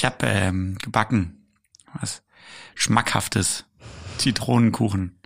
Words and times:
ich 0.00 0.06
habe 0.06 0.26
ähm, 0.26 0.78
gebacken. 0.78 1.44
Was 2.00 2.22
schmackhaftes 2.74 3.66
Zitronenkuchen. 4.16 5.20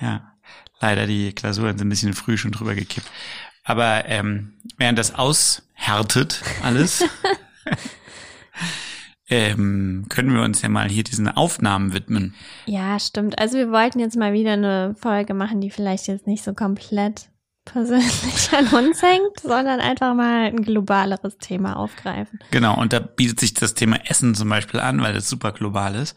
Ja, 0.00 0.34
leider 0.78 1.08
die 1.08 1.32
Klausuren 1.32 1.76
sind 1.76 1.88
ein 1.88 1.90
bisschen 1.90 2.14
früh 2.14 2.38
schon 2.38 2.52
drüber 2.52 2.76
gekippt. 2.76 3.10
Aber 3.64 4.04
ähm, 4.06 4.52
während 4.76 5.00
das 5.00 5.16
aushärtet 5.16 6.44
alles, 6.62 7.02
ähm, 9.28 10.06
können 10.10 10.32
wir 10.32 10.42
uns 10.42 10.62
ja 10.62 10.68
mal 10.68 10.88
hier 10.88 11.02
diesen 11.02 11.28
Aufnahmen 11.28 11.92
widmen. 11.92 12.36
Ja, 12.66 13.00
stimmt. 13.00 13.36
Also 13.40 13.58
wir 13.58 13.72
wollten 13.72 13.98
jetzt 13.98 14.16
mal 14.16 14.32
wieder 14.32 14.52
eine 14.52 14.94
Folge 14.96 15.34
machen, 15.34 15.60
die 15.60 15.70
vielleicht 15.70 16.06
jetzt 16.06 16.28
nicht 16.28 16.44
so 16.44 16.54
komplett 16.54 17.30
persönlich 17.66 18.50
an 18.56 18.68
uns 18.68 19.02
hängt, 19.02 19.40
sondern 19.42 19.80
einfach 19.80 20.14
mal 20.14 20.46
ein 20.46 20.62
globaleres 20.62 21.36
Thema 21.36 21.76
aufgreifen. 21.76 22.38
Genau, 22.50 22.80
und 22.80 22.94
da 22.94 23.00
bietet 23.00 23.40
sich 23.40 23.52
das 23.52 23.74
Thema 23.74 23.98
Essen 24.06 24.34
zum 24.34 24.48
Beispiel 24.48 24.80
an, 24.80 25.02
weil 25.02 25.12
das 25.12 25.28
super 25.28 25.52
global 25.52 25.94
ist. 25.94 26.16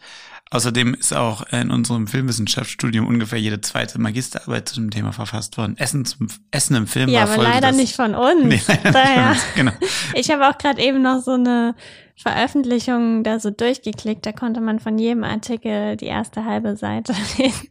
Außerdem 0.52 0.94
ist 0.94 1.12
auch 1.14 1.42
in 1.52 1.70
unserem 1.70 2.08
Filmwissenschaftsstudium 2.08 3.06
ungefähr 3.06 3.38
jede 3.38 3.60
zweite 3.60 4.00
Magisterarbeit 4.00 4.68
zu 4.68 4.76
dem 4.76 4.90
Thema 4.90 5.12
verfasst 5.12 5.56
worden. 5.58 5.76
Essen 5.78 6.04
zum 6.04 6.26
Essen 6.50 6.74
im 6.74 6.88
Film 6.88 7.08
ja, 7.08 7.20
war 7.20 7.26
voll 7.28 7.46
aber 7.46 7.54
leider 7.54 7.68
das, 7.68 7.76
nicht 7.76 7.94
von 7.94 8.16
uns. 8.16 8.42
Nee, 8.44 8.60
leider 8.66 8.90
Daher. 8.90 9.30
nicht 9.30 9.42
von 9.42 9.68
uns. 9.68 9.76
Genau. 9.78 9.92
Ich 10.14 10.30
habe 10.30 10.48
auch 10.48 10.58
gerade 10.58 10.82
eben 10.82 11.02
noch 11.02 11.22
so 11.22 11.32
eine 11.32 11.76
Veröffentlichung 12.22 13.24
da 13.24 13.40
so 13.40 13.50
durchgeklickt. 13.50 14.26
Da 14.26 14.32
konnte 14.32 14.60
man 14.60 14.78
von 14.78 14.98
jedem 14.98 15.24
Artikel 15.24 15.96
die 15.96 16.06
erste 16.06 16.44
halbe 16.44 16.76
Seite 16.76 17.14
lesen. 17.38 17.68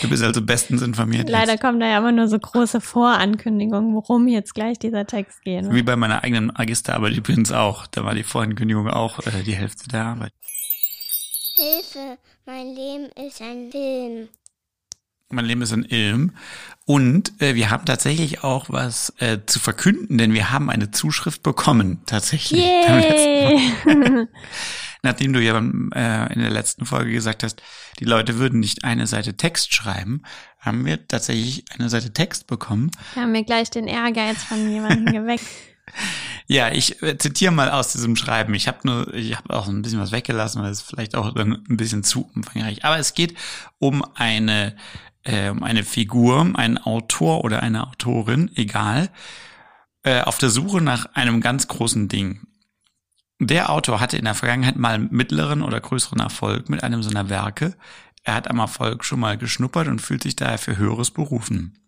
Du 0.00 0.08
bist 0.08 0.22
also 0.22 0.40
bestens 0.40 0.80
informiert. 0.80 1.28
Leider 1.28 1.52
jetzt. 1.52 1.60
kommen 1.60 1.80
da 1.80 1.86
ja 1.86 1.98
immer 1.98 2.12
nur 2.12 2.28
so 2.28 2.38
große 2.38 2.80
Vorankündigungen, 2.80 3.94
worum 3.94 4.26
jetzt 4.26 4.54
gleich 4.54 4.78
dieser 4.78 5.06
Text 5.06 5.42
geht. 5.42 5.70
Wie 5.70 5.82
bei 5.82 5.96
meiner 5.96 6.24
eigenen 6.24 6.46
Magisterarbeit 6.46 7.14
übrigens 7.14 7.52
auch. 7.52 7.86
Da 7.86 8.04
war 8.04 8.14
die 8.14 8.22
Vorankündigung 8.22 8.88
auch 8.88 9.18
äh, 9.26 9.42
die 9.44 9.54
Hälfte 9.54 9.86
der 9.88 10.04
Arbeit. 10.06 10.32
Hilfe, 11.56 12.18
mein 12.46 12.74
Leben 12.74 13.10
ist 13.26 13.42
ein 13.42 13.70
Film. 13.70 14.28
Mein 15.34 15.44
Leben 15.44 15.62
ist 15.62 15.72
in 15.72 15.84
Ilm. 15.84 16.32
Und 16.86 17.40
äh, 17.40 17.54
wir 17.54 17.70
haben 17.70 17.86
tatsächlich 17.86 18.44
auch 18.44 18.66
was 18.68 19.14
äh, 19.18 19.38
zu 19.46 19.58
verkünden, 19.58 20.18
denn 20.18 20.34
wir 20.34 20.50
haben 20.50 20.68
eine 20.68 20.90
Zuschrift 20.90 21.42
bekommen, 21.42 22.02
tatsächlich. 22.04 22.62
Yay! 22.62 23.70
Nachdem 25.02 25.32
du 25.32 25.40
ja 25.40 25.56
äh, 25.58 26.32
in 26.32 26.40
der 26.40 26.50
letzten 26.50 26.86
Folge 26.86 27.12
gesagt 27.12 27.42
hast, 27.42 27.62
die 28.00 28.04
Leute 28.04 28.38
würden 28.38 28.60
nicht 28.60 28.84
eine 28.84 29.06
Seite 29.06 29.36
Text 29.36 29.74
schreiben, 29.74 30.22
haben 30.58 30.84
wir 30.84 31.06
tatsächlich 31.06 31.64
eine 31.78 31.88
Seite 31.88 32.12
Text 32.12 32.46
bekommen. 32.46 32.90
Wir 33.14 33.22
haben 33.22 33.32
mir 33.32 33.44
gleich 33.44 33.70
den 33.70 33.86
Ehrgeiz 33.86 34.42
von 34.42 34.70
jemandem 34.70 35.12
geweckt. 35.12 35.44
Ja, 36.46 36.70
ich 36.70 37.02
äh, 37.02 37.16
zitiere 37.16 37.52
mal 37.52 37.70
aus 37.70 37.92
diesem 37.92 38.16
Schreiben. 38.16 38.52
Ich 38.52 38.68
habe 38.68 38.78
nur, 38.84 39.14
ich 39.14 39.34
habe 39.34 39.54
auch 39.54 39.66
ein 39.66 39.80
bisschen 39.80 40.00
was 40.00 40.12
weggelassen, 40.12 40.62
weil 40.62 40.70
es 40.70 40.82
vielleicht 40.82 41.14
auch 41.14 41.32
dann 41.32 41.64
ein 41.68 41.76
bisschen 41.76 42.04
zu 42.04 42.30
umfangreich. 42.34 42.84
Aber 42.84 42.98
es 42.98 43.14
geht 43.14 43.34
um 43.78 44.04
eine, 44.14 44.76
äh, 45.24 45.52
eine 45.60 45.84
Figur, 45.84 46.52
einen 46.54 46.78
Autor 46.78 47.44
oder 47.44 47.62
eine 47.62 47.86
Autorin, 47.86 48.50
egal, 48.54 49.10
äh, 50.02 50.20
auf 50.20 50.38
der 50.38 50.50
Suche 50.50 50.80
nach 50.80 51.06
einem 51.14 51.40
ganz 51.40 51.66
großen 51.68 52.08
Ding. 52.08 52.46
Der 53.40 53.70
Autor 53.70 54.00
hatte 54.00 54.16
in 54.16 54.24
der 54.24 54.34
Vergangenheit 54.34 54.76
mal 54.76 54.98
mittleren 54.98 55.62
oder 55.62 55.80
größeren 55.80 56.20
Erfolg 56.20 56.68
mit 56.68 56.84
einem 56.84 57.02
seiner 57.02 57.28
Werke. 57.28 57.76
Er 58.22 58.34
hat 58.34 58.48
am 58.48 58.58
Erfolg 58.58 59.04
schon 59.04 59.20
mal 59.20 59.36
geschnuppert 59.36 59.88
und 59.88 60.00
fühlt 60.00 60.22
sich 60.22 60.36
daher 60.36 60.58
für 60.58 60.76
Höheres 60.76 61.10
berufen. 61.10 61.78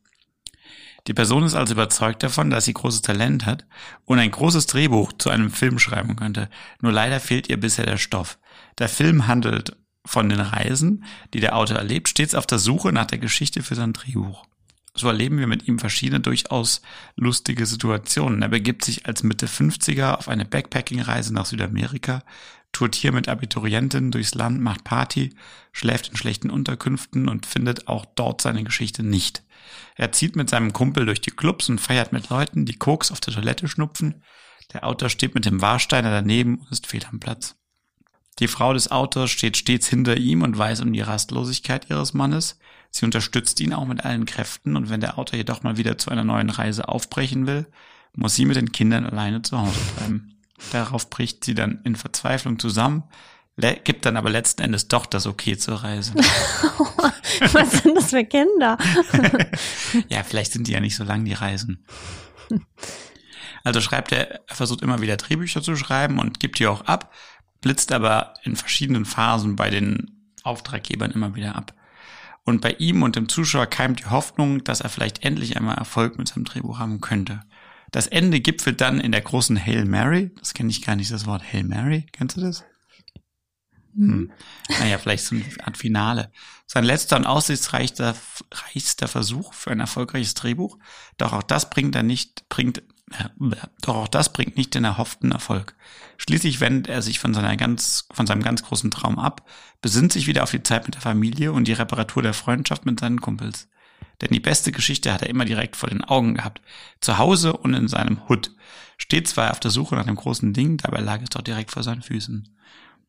Die 1.07 1.15
Person 1.15 1.45
ist 1.45 1.55
also 1.55 1.75
überzeugt 1.75 2.23
davon, 2.25 2.51
dass 2.51 2.65
sie 2.65 2.75
großes 2.75 3.03
Talent 3.03 3.47
hat 3.47 3.65
und 4.05 4.19
ein 4.19 4.31
großes 4.31 4.67
Drehbuch 4.67 5.13
zu 5.13 5.31
einem 5.31 5.53
Film 5.53 5.79
schreiben 5.79 6.17
könnte. 6.17 6.49
Nur 6.81 6.91
leider 6.91 7.21
fehlt 7.21 7.49
ihr 7.49 7.61
bisher 7.61 7.87
der 7.87 7.97
Stoff. 7.97 8.39
Der 8.79 8.89
Film 8.89 9.29
handelt 9.29 9.77
von 10.07 10.29
den 10.29 10.41
Reisen, 10.41 11.05
die 11.35 11.41
der 11.41 11.57
Autor 11.57 11.77
erlebt, 11.77 12.09
stets 12.09 12.35
auf 12.35 12.47
der 12.47 12.59
Suche 12.59 12.93
nach 12.93 13.07
der 13.07 13.19
Geschichte 13.19 13.63
für 13.63 13.75
sein 13.75 13.93
Drehbuch. 13.93 14.47
So 14.95 15.09
erleben 15.09 15.39
wir 15.39 15.47
mit 15.47 15.69
ihm 15.69 15.79
verschiedene 15.79 16.21
durchaus 16.21 16.81
lustige 17.17 17.67
Situationen. 17.67 18.41
Er 18.41 18.49
begibt 18.49 18.83
sich 18.85 19.05
als 19.07 19.23
Mitte 19.23 19.47
50er 19.47 20.15
auf 20.15 20.29
eine 20.29 20.47
Backpacking-Reise 20.47 21.35
nach 21.35 21.45
Südamerika, 21.45 22.23
tourt 22.73 22.95
hier 22.95 23.13
mit 23.13 23.29
Abiturientinnen 23.29 24.11
durchs 24.11 24.35
Land, 24.35 24.61
macht 24.61 24.85
Party, 24.85 25.35
schläft 25.73 26.09
in 26.09 26.17
schlechten 26.17 26.51
Unterkünften 26.51 27.29
und 27.29 27.45
findet 27.45 27.89
auch 27.89 28.07
dort 28.07 28.41
seine 28.41 28.65
Geschichte 28.65 29.03
nicht. 29.03 29.43
Er 29.97 30.13
zieht 30.13 30.35
mit 30.35 30.49
seinem 30.49 30.73
Kumpel 30.73 31.05
durch 31.05 31.21
die 31.21 31.31
Clubs 31.31 31.69
und 31.69 31.81
feiert 31.81 32.13
mit 32.13 32.31
Leuten, 32.31 32.65
die 32.65 32.77
Koks 32.77 33.13
auf 33.13 33.21
der 33.21 33.35
Toilette 33.35 33.69
schnupfen. 33.69 34.23
Der 34.73 34.87
Autor 34.87 35.11
steht 35.11 35.35
mit 35.35 35.45
dem 35.45 35.61
Warsteiner 35.61 36.11
daneben 36.11 36.59
und 36.59 36.71
ist 36.71 36.87
fehl 36.87 37.05
am 37.05 37.21
Platz. 37.21 37.57
Die 38.39 38.49
Frau 38.49 38.73
des 38.75 38.91
Autors 38.91 39.31
steht 39.31 39.57
stets 39.57 39.89
hinter 39.89 40.17
ihm 40.17 40.43
und 40.43 40.57
weiß 40.57 40.81
um 40.83 40.93
die 40.93 41.01
Rastlosigkeit 41.01 41.89
ihres 41.89 42.13
Mannes. 42.13 42.59
Sie 42.91 43.05
unterstützt 43.05 43.61
ihn 43.61 43.73
auch 43.73 43.87
mit 43.87 44.05
allen 44.05 44.27
Kräften 44.27 44.77
und 44.77 44.91
wenn 44.91 45.01
der 45.01 45.19
Autor 45.19 45.39
jedoch 45.39 45.63
mal 45.63 45.77
wieder 45.77 45.99
zu 45.99 46.11
einer 46.11 46.25
neuen 46.25 46.51
Reise 46.51 46.89
aufbrechen 46.89 47.47
will, 47.47 47.67
muss 48.15 48.35
sie 48.35 48.45
mit 48.45 48.57
den 48.57 48.73
Kindern 48.73 49.07
alleine 49.07 49.43
zu 49.43 49.59
Hause 49.59 49.81
bleiben. 49.97 50.37
Darauf 50.73 51.11
bricht 51.11 51.45
sie 51.45 51.55
dann 51.55 51.81
in 51.85 51.97
Verzweiflung 51.97 52.59
zusammen, 52.59 53.05
gibt 53.85 54.05
dann 54.05 54.17
aber 54.17 54.31
letzten 54.31 54.63
Endes 54.63 54.89
doch 54.89 55.07
das 55.07 55.27
Okay 55.27 55.57
zur 55.57 55.83
Reise. 55.83 56.15
Was 57.53 57.83
sind 57.83 57.97
das 57.97 58.11
für 58.11 58.25
Kinder? 58.25 58.79
ja, 60.09 60.23
vielleicht 60.23 60.53
sind 60.53 60.67
die 60.67 60.73
ja 60.73 60.81
nicht 60.81 60.97
so 60.97 61.05
lang, 61.05 61.25
die 61.25 61.35
Reisen. 61.35 61.85
Also 63.65 63.81
schreibt 63.81 64.13
er, 64.13 64.47
er 64.49 64.55
versucht 64.55 64.83
immer 64.83 65.01
wieder 65.01 65.17
Drehbücher 65.17 65.61
zu 65.61 65.77
schreiben 65.77 66.19
und 66.19 66.39
gibt 66.39 66.59
die 66.59 66.67
auch 66.67 66.83
ab, 66.83 67.13
blitzt 67.61 67.93
aber 67.93 68.35
in 68.43 68.57
verschiedenen 68.57 69.05
Phasen 69.05 69.57
bei 69.57 69.71
den 69.71 70.31
Auftraggebern 70.43 71.11
immer 71.11 71.35
wieder 71.35 71.57
ab. 71.57 71.75
Und 72.45 72.61
bei 72.61 72.73
ihm 72.79 73.03
und 73.03 73.17
dem 73.17 73.29
Zuschauer 73.29 73.67
keimt 73.67 74.01
die 74.01 74.07
Hoffnung, 74.07 74.63
dass 74.63 74.81
er 74.81 74.89
vielleicht 74.89 75.25
endlich 75.25 75.57
einmal 75.57 75.77
Erfolg 75.77 76.17
mit 76.17 76.29
seinem 76.29 76.45
Drehbuch 76.45 76.79
haben 76.79 77.01
könnte. 77.01 77.41
Das 77.91 78.07
Ende 78.07 78.41
gipfelt 78.41 78.81
dann 78.81 79.01
in 79.01 79.13
der 79.13 79.21
großen 79.21 79.59
Hail 79.59 79.85
Mary. 79.85 80.31
Das 80.39 80.55
kenne 80.55 80.71
ich 80.71 80.83
gar 80.83 80.97
nicht, 80.97 81.11
das 81.11 81.27
Wort 81.27 81.43
Hail 81.53 81.65
Mary. 81.65 82.07
Kennst 82.13 82.37
du 82.37 82.41
das? 82.41 82.65
Hm. 83.97 84.31
Naja, 84.79 84.99
vielleicht 84.99 85.25
so 85.25 85.35
eine 85.35 85.45
Art 85.65 85.77
Finale. 85.77 86.31
Sein 86.67 86.85
letzter 86.85 87.17
und 87.17 87.27
aussichtsreichster 87.27 88.15
reichster 88.53 89.09
Versuch 89.09 89.55
für 89.55 89.71
ein 89.71 89.81
erfolgreiches 89.81 90.35
Drehbuch. 90.35 90.79
Doch 91.17 91.33
auch 91.33 91.43
das 91.43 91.71
bringt 91.71 91.95
er 91.95 92.03
nicht, 92.03 92.49
bringt, 92.49 92.83
doch 93.83 93.97
auch 93.97 94.09
das 94.09 94.33
bringt 94.33 94.57
nicht 94.57 94.75
den 94.75 94.85
erhofften 94.85 95.31
Erfolg. 95.31 95.77
Schließlich 96.17 96.61
wendet 96.61 96.89
er 96.89 97.03
sich 97.03 97.21
von 97.21 97.35
seiner 97.35 97.57
ganz, 97.57 98.09
von 98.13 98.27
seinem 98.27 98.43
ganz 98.43 98.65
großen 98.65 98.91
Traum 98.91 99.19
ab, 99.19 99.49
besinnt 99.81 100.13
sich 100.13 100.27
wieder 100.27 100.43
auf 100.43 100.51
die 100.51 100.63
Zeit 100.63 100.87
mit 100.87 100.95
der 100.95 101.03
Familie 101.03 101.53
und 101.53 101.69
die 101.69 101.73
Reparatur 101.73 102.23
der 102.23 102.35
Freundschaft 102.35 102.85
mit 102.85 102.99
seinen 102.99 103.21
Kumpels. 103.21 103.69
Denn 104.21 104.31
die 104.31 104.41
beste 104.41 104.73
Geschichte 104.73 105.13
hat 105.13 105.23
er 105.23 105.31
immer 105.31 105.45
direkt 105.45 105.77
vor 105.77 105.89
den 105.89 106.03
Augen 106.03 106.35
gehabt. 106.35 106.63
Zu 107.01 107.19
Hause 107.19 107.53
und 107.53 107.75
in 107.75 107.87
seinem 107.87 108.29
Hut. 108.29 108.51
Stets 108.97 109.37
war 109.37 109.47
er 109.47 109.51
auf 109.53 109.61
der 109.61 109.71
Suche 109.71 109.95
nach 109.95 110.07
dem 110.07 110.17
großen 110.17 110.53
Ding, 110.53 110.79
dabei 110.79 111.01
lag 111.01 111.21
es 111.23 111.31
doch 111.31 111.43
direkt 111.43 111.71
vor 111.71 111.83
seinen 111.83 112.03
Füßen. 112.03 112.49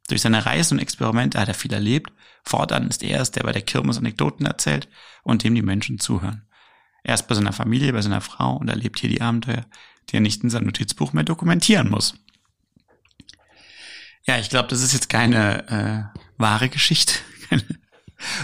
Durch 0.09 0.21
seine 0.21 0.45
Reisen 0.45 0.75
und 0.75 0.81
Experimente 0.81 1.39
hat 1.39 1.47
er 1.47 1.53
viel 1.53 1.73
erlebt. 1.73 2.11
Fortan 2.43 2.87
ist 2.87 3.03
er 3.03 3.21
es, 3.21 3.31
der 3.31 3.43
bei 3.43 3.51
der 3.51 3.61
Kirmes 3.61 3.97
Anekdoten 3.97 4.45
erzählt 4.45 4.87
und 5.23 5.43
dem 5.43 5.55
die 5.55 5.61
Menschen 5.61 5.99
zuhören. 5.99 6.46
Er 7.07 7.13
ist 7.13 7.27
bei 7.27 7.35
seiner 7.35 7.53
Familie, 7.53 7.93
bei 7.93 8.01
seiner 8.01 8.19
Frau 8.19 8.57
und 8.57 8.67
erlebt 8.67 8.99
hier 8.99 9.09
die 9.09 9.21
Abenteuer, 9.21 9.65
die 10.09 10.17
er 10.17 10.19
nicht 10.21 10.43
in 10.43 10.49
seinem 10.49 10.65
Notizbuch 10.65 11.13
mehr 11.13 11.23
dokumentieren 11.23 11.89
muss. 11.89 12.15
Ja, 14.25 14.37
ich 14.39 14.49
glaube, 14.49 14.67
das 14.67 14.81
ist 14.81 14.91
jetzt 14.93 15.07
keine 15.09 16.11
äh, 16.13 16.19
wahre 16.37 16.67
Geschichte. 16.69 17.13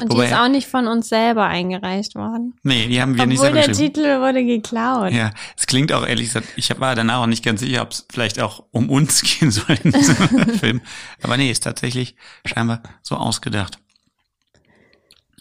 Und 0.01 0.11
Wobei- 0.11 0.27
die 0.27 0.31
ist 0.31 0.37
auch 0.37 0.47
nicht 0.49 0.67
von 0.67 0.87
uns 0.87 1.09
selber 1.09 1.45
eingereicht 1.47 2.13
worden. 2.13 2.53
nee, 2.61 2.87
die 2.87 3.01
haben 3.01 3.17
wir 3.17 3.25
nicht 3.25 3.39
Obwohl 3.39 3.47
selber 3.53 3.59
der 3.61 3.67
geschrieben. 3.69 3.93
Titel 3.95 4.19
wurde 4.21 4.45
geklaut. 4.45 5.11
Ja, 5.11 5.31
es 5.57 5.65
klingt 5.65 5.91
auch 5.91 6.05
ehrlich 6.05 6.27
gesagt, 6.27 6.47
ich 6.55 6.69
war 6.79 6.93
danach 6.95 7.23
auch 7.23 7.25
nicht 7.25 7.43
ganz 7.43 7.59
sicher, 7.61 7.81
ob 7.81 7.89
es 7.91 8.05
vielleicht 8.11 8.39
auch 8.39 8.63
um 8.69 8.87
uns 8.91 9.21
gehen 9.39 9.49
soll 9.49 9.75
in 9.83 9.91
diesem 9.91 10.15
Film. 10.59 10.81
Aber 11.23 11.37
nee, 11.37 11.49
ist 11.49 11.63
tatsächlich 11.63 12.15
scheinbar 12.45 12.83
so 13.01 13.15
ausgedacht. 13.17 13.79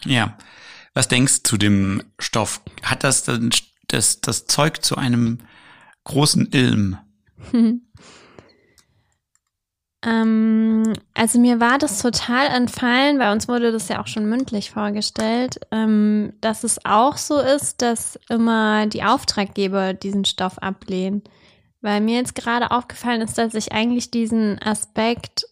Ja. 0.03 0.35
Was 0.93 1.07
denkst 1.07 1.43
du 1.43 1.49
zu 1.49 1.57
dem 1.57 2.03
Stoff? 2.19 2.61
Hat 2.83 3.03
das 3.03 3.23
das, 3.87 4.21
das 4.21 4.45
Zeug 4.45 4.83
zu 4.83 4.95
einem 4.95 5.39
großen 6.03 6.51
Ilm? 6.51 6.97
Ähm, 10.05 10.93
also 11.13 11.39
mir 11.39 11.59
war 11.61 11.77
das 11.77 12.01
total 12.01 12.47
entfallen, 12.47 13.19
bei 13.19 13.31
uns 13.31 13.47
wurde 13.47 13.71
das 13.71 13.87
ja 13.87 14.01
auch 14.01 14.07
schon 14.07 14.25
mündlich 14.25 14.71
vorgestellt, 14.71 15.61
ähm, 15.71 16.33
dass 16.41 16.65
es 16.65 16.83
auch 16.85 17.15
so 17.15 17.39
ist, 17.39 17.81
dass 17.81 18.19
immer 18.29 18.85
die 18.87 19.03
Auftraggeber 19.03 19.93
diesen 19.93 20.25
Stoff 20.25 20.57
ablehnen. 20.57 21.23
Weil 21.81 22.01
mir 22.01 22.17
jetzt 22.17 22.35
gerade 22.35 22.71
aufgefallen 22.71 23.21
ist, 23.21 23.37
dass 23.37 23.53
ich 23.53 23.71
eigentlich 23.71 24.11
diesen 24.11 24.61
Aspekt, 24.61 25.45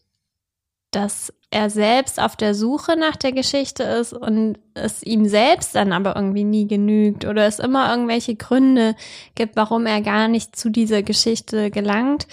dass 0.92 1.34
er 1.52 1.70
selbst 1.70 2.20
auf 2.20 2.38
der 2.38 2.56
Suche 2.56 2.96
nach 2.98 3.18
der 3.18 3.34
Geschichte 3.34 3.84
ist 3.84 4.14
und 4.14 4.58
es 4.74 5.04
ihm 5.04 5.28
selbst 5.28 5.76
dann 5.76 5.92
aber 5.92 6.16
irgendwie 6.16 6.46
nie 6.46 6.66
genügt 6.66 7.26
oder 7.26 7.46
es 7.46 7.60
immer 7.60 7.92
irgendwelche 7.92 8.36
Gründe 8.36 8.96
gibt, 9.36 9.58
warum 9.58 9.86
er 9.86 10.02
gar 10.02 10.30
nicht 10.30 10.56
zu 10.56 10.70
dieser 10.70 11.04
Geschichte 11.04 11.70
gelangt, 11.70 12.28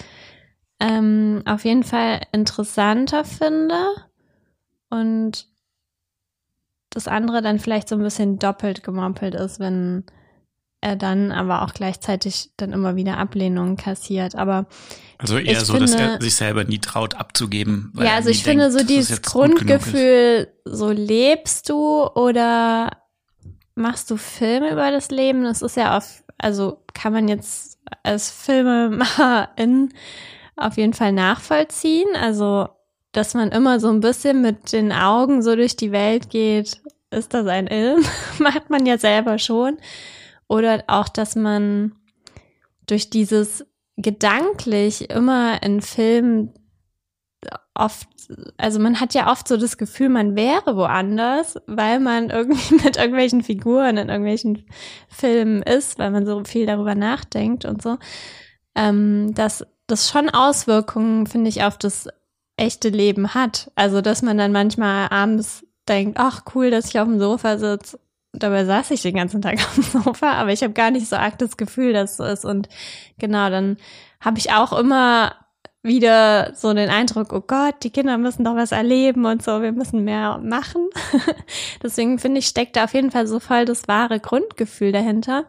ähm, 0.79 1.43
auf 1.45 1.65
jeden 1.65 1.83
Fall 1.83 2.21
interessanter 2.31 3.25
finde 3.25 3.75
und 4.89 5.47
das 6.89 7.09
andere 7.09 7.41
dann 7.41 7.59
vielleicht 7.59 7.89
so 7.89 7.95
ein 7.95 8.03
bisschen 8.03 8.39
doppelt 8.39 8.83
gemoppelt 8.83 9.35
ist, 9.35 9.59
wenn 9.59 10.05
er 10.81 10.95
dann 10.95 11.31
aber 11.31 11.63
auch 11.63 11.73
gleichzeitig 11.73 12.51
dann 12.57 12.71
immer 12.71 12.95
wieder 12.95 13.17
Ablehnungen 13.17 13.75
kassiert. 13.75 14.35
Aber 14.35 14.65
also 15.17 15.37
eher 15.37 15.63
so, 15.65 15.73
finde, 15.73 15.91
dass 15.91 15.99
er 15.99 16.21
sich 16.21 16.35
selber 16.35 16.63
nie 16.63 16.79
traut 16.79 17.15
abzugeben. 17.15 17.93
ja, 17.97 18.15
also 18.15 18.29
ich 18.29 18.43
finde 18.43 18.69
denkt, 18.69 18.79
so 18.79 18.85
dieses 18.85 19.21
Grundgefühl, 19.21 20.47
so 20.63 20.89
lebst 20.89 21.69
du 21.69 22.05
oder 22.05 22.91
machst 23.75 24.09
du 24.11 24.17
Filme 24.17 24.71
über 24.71 24.91
das 24.91 25.09
Leben? 25.09 25.43
Das 25.43 25.61
ist 25.61 25.75
ja 25.75 25.97
auf, 25.97 26.23
also 26.37 26.83
kann 26.93 27.11
man 27.11 27.27
jetzt 27.27 27.79
als 28.03 28.29
Filmemacherin 28.29 29.93
auf 30.55 30.77
jeden 30.77 30.93
Fall 30.93 31.11
nachvollziehen. 31.11 32.09
Also, 32.21 32.69
dass 33.11 33.33
man 33.33 33.51
immer 33.51 33.79
so 33.79 33.89
ein 33.89 33.99
bisschen 33.99 34.41
mit 34.41 34.71
den 34.71 34.91
Augen 34.91 35.41
so 35.41 35.55
durch 35.55 35.75
die 35.75 35.91
Welt 35.91 36.29
geht, 36.29 36.81
ist 37.11 37.33
das 37.33 37.47
ein 37.47 37.67
Ilm? 37.67 38.05
Macht 38.39 38.69
man 38.69 38.85
ja 38.85 38.97
selber 38.97 39.39
schon. 39.39 39.77
Oder 40.49 40.83
auch, 40.87 41.07
dass 41.07 41.35
man 41.35 41.95
durch 42.87 43.09
dieses 43.09 43.65
gedanklich 43.95 45.09
immer 45.09 45.61
in 45.63 45.81
Filmen 45.81 46.53
oft, 47.73 48.07
also 48.57 48.79
man 48.79 48.99
hat 48.99 49.13
ja 49.13 49.31
oft 49.31 49.47
so 49.47 49.55
das 49.57 49.77
Gefühl, 49.77 50.09
man 50.09 50.35
wäre 50.35 50.75
woanders, 50.75 51.57
weil 51.67 51.99
man 51.99 52.29
irgendwie 52.29 52.75
mit 52.83 52.97
irgendwelchen 52.97 53.43
Figuren 53.43 53.97
in 53.97 54.09
irgendwelchen 54.09 54.65
Filmen 55.07 55.61
ist, 55.63 55.97
weil 55.99 56.11
man 56.11 56.25
so 56.25 56.43
viel 56.43 56.65
darüber 56.65 56.95
nachdenkt 56.95 57.65
und 57.65 57.81
so. 57.81 57.97
Ähm, 58.75 59.33
dass 59.33 59.65
das 59.87 60.09
schon 60.09 60.29
Auswirkungen, 60.29 61.27
finde 61.27 61.49
ich, 61.49 61.63
auf 61.63 61.77
das 61.77 62.07
echte 62.57 62.89
Leben 62.89 63.33
hat. 63.33 63.71
Also, 63.75 64.01
dass 64.01 64.21
man 64.21 64.37
dann 64.37 64.51
manchmal 64.51 65.09
abends 65.09 65.65
denkt, 65.87 66.17
ach 66.19 66.43
cool, 66.53 66.69
dass 66.69 66.89
ich 66.89 66.99
auf 66.99 67.07
dem 67.07 67.19
Sofa 67.19 67.57
sitze. 67.57 67.99
Dabei 68.33 68.63
saß 68.63 68.91
ich 68.91 69.01
den 69.01 69.15
ganzen 69.15 69.41
Tag 69.41 69.55
auf 69.59 69.75
dem 69.75 69.83
Sofa, 69.83 70.33
aber 70.33 70.51
ich 70.51 70.63
habe 70.63 70.73
gar 70.73 70.91
nicht 70.91 71.07
so 71.07 71.15
arg 71.15 71.37
das 71.39 71.57
Gefühl, 71.57 71.93
dass 71.93 72.11
es 72.11 72.17
so 72.17 72.23
ist. 72.23 72.45
Und 72.45 72.69
genau, 73.17 73.49
dann 73.49 73.77
habe 74.19 74.37
ich 74.37 74.51
auch 74.51 74.73
immer 74.73 75.35
wieder 75.81 76.53
so 76.55 76.73
den 76.73 76.89
Eindruck, 76.89 77.31
oh 77.31 77.41
Gott, 77.41 77.83
die 77.83 77.89
Kinder 77.89 78.17
müssen 78.17 78.43
doch 78.43 78.55
was 78.55 78.73
erleben 78.73 79.25
und 79.25 79.41
so, 79.41 79.61
wir 79.61 79.71
müssen 79.71 80.03
mehr 80.03 80.37
machen. 80.39 80.89
Deswegen 81.83 82.19
finde 82.19 82.39
ich, 82.39 82.47
steckt 82.47 82.75
da 82.75 82.83
auf 82.83 82.93
jeden 82.93 83.11
Fall 83.11 83.27
so 83.27 83.39
voll 83.39 83.65
das 83.65 83.87
wahre 83.87 84.19
Grundgefühl 84.19 84.91
dahinter. 84.91 85.45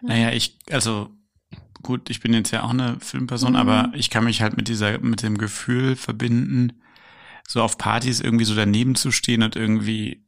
Naja, 0.00 0.30
ich, 0.30 0.58
also 0.70 1.10
gut, 1.82 2.08
ich 2.08 2.20
bin 2.20 2.32
jetzt 2.32 2.50
ja 2.50 2.62
auch 2.62 2.70
eine 2.70 2.98
Filmperson, 3.00 3.52
mhm. 3.52 3.58
aber 3.58 3.92
ich 3.94 4.08
kann 4.08 4.24
mich 4.24 4.40
halt 4.40 4.56
mit 4.56 4.68
dieser, 4.68 4.98
mit 5.00 5.22
dem 5.22 5.36
Gefühl 5.36 5.96
verbinden, 5.96 6.80
so 7.46 7.60
auf 7.62 7.76
Partys 7.76 8.20
irgendwie 8.20 8.46
so 8.46 8.54
daneben 8.54 8.94
zu 8.94 9.10
stehen 9.10 9.42
und 9.42 9.56
irgendwie 9.56 10.21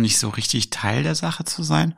nicht 0.00 0.18
so 0.18 0.28
richtig 0.28 0.70
Teil 0.70 1.02
der 1.02 1.14
Sache 1.14 1.44
zu 1.44 1.62
sein. 1.62 1.94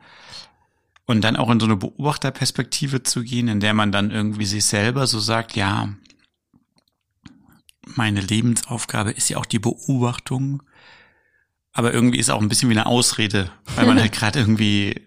Und 1.06 1.22
dann 1.22 1.36
auch 1.36 1.50
in 1.50 1.60
so 1.60 1.66
eine 1.66 1.76
Beobachterperspektive 1.76 3.02
zu 3.02 3.22
gehen, 3.22 3.48
in 3.48 3.60
der 3.60 3.74
man 3.74 3.92
dann 3.92 4.10
irgendwie 4.10 4.46
sich 4.46 4.64
selber 4.64 5.06
so 5.06 5.20
sagt, 5.20 5.54
ja, 5.54 5.88
meine 7.86 8.20
Lebensaufgabe 8.20 9.12
ist 9.12 9.28
ja 9.28 9.36
auch 9.36 9.46
die 9.46 9.60
Beobachtung. 9.60 10.62
Aber 11.72 11.92
irgendwie 11.92 12.18
ist 12.18 12.30
auch 12.30 12.40
ein 12.40 12.48
bisschen 12.48 12.70
wie 12.70 12.74
eine 12.74 12.86
Ausrede, 12.86 13.50
weil 13.76 13.86
man 13.86 14.00
halt 14.00 14.12
gerade 14.12 14.40
irgendwie 14.40 15.06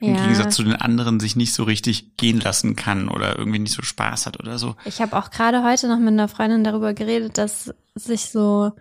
im 0.00 0.16
Gegensatz 0.16 0.56
zu 0.56 0.62
den 0.62 0.76
anderen 0.76 1.18
sich 1.18 1.34
nicht 1.34 1.54
so 1.54 1.64
richtig 1.64 2.16
gehen 2.16 2.40
lassen 2.40 2.76
kann 2.76 3.08
oder 3.08 3.38
irgendwie 3.38 3.58
nicht 3.58 3.72
so 3.72 3.82
Spaß 3.82 4.26
hat 4.26 4.38
oder 4.38 4.58
so. 4.58 4.76
Ich 4.84 5.00
habe 5.00 5.16
auch 5.16 5.30
gerade 5.30 5.64
heute 5.64 5.88
noch 5.88 5.98
mit 5.98 6.08
einer 6.08 6.28
Freundin 6.28 6.62
darüber 6.62 6.94
geredet, 6.94 7.38
dass 7.38 7.74
sich 7.94 8.28
so 8.28 8.72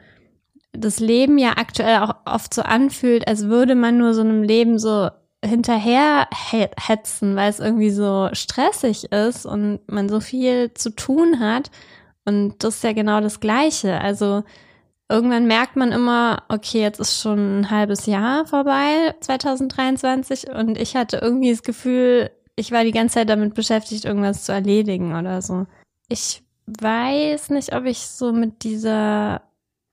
das 0.73 0.99
Leben 0.99 1.37
ja 1.37 1.53
aktuell 1.57 1.99
auch 1.99 2.15
oft 2.25 2.53
so 2.53 2.63
anfühlt, 2.63 3.27
als 3.27 3.47
würde 3.47 3.75
man 3.75 3.97
nur 3.97 4.13
so 4.13 4.21
einem 4.21 4.43
Leben 4.43 4.79
so 4.79 5.09
hinterher 5.43 6.27
hetzen, 6.31 7.35
weil 7.35 7.49
es 7.49 7.59
irgendwie 7.59 7.91
so 7.91 8.29
stressig 8.33 9.11
ist 9.11 9.45
und 9.45 9.79
man 9.87 10.09
so 10.09 10.19
viel 10.19 10.73
zu 10.73 10.89
tun 10.89 11.39
hat. 11.39 11.69
Und 12.25 12.63
das 12.63 12.75
ist 12.75 12.83
ja 12.83 12.93
genau 12.93 13.19
das 13.21 13.39
Gleiche. 13.39 13.99
Also 13.99 14.43
irgendwann 15.09 15.45
merkt 15.45 15.75
man 15.75 15.91
immer, 15.91 16.43
okay, 16.49 16.81
jetzt 16.81 16.99
ist 16.99 17.19
schon 17.19 17.59
ein 17.59 17.69
halbes 17.69 18.05
Jahr 18.05 18.45
vorbei, 18.45 19.13
2023, 19.19 20.49
und 20.49 20.77
ich 20.77 20.95
hatte 20.95 21.17
irgendwie 21.17 21.51
das 21.51 21.63
Gefühl, 21.63 22.31
ich 22.55 22.71
war 22.71 22.83
die 22.83 22.91
ganze 22.91 23.15
Zeit 23.15 23.29
damit 23.29 23.53
beschäftigt, 23.53 24.05
irgendwas 24.05 24.43
zu 24.45 24.53
erledigen 24.53 25.15
oder 25.15 25.41
so. 25.41 25.65
Ich 26.07 26.43
weiß 26.67 27.49
nicht, 27.49 27.75
ob 27.75 27.85
ich 27.85 27.99
so 27.99 28.31
mit 28.31 28.63
dieser 28.63 29.41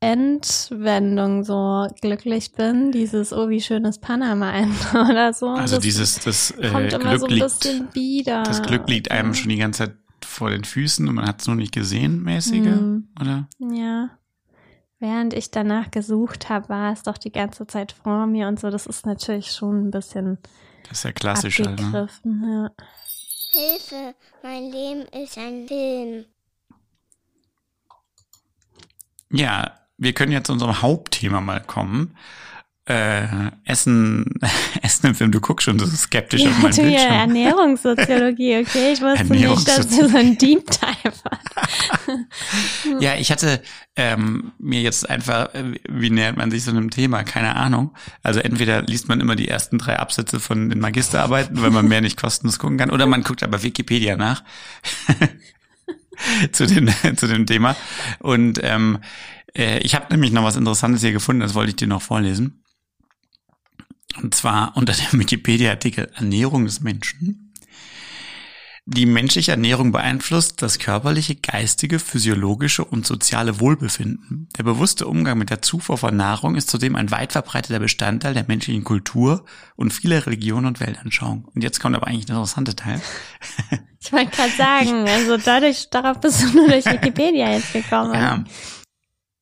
Endwendung 0.01 1.45
so 1.45 1.87
glücklich 2.01 2.53
bin, 2.53 2.91
dieses 2.91 3.35
oh 3.35 3.51
wie 3.51 3.61
schönes 3.61 3.99
Panama 3.99 4.53
oder 5.11 5.35
so. 5.35 5.49
Also 5.49 5.77
das 5.77 5.85
dieses 5.85 6.21
das 6.21 6.53
äh, 6.53 6.71
Glück 6.71 7.21
so 7.21 7.27
liegt 7.27 7.95
wieder. 7.95 8.43
Das 8.45 8.63
Glück 8.63 8.89
liegt 8.89 9.11
einem 9.11 9.35
schon 9.35 9.51
die 9.51 9.59
ganze 9.59 9.85
Zeit 9.85 9.97
vor 10.25 10.51
den 10.51 10.65
Füßen 10.65 11.07
und 11.07 11.17
man 11.17 11.27
hat 11.27 11.43
es 11.43 11.47
nur 11.47 11.57
nicht 11.57 11.73
gesehen, 11.73 12.23
mäßige, 12.23 12.61
mm. 12.61 13.09
oder? 13.21 13.49
Ja. 13.59 14.11
Während 15.01 15.35
ich 15.35 15.51
danach 15.51 15.91
gesucht 15.91 16.49
habe, 16.49 16.69
war 16.69 16.93
es 16.93 17.03
doch 17.03 17.19
die 17.19 17.33
ganze 17.33 17.67
Zeit 17.67 17.93
vor 17.93 18.27
mir 18.27 18.49
und 18.49 18.61
so. 18.61 18.71
Das 18.71 18.87
ist 18.87 19.07
natürlich 19.07 19.53
schon 19.53 19.87
ein 19.87 19.91
bisschen. 19.91 20.39
Das 20.89 20.99
ist 20.99 21.05
ja 21.05 21.13
klassisch, 21.13 21.59
halt, 21.61 21.81
ne? 21.81 22.73
ja. 22.79 22.85
Hilfe, 23.53 24.15
mein 24.43 24.71
Leben 24.71 25.03
ist 25.23 25.37
ein 25.37 25.67
Film. 25.67 26.25
Ja, 29.31 29.80
wir 30.01 30.13
können 30.13 30.33
jetzt 30.33 30.47
zu 30.47 30.53
unserem 30.53 30.83
Hauptthema 30.83 31.41
mal 31.41 31.61
kommen 31.61 32.17
äh, 32.91 33.29
Essen, 33.65 34.25
Essen 34.83 35.07
im 35.07 35.15
Film, 35.15 35.31
du 35.31 35.41
guckst 35.41 35.65
schon 35.65 35.79
so 35.79 35.87
skeptisch 35.87 36.43
ja, 36.43 36.51
auf 36.51 36.59
meinen 36.59 36.75
Bildschirm. 36.75 36.93
Ja, 36.93 37.21
Ernährungssoziologie, 37.21 38.59
okay. 38.61 38.93
Ich 38.93 39.01
wusste 39.01 39.33
nicht, 39.33 39.69
dass 39.69 39.89
du 39.89 40.09
so 40.09 40.17
ein 40.17 40.37
Deep 40.39 40.67
Dive 40.67 41.15
hast. 41.31 43.01
ja, 43.01 43.15
ich 43.15 43.31
hatte 43.31 43.63
ähm, 43.95 44.53
mir 44.59 44.81
jetzt 44.81 45.09
einfach, 45.09 45.55
äh, 45.55 45.75
wie 45.89 46.11
nähert 46.11 46.37
man 46.37 46.51
sich 46.51 46.65
so 46.65 46.73
einem 46.73 46.91
Thema? 46.91 47.23
Keine 47.23 47.55
Ahnung. 47.55 47.95
Also 48.23 48.41
entweder 48.41 48.83
liest 48.83 49.09
man 49.09 49.21
immer 49.21 49.37
die 49.37 49.49
ersten 49.49 49.79
drei 49.79 49.99
Absätze 49.99 50.41
von 50.41 50.69
den 50.69 50.81
Magisterarbeiten, 50.81 51.63
weil 51.63 51.71
man 51.71 51.87
mehr 51.87 52.01
nicht 52.01 52.21
kostenlos 52.21 52.59
gucken 52.59 52.79
kann, 52.79 52.91
oder 52.91 53.07
man 53.07 53.23
guckt 53.23 53.45
aber 53.45 53.63
Wikipedia 53.63 54.17
nach 54.17 54.43
zu, 56.53 56.67
den, 56.67 56.93
zu 57.17 57.29
dem 57.29 57.47
Thema. 57.47 57.77
Und 58.19 58.59
ähm, 58.63 58.99
äh, 59.57 59.79
ich 59.81 59.95
habe 59.95 60.07
nämlich 60.11 60.33
noch 60.33 60.45
was 60.45 60.57
Interessantes 60.57 61.03
hier 61.03 61.13
gefunden, 61.13 61.41
das 61.41 61.55
wollte 61.55 61.71
ich 61.71 61.77
dir 61.77 61.89
noch 61.89 62.03
vorlesen. 62.03 62.65
Und 64.23 64.35
zwar 64.35 64.77
unter 64.77 64.93
dem 64.93 65.21
Wikipedia-Artikel 65.21 66.11
Ernährung 66.15 66.65
des 66.65 66.81
Menschen. 66.81 67.51
Die 68.87 69.07
menschliche 69.07 69.53
Ernährung 69.53 69.93
beeinflusst 69.93 70.63
das 70.63 70.81
körperliche, 70.81 71.37
geistige, 71.37 72.01
physiologische 72.01 72.85
und 72.85 73.07
soziale 73.07 73.61
Wohlbefinden. 73.61 74.49
Der 74.59 74.65
bewusste 74.65 75.07
Umgang 75.07 75.39
mit 75.39 75.51
der 75.51 75.63
Zufuhr 75.63 75.97
von 75.97 76.17
Nahrung 76.17 76.57
ist 76.57 76.71
zudem 76.71 76.97
ein 76.97 77.13
weit 77.13 77.31
verbreiteter 77.31 77.79
Bestandteil 77.79 78.35
der 78.35 78.47
menschlichen 78.49 78.83
Kultur 78.83 79.45
und 79.77 79.93
vieler 79.93 80.27
Religionen 80.27 80.67
und 80.67 80.81
Weltanschauungen. 80.81 81.45
Und 81.45 81.63
jetzt 81.63 81.79
kommt 81.79 81.95
aber 81.95 82.09
eigentlich 82.09 82.27
der 82.27 82.35
interessante 82.37 82.75
Teil. 82.75 83.01
Ich 84.01 84.13
wollte 84.13 84.35
gerade 84.35 84.53
sagen, 84.57 85.05
also 85.09 85.37
dadurch, 85.37 85.89
darauf 85.91 86.19
bist 86.21 86.43
du 86.43 86.47
nur 86.49 86.69
durch 86.69 86.87
Wikipedia 86.91 87.53
jetzt 87.53 87.73
gekommen. 87.73 88.15
Ja. 88.15 88.45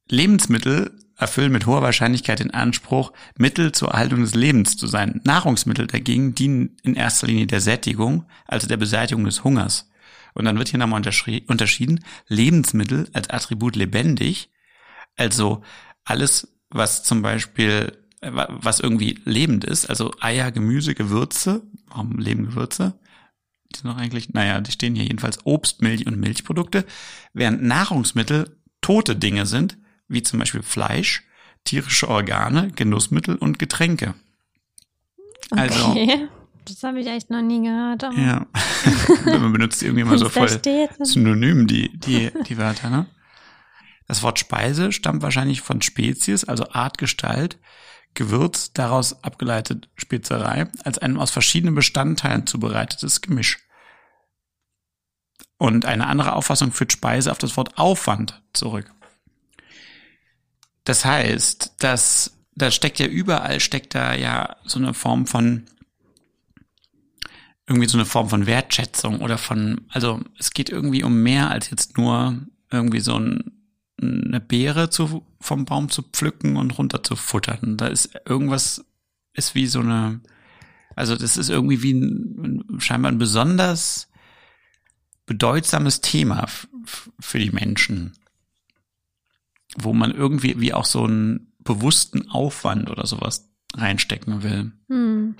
Lebensmittel 0.09 0.93
erfüllen 1.17 1.53
mit 1.53 1.67
hoher 1.67 1.83
Wahrscheinlichkeit 1.83 2.38
den 2.38 2.53
Anspruch, 2.53 3.12
Mittel 3.37 3.73
zur 3.73 3.88
Erhaltung 3.88 4.21
des 4.21 4.35
Lebens 4.35 4.77
zu 4.77 4.87
sein. 4.87 5.21
Nahrungsmittel 5.25 5.87
dagegen 5.87 6.35
dienen 6.35 6.77
in 6.83 6.95
erster 6.95 7.27
Linie 7.27 7.47
der 7.47 7.61
Sättigung, 7.61 8.25
also 8.47 8.69
der 8.69 8.77
Beseitigung 8.77 9.25
des 9.25 9.43
Hungers. 9.43 9.91
Und 10.35 10.45
dann 10.45 10.57
wird 10.59 10.69
hier 10.69 10.79
nochmal 10.79 11.03
unterschieden, 11.49 12.05
Lebensmittel 12.29 13.09
als 13.12 13.31
Attribut 13.31 13.75
lebendig, 13.75 14.50
also 15.17 15.62
alles, 16.05 16.49
was 16.71 17.03
zum 17.03 17.23
Beispiel, 17.23 17.99
was 18.21 18.79
irgendwie 18.79 19.19
lebend 19.25 19.65
ist, 19.65 19.91
also 19.91 20.12
Eier, 20.21 20.53
Gemüse, 20.53 20.95
Gewürze, 20.95 21.62
warum 21.88 22.19
leben 22.19 22.47
Gewürze? 22.47 22.99
Die 23.73 23.81
sind 23.81 23.91
doch 23.91 23.97
eigentlich, 23.97 24.33
naja, 24.33 24.61
die 24.61 24.73
stehen 24.73 24.95
hier 24.95 25.05
jedenfalls 25.05 25.45
Obst, 25.45 25.83
Milch 25.83 26.07
und 26.07 26.19
Milchprodukte, 26.19 26.85
während 27.33 27.62
Nahrungsmittel 27.62 28.57
tote 28.81 29.17
Dinge 29.17 29.45
sind, 29.45 29.77
wie 30.09 30.23
zum 30.23 30.38
Beispiel 30.38 30.62
Fleisch, 30.62 31.23
tierische 31.65 32.09
Organe, 32.09 32.71
Genussmittel 32.75 33.37
und 33.37 33.59
Getränke. 33.59 34.15
Also, 35.50 35.87
okay. 35.87 36.29
Das 36.69 36.83
habe 36.83 37.00
ich 37.00 37.07
echt 37.07 37.31
noch 37.31 37.41
nie 37.41 37.62
gehört. 37.62 38.05
Aber 38.05 38.15
ja, 38.15 38.47
man 39.25 39.53
benutzt 39.53 39.83
irgendwie 39.83 40.05
mal 40.05 40.19
so 40.19 40.29
voll 40.29 40.50
synonym 41.00 41.67
die, 41.67 41.97
die, 41.99 42.31
die 42.47 42.59
Wörter, 42.59 42.91
ne? 42.91 43.07
Das 44.07 44.23
Wort 44.23 44.38
Speise 44.38 44.93
stammt 44.93 45.23
wahrscheinlich 45.23 45.61
von 45.61 45.83
Spezies, 45.83 46.45
also 46.45 46.69
Art, 46.71 46.99
Gestalt, 46.99 47.59
Gewürz, 48.15 48.73
daraus 48.73 49.23
abgeleitet 49.23 49.91
Spezerei, 49.97 50.67
als 50.83 50.99
ein 50.99 51.17
aus 51.19 51.31
verschiedenen 51.31 51.75
Bestandteilen 51.75 52.47
zubereitetes 52.47 53.21
Gemisch. 53.21 53.59
Und 55.59 55.85
eine 55.87 56.07
andere 56.07 56.35
Auffassung 56.35 56.73
führt 56.73 56.93
Speise 56.93 57.31
auf 57.31 57.38
das 57.38 57.57
Wort 57.57 57.79
Aufwand 57.79 58.43
zurück. 58.53 58.93
Das 60.88 61.04
heißt, 61.04 61.75
dass 61.80 62.38
da 62.54 62.71
steckt 62.71 62.99
ja 62.99 63.07
überall 63.07 63.61
steckt 63.61 63.95
da 63.95 64.14
ja 64.14 64.57
so 64.64 64.78
eine 64.78 64.95
Form 64.95 65.26
von 65.26 65.66
irgendwie 67.66 67.88
so 67.88 67.99
eine 67.99 68.07
Form 68.07 68.30
von 68.30 68.47
Wertschätzung 68.47 69.21
oder 69.21 69.37
von 69.37 69.83
also 69.90 70.23
es 70.38 70.52
geht 70.52 70.71
irgendwie 70.71 71.04
um 71.04 71.23
mehr 71.23 71.50
als 71.50 71.68
jetzt 71.68 71.99
nur 71.99 72.40
irgendwie 72.73 73.00
so 73.00 73.18
ein, 73.18 73.52
eine 74.00 74.40
Beere 74.40 74.88
zu, 74.88 75.26
vom 75.42 75.66
Baum 75.66 75.90
zu 75.90 76.00
pflücken 76.00 76.57
und 76.57 76.78
runter 76.78 77.02
zu 77.02 77.16
futtern. 77.16 77.76
Da 77.76 77.88
ist 77.88 78.18
irgendwas 78.25 78.83
ist 79.35 79.54
wie 79.54 79.66
so 79.66 79.80
eine 79.80 80.23
also 80.97 81.16
das 81.16 81.37
ist 81.37 81.50
irgendwie 81.50 81.83
wie 81.83 81.92
ein, 81.92 82.64
scheinbar 82.78 83.12
ein 83.12 83.18
besonders 83.18 84.09
bedeutsames 85.26 86.00
Thema 86.00 86.47
für 87.21 87.38
die 87.38 87.50
Menschen, 87.50 88.14
wo 89.77 89.93
man 89.93 90.13
irgendwie 90.13 90.61
wie 90.61 90.73
auch 90.73 90.85
so 90.85 91.05
einen 91.05 91.53
bewussten 91.59 92.31
Aufwand 92.31 92.91
oder 92.91 93.07
sowas 93.07 93.51
reinstecken 93.77 94.43
will. 94.43 94.73
Hm. 94.89 95.35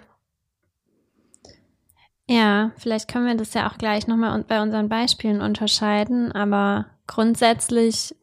Ja, 2.28 2.73
vielleicht 2.76 3.08
können 3.08 3.26
wir 3.26 3.37
das 3.37 3.54
ja 3.54 3.70
auch 3.70 3.78
gleich 3.78 4.06
nochmal 4.06 4.44
bei 4.47 4.61
unseren 4.61 4.90
Beispielen 4.90 5.40
unterscheiden, 5.40 6.30
aber 6.32 6.87
grundsätzlich, 7.06 8.14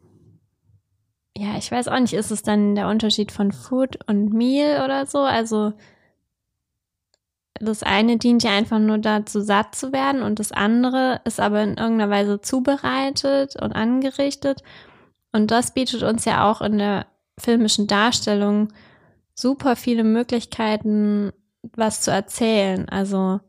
ja, 1.36 1.58
ich 1.58 1.72
weiß 1.72 1.88
auch 1.88 2.00
nicht, 2.00 2.14
ist 2.14 2.30
es 2.30 2.44
dann 2.44 2.76
der 2.76 2.88
Unterschied 2.88 3.32
von 3.32 3.52
Food 3.52 3.98
und 4.08 4.32
Meal 4.32 4.86
oder 4.86 5.08
so? 5.08 5.20
Also 5.20 5.74
das 7.60 7.82
eine 7.82 8.18
dient 8.18 8.44
ja 8.44 8.52
einfach 8.52 8.80
nur 8.80 9.00
dazu, 9.00 9.42
satt 9.42 9.74
zu 9.74 9.92
werden 9.92 10.22
und 10.22 10.40
das 10.40 10.52
andere 10.52 11.22
ist 11.24 11.40
aber 11.40 11.64
in 11.64 11.78
irgendeiner 11.78 12.12
Weise 12.12 12.42
zubereitet 12.42 13.56
und 13.60 13.72
angerichtet. 13.72 14.62
Und 15.36 15.52
das 15.52 15.74
bietet 15.74 16.02
uns 16.02 16.24
ja 16.24 16.50
auch 16.50 16.62
in 16.62 16.78
der 16.78 17.08
filmischen 17.38 17.88
Darstellung 17.88 18.70
super 19.34 19.76
viele 19.76 20.06
Möglichkeiten, 20.06 21.34
was 21.76 22.00
zu 22.00 22.10
erzählen. 22.10 22.88
Also, 22.88 23.42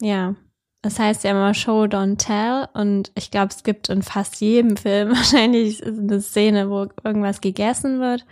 ja, 0.00 0.36
das 0.80 1.00
heißt 1.00 1.24
ja 1.24 1.32
immer 1.32 1.54
Show, 1.54 1.86
don't 1.86 2.18
tell. 2.18 2.68
Und 2.72 3.10
ich 3.16 3.32
glaube, 3.32 3.48
es 3.48 3.64
gibt 3.64 3.88
in 3.88 4.02
fast 4.02 4.40
jedem 4.40 4.76
Film 4.76 5.08
wahrscheinlich 5.08 5.84
eine 5.84 6.20
Szene, 6.20 6.70
wo 6.70 6.86
irgendwas 7.02 7.40
gegessen 7.40 7.98
wird. 7.98 8.24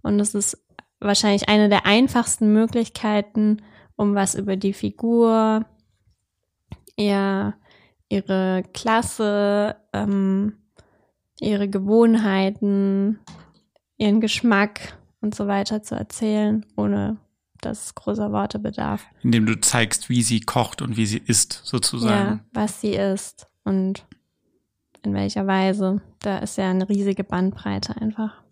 Und 0.00 0.20
es 0.20 0.32
ist 0.36 0.64
wahrscheinlich 1.00 1.48
eine 1.48 1.68
der 1.68 1.86
einfachsten 1.86 2.52
Möglichkeiten, 2.52 3.62
um 3.96 4.14
was 4.14 4.36
über 4.36 4.54
die 4.54 4.74
Figur, 4.74 5.66
ihr, 6.94 7.54
ihre 8.08 8.62
Klasse, 8.72 9.74
ähm, 9.92 10.60
ihre 11.40 11.68
Gewohnheiten, 11.68 13.18
ihren 13.96 14.20
Geschmack 14.20 14.98
und 15.20 15.34
so 15.34 15.46
weiter 15.46 15.82
zu 15.82 15.94
erzählen, 15.94 16.64
ohne 16.76 17.18
dass 17.60 17.86
es 17.86 17.94
großer 17.94 18.30
Worte 18.32 18.58
bedarf. 18.58 19.06
Indem 19.22 19.46
du 19.46 19.58
zeigst, 19.58 20.08
wie 20.10 20.22
sie 20.22 20.40
kocht 20.40 20.82
und 20.82 20.96
wie 20.96 21.06
sie 21.06 21.18
isst, 21.18 21.62
sozusagen. 21.64 22.36
Ja, 22.36 22.40
was 22.52 22.80
sie 22.80 22.94
isst 22.94 23.46
und 23.64 24.06
in 25.02 25.14
welcher 25.14 25.46
Weise. 25.46 26.00
Da 26.20 26.38
ist 26.38 26.58
ja 26.58 26.70
eine 26.70 26.88
riesige 26.88 27.24
Bandbreite 27.24 27.96
einfach. 28.00 28.42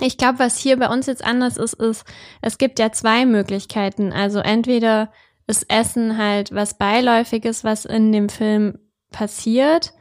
Ich 0.00 0.16
glaube, 0.16 0.40
was 0.40 0.58
hier 0.58 0.76
bei 0.78 0.88
uns 0.88 1.06
jetzt 1.06 1.24
anders 1.24 1.56
ist, 1.56 1.74
ist, 1.74 2.04
es 2.42 2.58
gibt 2.58 2.78
ja 2.78 2.90
zwei 2.90 3.26
Möglichkeiten. 3.26 4.12
Also 4.12 4.40
entweder 4.40 5.12
ist 5.46 5.70
Essen 5.70 6.18
halt 6.18 6.52
was 6.52 6.78
Beiläufiges, 6.78 7.64
was 7.64 7.84
in 7.84 8.10
dem 8.10 8.28
Film 8.28 8.78
passiert. 9.10 9.92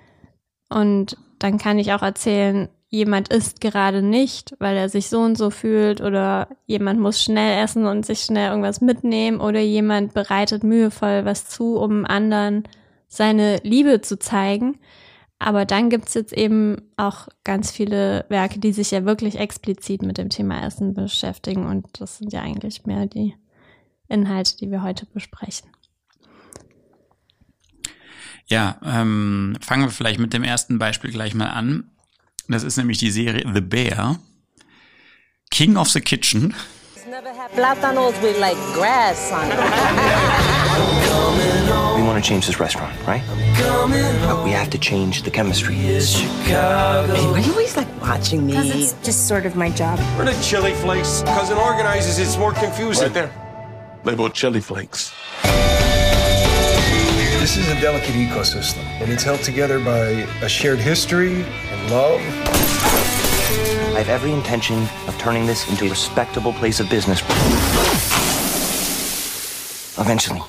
Und 0.70 1.18
dann 1.44 1.58
kann 1.58 1.78
ich 1.78 1.92
auch 1.92 2.02
erzählen, 2.02 2.70
jemand 2.88 3.28
isst 3.28 3.60
gerade 3.60 4.02
nicht, 4.02 4.56
weil 4.60 4.78
er 4.78 4.88
sich 4.88 5.10
so 5.10 5.20
und 5.20 5.38
so 5.38 5.50
fühlt 5.50 6.00
oder 6.00 6.48
jemand 6.68 7.02
muss 7.02 7.22
schnell 7.22 7.62
essen 7.62 7.86
und 7.86 8.06
sich 8.06 8.22
schnell 8.22 8.50
irgendwas 8.50 8.80
mitnehmen 8.80 9.42
oder 9.42 9.60
jemand 9.60 10.14
bereitet 10.14 10.64
mühevoll 10.64 11.26
was 11.26 11.50
zu, 11.50 11.76
um 11.76 12.06
anderen 12.06 12.64
seine 13.10 13.58
Liebe 13.58 14.00
zu 14.00 14.18
zeigen. 14.18 14.80
Aber 15.38 15.66
dann 15.66 15.90
gibt's 15.90 16.14
jetzt 16.14 16.32
eben 16.32 16.78
auch 16.96 17.28
ganz 17.44 17.72
viele 17.72 18.24
Werke, 18.30 18.60
die 18.60 18.72
sich 18.72 18.92
ja 18.92 19.04
wirklich 19.04 19.38
explizit 19.38 20.02
mit 20.02 20.18
dem 20.18 20.30
Thema 20.30 20.66
Essen 20.66 20.94
beschäftigen. 20.94 21.66
Und 21.66 22.00
das 22.00 22.20
sind 22.20 22.32
ja 22.32 22.42
eigentlich 22.42 22.86
mehr 22.86 23.06
die 23.06 23.36
Inhalte, 24.08 24.56
die 24.56 24.72
wir 24.72 24.82
heute 24.82 25.06
besprechen. 25.08 25.73
Ja, 28.48 28.78
ähm, 28.86 29.58
fangen 29.62 29.86
wir 29.86 29.92
vielleicht 29.92 30.20
mit 30.20 30.34
dem 30.34 30.44
ersten 30.44 30.78
Beispiel 30.78 31.12
gleich 31.12 31.34
mal 31.34 31.48
an. 31.48 31.92
Das 32.48 32.64
ist 32.64 32.78
nämlich 32.78 32.98
die 32.98 33.12
Serie 33.12 33.46
The 33.54 33.62
Bear. 33.62 34.20
King 35.50 35.78
of 35.78 35.90
the 35.90 36.02
Kitchen. 36.02 36.54
Never 37.08 37.30
had 37.30 37.52
plátanos 37.52 38.14
with 38.24 38.40
like 38.40 38.58
grass 38.74 39.32
on 39.32 39.48
it. 39.48 39.58
we 41.96 42.02
want 42.02 42.18
to 42.18 42.28
change 42.28 42.48
this 42.48 42.60
restaurant, 42.60 42.92
right? 43.06 43.22
But 44.28 44.44
we 44.44 44.50
have 44.50 44.72
to 44.72 44.80
change 44.80 45.22
the 45.22 45.30
chemistry. 45.30 45.76
Chicago. 46.02 47.14
Why 47.14 47.38
are 47.38 47.40
you 47.40 47.52
always 47.52 47.78
like 47.78 47.88
watching 48.02 48.48
me? 48.48 48.54
Because 48.54 48.72
it's 48.72 48.94
just 49.06 49.28
sort 49.28 49.46
of 49.46 49.56
my 49.56 49.70
job. 49.70 50.00
We're 50.18 50.26
the 50.26 50.42
chili 50.42 50.74
flakes. 50.74 51.22
Because 51.22 51.52
it 51.52 51.58
organizes, 51.58 52.18
it's 52.18 52.36
more 52.36 52.52
confusing. 52.54 53.04
Right 53.04 53.14
there. 53.14 53.32
Labeled 54.04 54.34
chili 54.34 54.60
flakes. 54.60 55.14
This 57.44 57.58
is 57.58 57.68
a 57.68 57.76
delicate 57.82 58.16
ecosystem, 58.16 58.86
and 59.02 59.12
it's 59.12 59.24
held 59.24 59.42
together 59.42 59.78
by 59.78 60.26
a 60.42 60.48
shared 60.48 60.80
history 60.80 61.44
and 61.44 61.92
love. 61.92 62.22
I 63.92 63.98
have 63.98 64.08
every 64.08 64.32
intention 64.32 64.88
of 65.10 65.18
turning 65.18 65.46
this 65.46 65.70
into 65.70 65.88
a 65.88 65.90
respectable 65.90 66.54
place 66.54 66.80
of 66.80 66.90
business. 66.90 67.22
Eventually. 70.00 70.40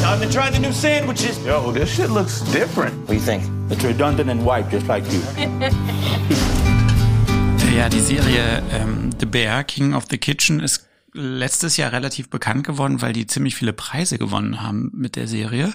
Time 0.00 0.20
to 0.20 0.30
try 0.30 0.48
the 0.48 0.60
new 0.60 0.72
sandwiches. 0.72 1.44
Yo, 1.44 1.72
this 1.72 1.96
shit 1.96 2.10
looks 2.10 2.42
different. 2.52 2.96
What 3.00 3.08
do 3.08 3.14
you 3.14 3.20
think? 3.20 3.42
It's 3.72 3.82
redundant 3.82 4.30
and 4.30 4.46
white, 4.46 4.70
just 4.70 4.86
like 4.86 5.02
you. 5.12 5.18
ja, 7.76 7.88
die 7.88 7.98
Serie 7.98 8.62
ähm, 8.70 9.10
The 9.18 9.26
Bear, 9.26 9.64
King 9.64 9.92
of 9.92 10.04
the 10.08 10.18
Kitchen, 10.18 10.60
ist 10.60 10.87
letztes 11.18 11.76
Jahr 11.76 11.92
relativ 11.92 12.30
bekannt 12.30 12.64
geworden, 12.64 13.02
weil 13.02 13.12
die 13.12 13.26
ziemlich 13.26 13.56
viele 13.56 13.72
Preise 13.72 14.18
gewonnen 14.18 14.62
haben 14.62 14.90
mit 14.94 15.16
der 15.16 15.28
Serie. 15.28 15.74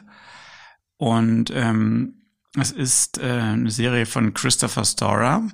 Und 0.98 1.52
ähm, 1.54 2.16
es 2.60 2.72
ist 2.72 3.18
äh, 3.18 3.24
eine 3.24 3.72
Serie 3.72 4.06
von 4.06 4.34
Christopher 4.34 4.86
Storer. 4.86 5.48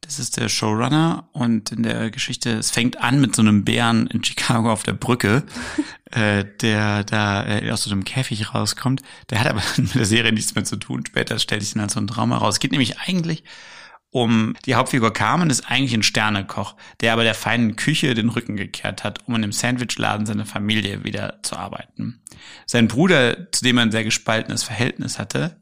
Das 0.00 0.18
ist 0.18 0.38
der 0.38 0.48
Showrunner 0.48 1.28
und 1.32 1.72
in 1.72 1.82
der 1.82 2.10
Geschichte, 2.10 2.52
es 2.52 2.70
fängt 2.70 3.02
an 3.02 3.20
mit 3.20 3.36
so 3.36 3.42
einem 3.42 3.64
Bären 3.64 4.06
in 4.06 4.24
Chicago 4.24 4.72
auf 4.72 4.82
der 4.82 4.94
Brücke, 4.94 5.42
äh, 6.10 6.44
der 6.62 7.04
da 7.04 7.46
äh, 7.46 7.70
aus 7.70 7.84
so 7.84 7.90
einem 7.90 8.04
Käfig 8.04 8.54
rauskommt. 8.54 9.02
Der 9.28 9.40
hat 9.40 9.46
aber 9.46 9.62
mit 9.76 9.94
der 9.94 10.06
Serie 10.06 10.32
nichts 10.32 10.54
mehr 10.54 10.64
zu 10.64 10.76
tun. 10.76 11.04
Später 11.06 11.38
stellt 11.38 11.62
sich 11.62 11.74
dann 11.74 11.82
als 11.82 11.92
so 11.92 12.00
ein 12.00 12.06
Trauma 12.06 12.38
raus. 12.38 12.54
Es 12.54 12.60
geht 12.60 12.72
nämlich 12.72 12.98
eigentlich 12.98 13.44
um 14.10 14.54
die 14.66 14.74
Hauptfigur 14.74 15.12
Carmen 15.12 15.50
ist 15.50 15.70
eigentlich 15.70 15.94
ein 15.94 16.02
Sternekoch, 16.02 16.74
der 17.00 17.12
aber 17.12 17.22
der 17.22 17.34
feinen 17.34 17.76
Küche 17.76 18.14
den 18.14 18.28
Rücken 18.28 18.56
gekehrt 18.56 19.04
hat, 19.04 19.20
um 19.26 19.36
in 19.36 19.42
dem 19.42 19.52
Sandwichladen 19.52 20.26
seine 20.26 20.46
Familie 20.46 21.04
wieder 21.04 21.38
zu 21.42 21.56
arbeiten. 21.56 22.20
Sein 22.66 22.88
Bruder, 22.88 23.50
zu 23.52 23.62
dem 23.62 23.78
er 23.78 23.84
ein 23.84 23.92
sehr 23.92 24.04
gespaltenes 24.04 24.64
Verhältnis 24.64 25.18
hatte, 25.18 25.60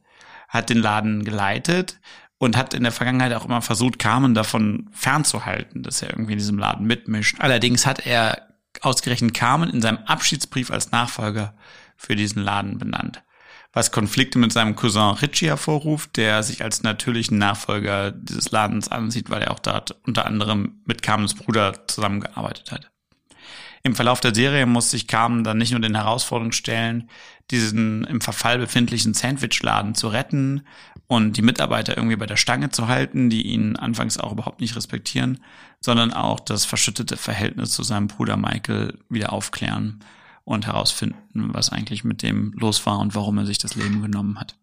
hat 0.48 0.70
den 0.70 0.78
Laden 0.78 1.24
geleitet 1.24 2.00
und 2.38 2.56
hat 2.56 2.72
in 2.72 2.84
der 2.84 2.92
Vergangenheit 2.92 3.34
auch 3.34 3.44
immer 3.44 3.60
versucht, 3.60 3.98
Carmen 3.98 4.32
davon 4.32 4.88
fernzuhalten, 4.92 5.82
dass 5.82 6.00
er 6.00 6.10
irgendwie 6.10 6.32
in 6.32 6.38
diesem 6.38 6.58
Laden 6.58 6.86
mitmischt. 6.86 7.36
Allerdings 7.40 7.84
hat 7.84 8.06
er 8.06 8.48
ausgerechnet 8.80 9.34
Carmen 9.34 9.68
in 9.68 9.82
seinem 9.82 9.98
Abschiedsbrief 10.06 10.70
als 10.70 10.90
Nachfolger 10.90 11.54
für 11.96 12.16
diesen 12.16 12.42
Laden 12.42 12.78
benannt 12.78 13.22
was 13.72 13.92
Konflikte 13.92 14.38
mit 14.38 14.52
seinem 14.52 14.76
Cousin 14.76 15.16
Richie 15.16 15.46
hervorruft, 15.46 16.16
der 16.16 16.42
sich 16.42 16.62
als 16.62 16.82
natürlichen 16.82 17.38
Nachfolger 17.38 18.10
dieses 18.10 18.50
Ladens 18.50 18.88
ansieht, 18.88 19.30
weil 19.30 19.42
er 19.42 19.50
auch 19.50 19.58
dort 19.58 19.96
unter 20.06 20.26
anderem 20.26 20.80
mit 20.86 21.02
Carmens 21.02 21.34
Bruder 21.34 21.86
zusammengearbeitet 21.86 22.72
hat. 22.72 22.90
Im 23.82 23.94
Verlauf 23.94 24.20
der 24.20 24.34
Serie 24.34 24.66
muss 24.66 24.90
sich 24.90 25.06
Carmen 25.06 25.44
dann 25.44 25.58
nicht 25.58 25.70
nur 25.70 25.80
den 25.80 25.94
Herausforderungen 25.94 26.52
stellen, 26.52 27.08
diesen 27.50 28.04
im 28.04 28.20
Verfall 28.20 28.58
befindlichen 28.58 29.14
Sandwichladen 29.14 29.94
zu 29.94 30.08
retten 30.08 30.66
und 31.06 31.36
die 31.36 31.42
Mitarbeiter 31.42 31.96
irgendwie 31.96 32.16
bei 32.16 32.26
der 32.26 32.36
Stange 32.36 32.70
zu 32.70 32.88
halten, 32.88 33.30
die 33.30 33.46
ihn 33.46 33.76
anfangs 33.76 34.18
auch 34.18 34.32
überhaupt 34.32 34.60
nicht 34.60 34.76
respektieren, 34.76 35.42
sondern 35.80 36.12
auch 36.12 36.40
das 36.40 36.64
verschüttete 36.64 37.16
Verhältnis 37.16 37.70
zu 37.70 37.82
seinem 37.82 38.08
Bruder 38.08 38.36
Michael 38.36 38.98
wieder 39.08 39.32
aufklären 39.32 40.00
und 40.48 40.66
herausfinden, 40.66 41.50
was 41.52 41.70
eigentlich 41.70 42.04
mit 42.04 42.22
dem 42.22 42.52
los 42.56 42.84
war 42.86 42.98
und 42.98 43.14
warum 43.14 43.36
er 43.38 43.46
sich 43.46 43.58
das 43.58 43.74
Leben 43.74 44.00
genommen 44.02 44.40
hat. 44.40 44.56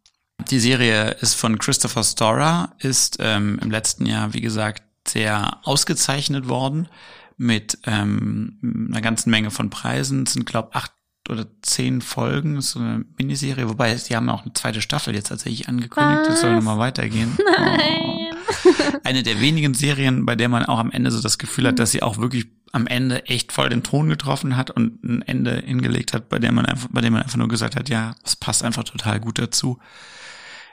Die 0.50 0.60
Serie 0.60 1.12
ist 1.22 1.36
von 1.36 1.60
Christopher 1.60 2.04
Storer, 2.04 2.74
ist 2.80 3.18
ähm, 3.20 3.60
im 3.62 3.72
letzten 3.72 4.06
Jahr, 4.06 4.34
wie 4.34 4.42
gesagt, 4.42 4.84
sehr 5.08 5.60
ausgezeichnet 5.63 6.48
worden 6.48 6.89
mit 7.38 7.77
ähm, 7.86 8.89
einer 8.92 9.01
ganzen 9.01 9.30
Menge 9.30 9.51
von 9.51 9.70
Preisen. 9.70 10.24
Es 10.24 10.34
sind, 10.34 10.46
glaube 10.46 10.74
acht 10.74 10.92
oder 11.30 11.46
zehn 11.62 12.01
Folgen, 12.01 12.62
so 12.62 12.80
eine 12.80 13.06
Miniserie, 13.18 13.70
wobei 13.70 13.96
sie 13.96 14.15
haben 14.15 14.30
auch 14.30 14.44
eine 14.44 14.54
zweite 14.54 14.82
Staffel 14.82 15.13
jetzt 15.13 15.27
tatsächlich 15.27 15.68
angekündigt, 15.68 16.24
das 16.27 16.42
soll 16.42 16.56
nochmal 16.56 16.80
weitergehen. 16.80 17.38
Nein. 17.58 18.01
Oh. 18.06 18.14
Eine 19.03 19.24
der 19.24 19.41
wenigen 19.41 19.74
Serien, 19.74 20.25
bei 20.25 20.35
der 20.35 20.50
man 20.50 20.65
auch 20.65 20.79
am 20.79 20.91
Ende 20.91 21.12
so 21.12 21.21
das 21.21 21.38
Gefühl 21.38 21.67
hat, 21.67 21.79
dass 21.79 21.91
sie 21.91 22.01
auch 22.03 22.17
wirklich 22.17 22.47
am 22.71 22.88
Ende 22.88 23.25
echt 23.27 23.51
voll 23.51 23.69
den 23.69 23.83
Ton 23.83 24.09
getroffen 24.09 24.57
hat 24.57 24.69
und 24.71 25.03
ein 25.03 25.21
Ende 25.21 25.63
hingelegt 25.65 26.13
hat, 26.13 26.29
bei 26.29 26.39
dem 26.39 26.55
man 26.55 26.65
einfach, 26.65 26.89
bei 26.91 27.01
dem 27.01 27.13
man 27.13 27.24
einfach 27.24 27.38
nur 27.38 27.47
gesagt 27.47 27.75
hat, 27.75 27.88
ja, 27.89 28.15
das 28.24 28.35
passt 28.35 28.63
einfach 28.63 28.83
total 28.83 29.19
gut 29.19 29.39
dazu. 29.39 29.79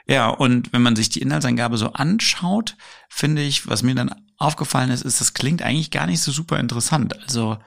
Ja, 0.05 0.27
und 0.27 0.73
wenn 0.73 0.81
man 0.81 0.97
sich 0.97 1.09
die 1.09 1.21
Inhaltsangabe 1.21 1.77
so 1.77 1.93
anschaut, 1.93 2.75
finde 3.09 3.41
ich, 3.41 3.67
was 3.67 3.83
mir 3.83 3.95
dann 3.95 4.13
aufgefallen 4.37 4.91
ist, 4.91 5.03
ist, 5.03 5.21
das 5.21 5.33
klingt 5.33 5.61
eigentlich 5.61 5.91
gar 5.91 6.07
nicht 6.07 6.21
so 6.21 6.31
super 6.31 6.59
interessant. 6.59 7.17
Also, 7.23 7.57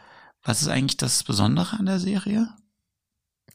was 0.42 0.60
ist 0.60 0.68
eigentlich 0.68 0.98
das 0.98 1.24
Besondere 1.24 1.78
an 1.78 1.86
der 1.86 1.98
Serie? 1.98 2.48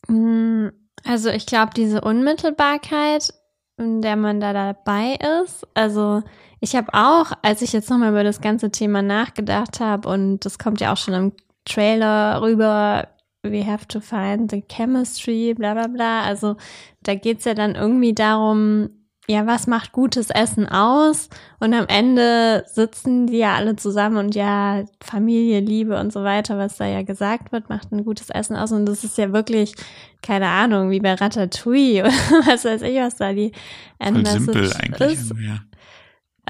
Mm, 0.08 0.70
Also 1.03 1.30
ich 1.30 1.46
glaube, 1.46 1.74
diese 1.75 2.01
Unmittelbarkeit, 2.01 3.34
in 3.77 4.01
der 4.01 4.15
man 4.15 4.39
da 4.39 4.51
dabei 4.53 5.18
ist, 5.44 5.65
also 5.75 6.24
ich 6.62 6.75
habe 6.75 6.94
auch, 6.94 7.32
als 7.41 7.62
ich 7.63 7.74
jetzt 7.74 7.89
nochmal 7.89 8.12
über 8.12 8.24
das 8.24 8.39
ganze 8.39 8.72
Thema 8.72 9.01
nachgedacht 9.01 9.80
habe, 9.80 10.08
und 10.08 10.46
das 10.46 10.60
kommt 10.60 10.80
ja 10.80 10.94
auch 10.94 10.98
schon 10.98 11.15
im 11.15 11.34
Trailer 11.65 12.41
rüber, 12.41 13.08
we 13.44 13.65
have 13.65 13.88
to 13.88 14.00
find 14.00 14.51
the 14.51 14.63
chemistry, 14.70 15.56
bla 15.56 15.74
bla 15.74 15.88
bla. 15.88 16.22
Also 16.22 16.58
da 17.01 17.15
geht's 17.15 17.46
ja 17.46 17.56
dann 17.56 17.74
irgendwie 17.74 18.13
darum, 18.13 18.91
ja, 19.27 19.48
was 19.48 19.65
macht 19.65 19.91
gutes 19.91 20.30
Essen 20.30 20.68
aus? 20.68 21.30
Und 21.60 21.74
am 21.74 21.88
Ende 21.88 22.63
sitzen 22.68 23.27
die 23.27 23.38
ja 23.38 23.56
alle 23.56 23.75
zusammen 23.75 24.18
und 24.18 24.36
ja, 24.36 24.84
Familie, 25.01 25.62
Liebe 25.62 26.00
und 26.00 26.13
so 26.13 26.24
weiter, 26.24 26.58
was 26.60 26.77
da 26.77 26.86
ja 26.86 27.01
gesagt 27.01 27.51
wird, 27.51 27.70
macht 27.70 27.91
ein 27.91 28.03
gutes 28.03 28.30
Essen 28.30 28.56
aus. 28.56 28.72
Und 28.72 28.86
das 28.86 29.03
ist 29.03 29.18
ja 29.18 29.32
wirklich, 29.32 29.74
keine 30.22 30.48
Ahnung, 30.48 30.91
wie 30.91 31.00
bei 31.00 31.13
Ratatouille 31.13 32.01
oder 32.03 32.12
was 32.46 32.65
weiß 32.65 32.84
ich, 32.84 32.98
was 32.98 33.15
da 33.15 33.34
die 33.34 33.51
Voll 34.00 34.25
simpel 34.25 34.74
eigentlich. 34.74 35.13
ist. 35.13 35.34
Ja. 35.39 35.60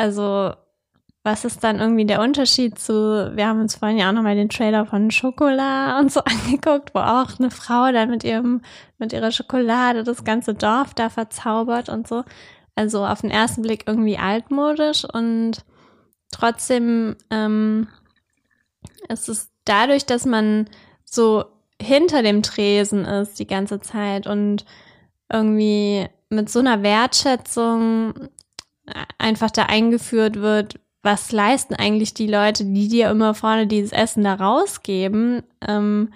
Also, 0.02 0.56
was 1.24 1.46
ist 1.46 1.64
dann 1.64 1.80
irgendwie 1.80 2.06
der 2.06 2.22
Unterschied 2.22 2.80
zu, 2.80 3.32
wir 3.36 3.46
haben 3.46 3.62
uns 3.62 3.76
vorhin 3.76 4.00
ja 4.00 4.10
auch 4.10 4.14
nochmal 4.14 4.36
den 4.36 4.50
Trailer 4.50 4.88
von 4.88 5.12
Schokolade 5.12 6.00
und 6.00 6.12
so 6.12 6.22
angeguckt, 6.26 6.96
wo 6.96 7.00
auch 7.02 7.38
eine 7.38 7.52
Frau 7.52 7.92
dann 7.92 8.10
mit 8.10 8.24
ihrem, 8.24 8.62
mit 8.98 9.14
ihrer 9.14 9.32
Schokolade 9.32 10.04
das 10.04 10.24
ganze 10.24 10.56
Dorf 10.56 10.96
da 10.96 11.10
verzaubert 11.10 11.88
und 11.88 12.08
so. 12.08 12.24
Also 12.74 13.06
auf 13.06 13.22
den 13.22 13.30
ersten 13.30 13.62
Blick 13.62 13.84
irgendwie 13.86 14.18
altmodisch 14.18 15.06
und 15.06 15.64
trotzdem 16.32 17.16
ähm, 17.30 17.88
ist 19.08 19.30
es 19.30 19.52
dadurch, 19.66 20.08
dass 20.08 20.26
man 20.26 20.68
so 21.06 21.46
hinter 21.80 22.24
dem 22.24 22.42
Tresen 22.42 23.06
ist 23.06 23.38
die 23.38 23.46
ganze 23.46 23.82
Zeit 23.82 24.26
und 24.26 24.66
irgendwie 25.32 26.08
mit 26.30 26.50
so 26.50 26.58
einer 26.58 26.82
Wertschätzung 26.82 28.32
einfach 29.18 29.52
da 29.52 29.64
eingeführt 29.64 30.38
wird, 30.38 30.80
was 31.04 31.32
leisten 31.32 31.74
eigentlich 31.76 32.14
die 32.14 32.28
Leute, 32.28 32.66
die 32.66 32.88
dir 32.88 33.10
immer 33.10 33.34
vorne 33.34 33.68
dieses 33.68 33.92
Essen 33.92 34.24
da 34.24 34.36
rausgeben. 34.36 35.44
Ähm, 35.68 36.14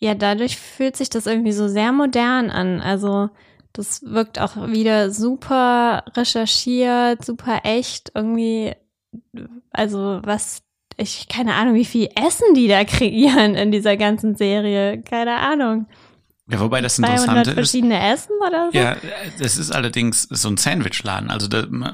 ja, 0.00 0.14
dadurch 0.14 0.56
fühlt 0.58 0.96
sich 0.96 1.10
das 1.10 1.26
irgendwie 1.26 1.52
so 1.52 1.68
sehr 1.68 1.92
modern 1.92 2.50
an. 2.50 2.80
Also 2.80 3.30
das 3.72 4.02
wirkt 4.02 4.40
auch 4.40 4.56
wieder 4.68 5.10
super 5.10 6.04
recherchiert, 6.16 7.24
super 7.24 7.60
echt. 7.64 8.12
Irgendwie, 8.14 8.74
also 9.70 10.20
was, 10.22 10.62
ich 10.96 11.28
keine 11.28 11.54
Ahnung, 11.54 11.74
wie 11.74 11.84
viel 11.84 12.08
Essen 12.14 12.54
die 12.54 12.68
da 12.68 12.84
kreieren 12.84 13.54
in 13.54 13.70
dieser 13.70 13.96
ganzen 13.96 14.36
Serie. 14.36 15.02
Keine 15.02 15.36
Ahnung. 15.36 15.86
Ja, 16.50 16.60
wobei 16.60 16.80
das 16.80 16.96
200 16.96 17.18
Interessante 17.18 17.50
ist, 17.50 17.54
verschiedene 17.54 18.12
Essen 18.12 18.32
oder 18.46 18.70
so? 18.72 18.78
Ja, 18.78 18.96
das 19.38 19.58
ist 19.58 19.70
allerdings 19.70 20.22
so 20.22 20.48
ein 20.48 20.56
Sandwichladen. 20.56 21.30
Also 21.30 21.46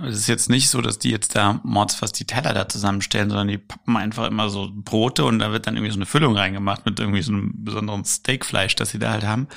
es 0.06 0.16
ist 0.18 0.28
jetzt 0.28 0.48
nicht 0.48 0.68
so, 0.68 0.80
dass 0.80 1.00
die 1.00 1.10
jetzt 1.10 1.34
da 1.34 1.60
mordsfast 1.64 2.18
die 2.20 2.24
Teller 2.24 2.54
da 2.54 2.68
zusammenstellen, 2.68 3.30
sondern 3.30 3.48
die 3.48 3.58
pappen 3.58 3.96
einfach 3.96 4.28
immer 4.28 4.48
so 4.50 4.70
Brote 4.72 5.24
und 5.24 5.40
da 5.40 5.50
wird 5.50 5.66
dann 5.66 5.74
irgendwie 5.74 5.90
so 5.90 5.98
eine 5.98 6.06
Füllung 6.06 6.36
reingemacht 6.36 6.86
mit 6.86 7.00
irgendwie 7.00 7.22
so 7.22 7.32
einem 7.32 7.64
besonderen 7.64 8.04
Steakfleisch, 8.04 8.76
das 8.76 8.90
sie 8.90 9.00
da 9.00 9.10
halt 9.10 9.24
haben. 9.24 9.48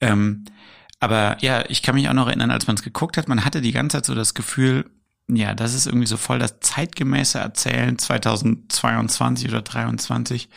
Ähm, 0.00 0.46
aber 0.98 1.36
ja, 1.40 1.64
ich 1.68 1.82
kann 1.82 1.94
mich 1.94 2.08
auch 2.08 2.14
noch 2.14 2.28
erinnern, 2.28 2.50
als 2.50 2.66
man 2.66 2.76
es 2.76 2.82
geguckt 2.82 3.18
hat, 3.18 3.28
man 3.28 3.44
hatte 3.44 3.60
die 3.60 3.72
ganze 3.72 3.98
Zeit 3.98 4.06
so 4.06 4.14
das 4.14 4.32
Gefühl, 4.32 4.90
ja, 5.28 5.54
das 5.54 5.74
ist 5.74 5.86
irgendwie 5.86 6.06
so 6.06 6.16
voll 6.16 6.38
das 6.38 6.60
zeitgemäße 6.60 7.38
Erzählen 7.38 7.98
2022 7.98 9.48
oder 9.48 9.60
23, 9.60 10.48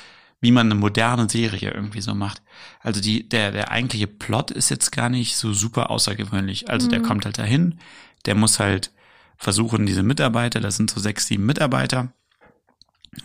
wie 0.42 0.52
man 0.52 0.68
eine 0.68 0.76
moderne 0.76 1.30
Serie 1.30 1.72
irgendwie 1.72 2.02
so 2.02 2.16
macht. 2.16 2.42
Also 2.80 3.02
die, 3.02 3.28
der, 3.28 3.52
der 3.52 3.72
eigentliche 3.72 4.08
Plot 4.08 4.52
ist 4.52 4.70
jetzt 4.70 4.92
gar 4.92 5.10
nicht 5.10 5.36
so 5.36 5.54
super 5.54 5.90
außergewöhnlich. 5.90 6.70
Also 6.70 6.88
der 6.88 7.02
kommt 7.02 7.26
halt 7.26 7.38
dahin, 7.38 7.80
der 8.26 8.36
muss 8.36 8.60
halt 8.60 8.92
versuchen, 9.38 9.86
diese 9.86 10.04
Mitarbeiter, 10.04 10.60
das 10.60 10.78
sind 10.78 10.90
so 10.90 11.00
sechs, 11.00 11.28
sieben 11.28 11.46
Mitarbeiter, 11.46 12.14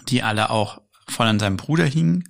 die 0.08 0.22
alle 0.22 0.50
auch 0.50 0.80
voll 1.08 1.26
an 1.26 1.38
seinem 1.38 1.56
Bruder 1.56 1.84
hingen, 1.84 2.24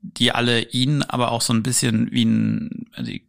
die 0.00 0.32
alle 0.32 0.62
ihn 0.62 1.02
aber 1.02 1.32
auch 1.32 1.40
so 1.40 1.52
ein 1.52 1.62
bisschen 1.62 2.10
wie 2.12 2.24
ein, 2.24 2.86
also 2.92 3.10
die, 3.10 3.26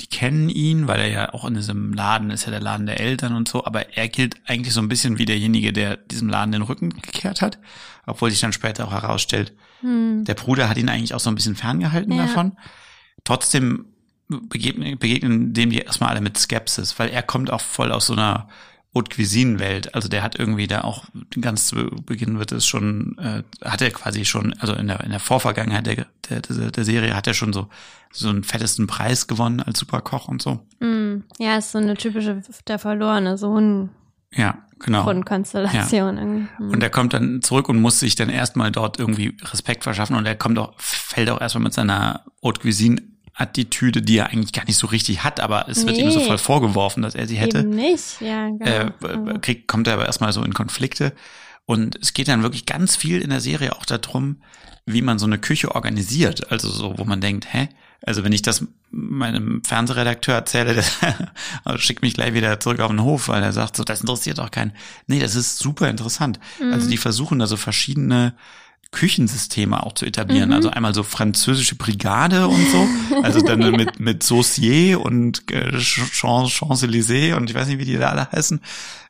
die 0.00 0.06
kennen 0.06 0.48
ihn, 0.48 0.86
weil 0.88 1.00
er 1.00 1.08
ja 1.08 1.34
auch 1.34 1.44
in 1.46 1.54
diesem 1.54 1.92
Laden 1.94 2.30
ist 2.30 2.44
ja 2.44 2.50
der 2.50 2.60
Laden 2.60 2.86
der 2.86 3.00
Eltern 3.00 3.34
und 3.34 3.48
so, 3.48 3.64
aber 3.64 3.96
er 3.96 4.08
gilt 4.08 4.36
eigentlich 4.46 4.74
so 4.74 4.80
ein 4.80 4.88
bisschen 4.88 5.18
wie 5.18 5.24
derjenige, 5.24 5.72
der 5.72 5.96
diesem 5.96 6.28
Laden 6.28 6.52
den 6.52 6.62
Rücken 6.62 6.90
gekehrt 6.90 7.40
hat, 7.40 7.58
obwohl 8.06 8.30
sich 8.30 8.40
dann 8.40 8.52
später 8.52 8.86
auch 8.86 8.92
herausstellt, 8.92 9.54
der 9.82 10.34
Bruder 10.34 10.68
hat 10.68 10.76
ihn 10.78 10.88
eigentlich 10.88 11.14
auch 11.14 11.20
so 11.20 11.30
ein 11.30 11.34
bisschen 11.34 11.56
ferngehalten 11.56 12.12
Ja. 12.12 12.22
davon. 12.26 12.52
Trotzdem 13.24 13.86
begegnen, 14.28 14.98
begegnen 14.98 15.52
dem 15.52 15.70
die 15.70 15.78
erstmal 15.78 16.10
alle 16.10 16.20
mit 16.20 16.36
Skepsis, 16.38 16.98
weil 16.98 17.10
er 17.10 17.22
kommt 17.22 17.50
auch 17.50 17.60
voll 17.60 17.92
aus 17.92 18.06
so 18.06 18.12
einer 18.14 18.48
Haute 18.94 19.14
Cuisine 19.14 19.58
Welt. 19.58 19.94
Also 19.94 20.08
der 20.08 20.22
hat 20.22 20.38
irgendwie 20.38 20.66
da 20.66 20.80
auch 20.80 21.04
ganz 21.40 21.66
zu 21.66 21.76
Beginn 22.06 22.38
wird 22.38 22.50
es 22.50 22.66
schon, 22.66 23.18
äh, 23.18 23.42
hat 23.62 23.82
er 23.82 23.90
quasi 23.90 24.24
schon, 24.24 24.54
also 24.54 24.72
in 24.72 24.86
der 24.86 25.00
in 25.04 25.10
der 25.10 25.20
Vorvergangenheit 25.20 25.86
der, 25.86 26.06
der, 26.30 26.40
der, 26.40 26.70
der 26.70 26.84
Serie 26.84 27.14
hat 27.14 27.26
er 27.26 27.34
schon 27.34 27.52
so 27.52 27.68
so 28.10 28.30
einen 28.30 28.42
fettesten 28.42 28.86
Preis 28.86 29.26
gewonnen 29.26 29.60
als 29.60 29.78
Superkoch 29.80 30.28
und 30.28 30.40
so. 30.40 30.60
Mm, 30.80 31.24
ja, 31.38 31.58
ist 31.58 31.72
so 31.72 31.78
eine 31.78 31.94
typische 31.94 32.40
der 32.66 32.78
verlorene 32.78 33.36
Sohn 33.36 33.90
Ja, 34.34 34.58
genau. 34.78 35.04
Grundkonstellation 35.04 36.18
irgendwie. 36.18 36.48
Mm. 36.58 36.70
Und 36.70 36.82
er 36.82 36.90
kommt 36.90 37.14
dann 37.14 37.42
zurück 37.42 37.68
und 37.68 37.80
muss 37.80 38.00
sich 38.00 38.14
dann 38.14 38.28
erstmal 38.28 38.70
dort 38.70 38.98
irgendwie 38.98 39.36
Respekt 39.42 39.84
verschaffen 39.84 40.16
und 40.16 40.26
er 40.26 40.36
kommt 40.36 40.58
auch, 40.58 40.74
fällt 40.78 41.30
auch 41.30 41.40
erstmal 41.40 41.64
mit 41.64 41.74
seiner 41.74 42.24
Haute 42.42 42.60
Cuisine 42.60 43.02
Attitüde, 43.38 44.00
die 44.00 44.16
er 44.16 44.28
eigentlich 44.28 44.54
gar 44.54 44.64
nicht 44.64 44.78
so 44.78 44.86
richtig 44.86 45.22
hat, 45.22 45.40
aber 45.40 45.68
es 45.68 45.86
wird 45.86 45.98
ihm 45.98 46.10
so 46.10 46.20
Nee. 46.20 46.24
voll 46.24 46.38
vorgeworfen, 46.38 47.02
dass 47.02 47.14
er 47.14 47.26
sie 47.26 47.36
hätte. 47.36 47.58
Eben 47.58 47.70
nicht, 47.70 48.20
ja, 48.22 48.48
genau. 48.48 49.34
äh, 49.34 49.38
kriegt, 49.40 49.68
kommt 49.68 49.86
er 49.88 49.94
aber 49.94 50.06
erstmal 50.06 50.32
so 50.32 50.42
in 50.42 50.54
Konflikte. 50.54 51.12
Und 51.66 51.98
es 52.00 52.14
geht 52.14 52.28
dann 52.28 52.42
wirklich 52.42 52.64
ganz 52.64 52.96
viel 52.96 53.20
in 53.20 53.30
der 53.30 53.40
Serie 53.40 53.74
auch 53.76 53.84
darum, 53.84 54.36
wie 54.86 55.02
man 55.02 55.18
so 55.18 55.26
eine 55.26 55.38
Küche 55.38 55.74
organisiert. 55.74 56.50
Also 56.52 56.70
so, 56.70 56.94
wo 56.96 57.04
man 57.04 57.20
denkt, 57.20 57.52
hä? 57.52 57.68
Also 58.06 58.22
wenn 58.22 58.32
ich 58.32 58.42
das 58.42 58.64
meinem 58.92 59.62
Fernsehredakteur 59.64 60.36
erzähle, 60.36 60.74
der 61.66 61.78
schickt 61.78 62.02
mich 62.02 62.14
gleich 62.14 62.34
wieder 62.34 62.60
zurück 62.60 62.78
auf 62.80 62.90
den 62.90 63.02
Hof, 63.02 63.28
weil 63.28 63.42
er 63.42 63.52
sagt 63.52 63.76
so, 63.76 63.82
das 63.82 64.00
interessiert 64.00 64.38
doch 64.38 64.50
keinen. 64.52 64.72
Nee, 65.08 65.18
das 65.18 65.34
ist 65.34 65.58
super 65.58 65.88
interessant. 65.90 66.38
Also 66.72 66.88
die 66.88 66.98
versuchen 66.98 67.40
da 67.40 67.46
so 67.48 67.56
verschiedene 67.56 68.34
Küchensysteme 68.92 69.82
auch 69.82 69.92
zu 69.94 70.06
etablieren. 70.06 70.52
Also 70.52 70.70
einmal 70.70 70.94
so 70.94 71.02
französische 71.02 71.74
Brigade 71.74 72.46
und 72.46 72.70
so. 72.70 72.88
Also 73.22 73.40
dann 73.40 73.58
mit, 73.76 73.98
mit 73.98 74.22
Saucier 74.22 75.00
und 75.00 75.50
äh, 75.50 75.78
Champs- 75.80 76.52
Champs-Élysées 76.52 77.34
und 77.34 77.50
ich 77.50 77.56
weiß 77.56 77.66
nicht, 77.66 77.78
wie 77.78 77.84
die 77.84 77.96
da 77.96 78.10
alle 78.10 78.30
heißen, 78.30 78.60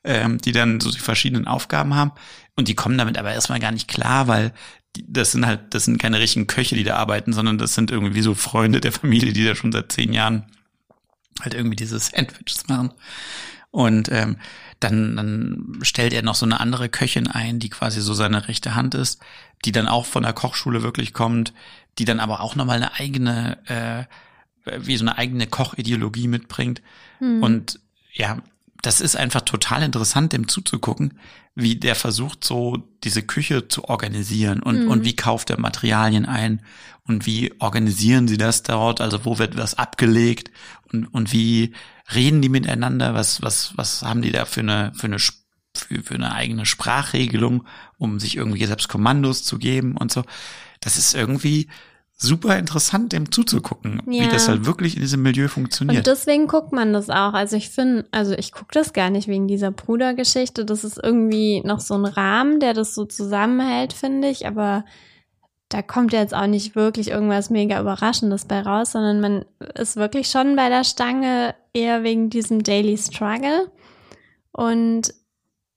ähm, 0.05 0.39
die 0.39 0.53
dann 0.53 0.81
so 0.81 0.91
die 0.91 0.99
verschiedenen 0.99 1.47
Aufgaben 1.47 1.95
haben. 1.95 2.13
Und 2.57 2.69
die 2.69 2.75
kommen 2.75 2.99
damit 2.99 3.19
aber 3.19 3.33
erstmal 3.33 3.61
gar 3.61 3.73
nicht 3.73 3.87
klar, 3.87 4.29
weil 4.29 4.53
das 5.07 5.33
sind 5.33 5.47
halt, 5.47 5.75
das 5.75 5.85
sind 5.85 6.01
keine 6.01 6.19
richtigen 6.19 6.47
Köche, 6.47 6.75
die 6.75 6.85
da 6.85 6.97
arbeiten, 6.97 7.33
sondern 7.33 7.59
das 7.59 7.75
sind 7.75 7.91
irgendwie 7.91 8.23
so 8.23 8.35
Freunde 8.35 8.81
der 8.81 8.93
Familie, 8.93 9.33
die 9.33 9.45
da 9.45 9.55
schon 9.55 9.73
seit 9.73 9.93
zehn 9.93 10.13
Jahren 10.13 10.47
halt 11.43 11.55
irgendwie 11.55 11.77
diese 11.77 11.99
Sandwiches 11.99 12.67
machen. 12.69 12.93
Und 13.71 14.11
ähm, 14.11 14.39
dann, 14.81 15.17
dann 15.17 15.79
stellt 15.83 16.15
er 16.15 16.23
noch 16.23 16.35
so 16.35 16.47
eine 16.47 16.61
andere 16.61 16.89
Köchin 16.89 17.27
ein, 17.27 17.59
die 17.59 17.69
quasi 17.69 18.01
so 18.01 18.15
seine 18.15 18.49
rechte 18.49 18.75
Hand 18.75 18.95
ist, 18.95 19.21
die 19.67 19.73
dann 19.73 19.87
auch 19.87 20.07
von 20.07 20.23
der 20.23 20.33
Kochschule 20.33 20.83
wirklich 20.83 21.13
kommt, 21.13 21.53
die 21.99 22.07
dann 22.07 22.21
aber 22.21 22.41
auch 22.41 22.57
nochmal 22.57 22.77
eine 22.77 22.95
eigene, 22.95 23.59
äh, 23.67 24.79
wie 24.81 24.97
so 24.97 25.05
eine 25.05 25.19
eigene 25.19 25.47
Kochideologie 25.47 26.29
mitbringt. 26.29 26.81
Und 27.43 27.81
ja, 28.13 28.39
das 28.83 29.01
ist 29.01 29.17
einfach 29.17 29.43
total 29.43 29.83
interessant, 29.83 30.33
dem 30.33 30.49
zuzugucken, 30.49 31.19
wie 31.55 31.77
der 31.77 31.95
versucht, 31.95 32.45
so 32.45 32.77
diese 33.03 33.23
Küche 33.23 33.69
zu 33.69 33.85
organisieren 33.85 34.63
und, 34.63 34.89
und 34.89 35.05
wie 35.05 35.17
kauft 35.17 35.51
er 35.51 35.59
Materialien 35.59 36.27
ein 36.27 36.63
und 37.05 37.25
wie 37.27 37.55
organisieren 37.61 38.29
sie 38.29 38.37
das 38.37 38.63
dort, 38.63 39.01
also 39.01 39.25
wo 39.25 39.39
wird 39.39 39.57
was 39.57 39.75
abgelegt 39.75 40.51
und, 40.93 41.07
und 41.07 41.33
wie 41.33 41.73
reden 42.15 42.43
die 42.43 42.49
miteinander, 42.49 43.15
was, 43.15 43.43
was, 43.43 43.73
was 43.77 44.03
haben 44.03 44.23
die 44.23 44.33
da 44.33 44.45
für 44.45 44.61
eine, 44.61 44.93
für 44.95 45.07
eine, 45.07 45.19
für, 45.19 46.03
für 46.03 46.15
eine 46.15 46.33
eigene 46.33 46.67
Sprachregelung, 46.67 47.67
um 47.97 48.21
sich 48.21 48.37
irgendwie 48.37 48.65
selbst 48.67 48.89
Kommandos 48.89 49.45
zu 49.45 49.59
geben 49.59 49.97
und 49.97 50.13
so. 50.13 50.25
Das 50.81 50.99
ist 50.99 51.15
irgendwie 51.15 51.69
super 52.19 52.59
interessant, 52.59 53.13
dem 53.13 53.31
zuzugucken, 53.31 54.01
Ja. 54.07 54.25
wie 54.25 54.29
das 54.29 54.49
halt 54.49 54.65
wirklich 54.65 54.97
in 54.97 55.03
diesem 55.03 55.23
Milieu 55.23 55.49
funktioniert. 55.49 55.99
Und 55.99 56.07
deswegen 56.07 56.47
guckt 56.47 56.73
man 56.73 56.93
das 56.95 57.11
auch. 57.11 57.35
Also 57.35 57.57
ich 57.57 57.69
finde, 57.69 58.07
also 58.11 58.33
ich 58.33 58.53
gucke 58.53 58.73
das 58.73 58.95
gar 58.95 59.11
nicht 59.11 59.29
wegen 59.29 59.47
dieser 59.49 59.71
Brudergeschichte. 59.71 60.65
Das 60.65 60.83
ist 60.83 60.99
irgendwie 61.03 61.61
noch 61.65 61.81
so 61.81 61.95
ein 61.95 62.07
Rahmen, 62.07 62.59
der 62.59 62.73
das 62.73 62.95
so 62.95 63.05
zusammenhält, 63.05 63.93
finde 63.93 64.29
ich. 64.29 64.47
Aber 64.47 64.87
da 65.69 65.83
kommt 65.83 66.13
jetzt 66.15 66.35
auch 66.35 66.47
nicht 66.47 66.75
wirklich 66.75 67.11
irgendwas 67.11 67.51
mega 67.51 67.79
Überraschendes 67.81 68.47
bei 68.47 68.61
raus, 68.63 68.93
sondern 68.93 69.21
man 69.21 69.45
ist 69.75 69.97
wirklich 69.97 70.29
schon 70.29 70.57
bei 70.57 70.71
der 70.71 70.85
Stange 70.85 71.55
eher 71.75 72.03
wegen 72.03 72.31
diesem 72.31 72.63
Daily 72.63 72.97
Struggle. 72.97 73.71
Und 74.53 75.13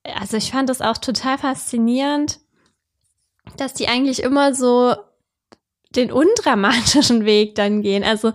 also 0.03 0.37
ich 0.37 0.51
fand 0.51 0.69
das 0.69 0.81
auch 0.81 0.97
total 0.97 1.37
faszinierend, 1.37 2.39
dass 3.57 3.73
die 3.73 3.89
eigentlich 3.89 4.23
immer 4.23 4.55
so 4.55 4.95
den 5.95 6.11
undramatischen 6.11 7.25
Weg 7.25 7.55
dann 7.55 7.81
gehen. 7.81 8.03
Also 8.03 8.29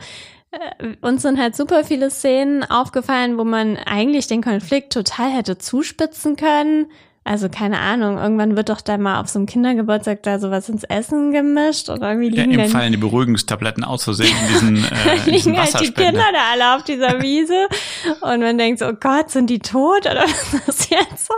äh, 0.51 0.97
uns 1.01 1.23
sind 1.23 1.39
halt 1.39 1.57
super 1.57 1.85
viele 1.85 2.11
Szenen 2.11 2.65
aufgefallen, 2.65 3.39
wo 3.39 3.45
man 3.45 3.77
eigentlich 3.77 4.27
den 4.27 4.43
Konflikt 4.43 4.93
total 4.93 5.31
hätte 5.31 5.59
zuspitzen 5.59 6.37
können. 6.37 6.87
Also 7.27 7.49
keine 7.49 7.81
Ahnung, 7.81 8.19
irgendwann 8.19 8.55
wird 8.55 8.69
doch 8.69 8.83
da 8.83 8.99
mal 8.99 9.19
auf 9.19 9.29
so 9.29 9.39
einem 9.39 9.47
Kindergeburtstag 9.47 10.23
da 10.25 10.39
sowas 10.39 10.69
ins 10.69 10.85
Essen 10.85 11.33
gemischt 11.33 11.89
oder 11.89 12.11
irgendwie 12.11 12.37
ja, 12.37 12.43
liegen 12.43 12.53
im 12.53 12.61
dann 12.61 12.69
Fallen 12.69 12.93
die 12.93 12.99
Beruhigungstabletten 12.99 13.83
aus 13.83 14.05
Versehen 14.05 14.37
in 14.43 14.49
diesen, 14.53 14.77
äh, 14.85 15.17
in 15.25 15.33
diesen 15.33 15.55
liegen 15.55 15.65
halt 15.65 15.81
die. 15.81 15.93
Kinder 15.93 16.25
da 16.33 16.53
alle 16.53 16.77
auf 16.77 16.85
dieser 16.85 17.23
Wiese 17.23 17.69
und 18.21 18.41
man 18.41 18.59
denkt 18.59 18.81
so, 18.81 18.89
oh 18.89 18.93
Gott, 18.93 19.31
sind 19.31 19.49
die 19.49 19.61
tot 19.61 20.05
oder 20.05 20.25
was 20.27 20.69
ist 20.69 20.91
jetzt 20.91 21.27
so? 21.27 21.35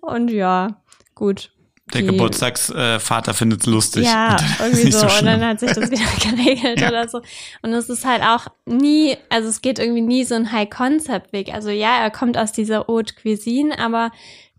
Und 0.00 0.32
ja, 0.32 0.82
gut. 1.14 1.52
Der 1.94 2.02
Geburtstagsvater 2.02 2.96
äh, 2.96 3.00
Vater 3.00 3.34
findet's 3.34 3.66
lustig. 3.66 4.04
Ja, 4.04 4.36
irgendwie 4.60 4.84
nicht 4.84 4.98
so. 4.98 5.06
und 5.06 5.24
dann 5.26 5.44
hat 5.44 5.60
sich 5.60 5.72
das 5.72 5.90
wieder 5.90 6.02
geregelt 6.36 6.80
Ja. 6.80 6.88
oder 6.88 7.08
so. 7.08 7.22
Und 7.62 7.72
es 7.72 7.88
ist 7.88 8.04
halt 8.04 8.22
auch 8.22 8.46
nie, 8.66 9.16
also 9.30 9.48
es 9.48 9.62
geht 9.62 9.78
irgendwie 9.78 10.02
nie 10.02 10.24
so 10.24 10.34
ein 10.34 10.52
High-Concept-Weg. 10.52 11.52
Also 11.54 11.70
ja, 11.70 11.98
er 12.02 12.10
kommt 12.10 12.36
aus 12.36 12.52
dieser 12.52 12.86
Haute 12.86 13.14
Cuisine, 13.14 13.78
aber 13.78 14.10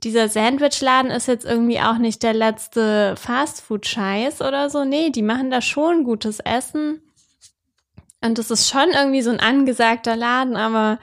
dieser 0.03 0.29
Sandwichladen 0.29 1.11
ist 1.11 1.27
jetzt 1.27 1.45
irgendwie 1.45 1.79
auch 1.79 1.97
nicht 1.97 2.21
der 2.23 2.33
letzte 2.33 3.15
Fastfood-Scheiß 3.17 4.41
oder 4.41 4.69
so. 4.69 4.83
Nee, 4.85 5.09
die 5.09 5.21
machen 5.21 5.51
da 5.51 5.61
schon 5.61 6.03
gutes 6.03 6.39
Essen. 6.39 7.01
Und 8.21 8.39
es 8.39 8.49
ist 8.51 8.69
schon 8.69 8.89
irgendwie 8.93 9.21
so 9.21 9.29
ein 9.31 9.39
angesagter 9.39 10.15
Laden, 10.15 10.55
aber 10.55 10.99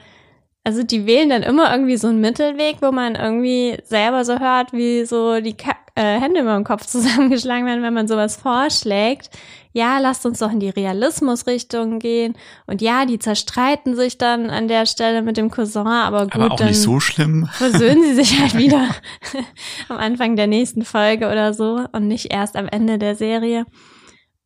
also 0.65 0.83
die 0.83 1.05
wählen 1.05 1.29
dann 1.29 1.43
immer 1.43 1.71
irgendwie 1.71 1.97
so 1.97 2.07
einen 2.07 2.21
Mittelweg, 2.21 2.77
wo 2.81 2.91
man 2.91 3.15
irgendwie 3.15 3.77
selber 3.83 4.23
so 4.23 4.39
hört, 4.39 4.71
wie 4.73 5.05
so 5.05 5.41
die 5.41 5.55
Ka 5.57 5.75
äh, 5.95 6.19
Hände 6.19 6.41
über 6.41 6.55
dem 6.55 6.63
Kopf 6.63 6.85
zusammengeschlagen 6.87 7.65
werden, 7.65 7.83
wenn 7.83 7.93
man 7.93 8.07
sowas 8.07 8.35
vorschlägt. 8.35 9.29
Ja, 9.75 9.97
lasst 9.97 10.25
uns 10.25 10.39
doch 10.39 10.51
in 10.51 10.59
die 10.59 10.69
Realismusrichtung 10.69 11.97
gehen. 11.97 12.35
Und 12.67 12.81
ja, 12.81 13.05
die 13.05 13.17
zerstreiten 13.17 13.95
sich 13.95 14.19
dann 14.19 14.51
an 14.51 14.67
der 14.67 14.85
Stelle 14.85 15.23
mit 15.23 15.35
dem 15.37 15.49
Cousin, 15.49 15.87
aber 15.87 16.23
gut, 16.25 16.35
Aber 16.35 16.51
auch 16.51 16.57
dann 16.57 16.67
nicht 16.67 16.81
so 16.81 16.99
schlimm. 16.99 17.49
versöhnen 17.53 18.03
sie 18.03 18.13
sich 18.13 18.39
halt 18.39 18.53
wieder 18.57 18.87
am 19.89 19.97
Anfang 19.97 20.35
der 20.35 20.47
nächsten 20.47 20.85
Folge 20.85 21.27
oder 21.27 21.53
so 21.53 21.85
und 21.91 22.07
nicht 22.07 22.31
erst 22.31 22.55
am 22.55 22.67
Ende 22.67 22.99
der 22.99 23.15
Serie. 23.15 23.65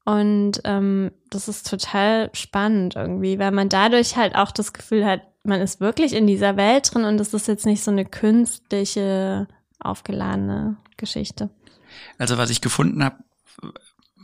Und 0.05 0.61
ähm, 0.63 1.11
das 1.29 1.49
ist 1.49 1.69
total 1.69 2.29
spannend 2.31 2.95
irgendwie, 2.95 3.37
weil 3.39 3.51
man 3.51 3.67
dadurch 3.67 4.15
halt 4.15 4.35
auch 4.35 4.51
das 4.51 4.71
Gefühl 4.71 5.05
hat, 5.05 5.21
man 5.43 5.59
ist 5.59 5.81
wirklich 5.81 6.13
in 6.13 6.27
dieser 6.27 6.55
Welt 6.55 6.93
drin 6.93 7.03
und 7.03 7.19
es 7.19 7.33
ist 7.33 7.49
jetzt 7.49 7.65
nicht 7.65 7.83
so 7.83 7.91
eine 7.91 8.05
künstliche, 8.05 9.47
aufgeladene 9.79 10.77
Geschichte. 10.97 11.49
Also 12.17 12.37
was 12.37 12.49
ich 12.49 12.61
gefunden 12.61 13.03
habe, 13.03 13.23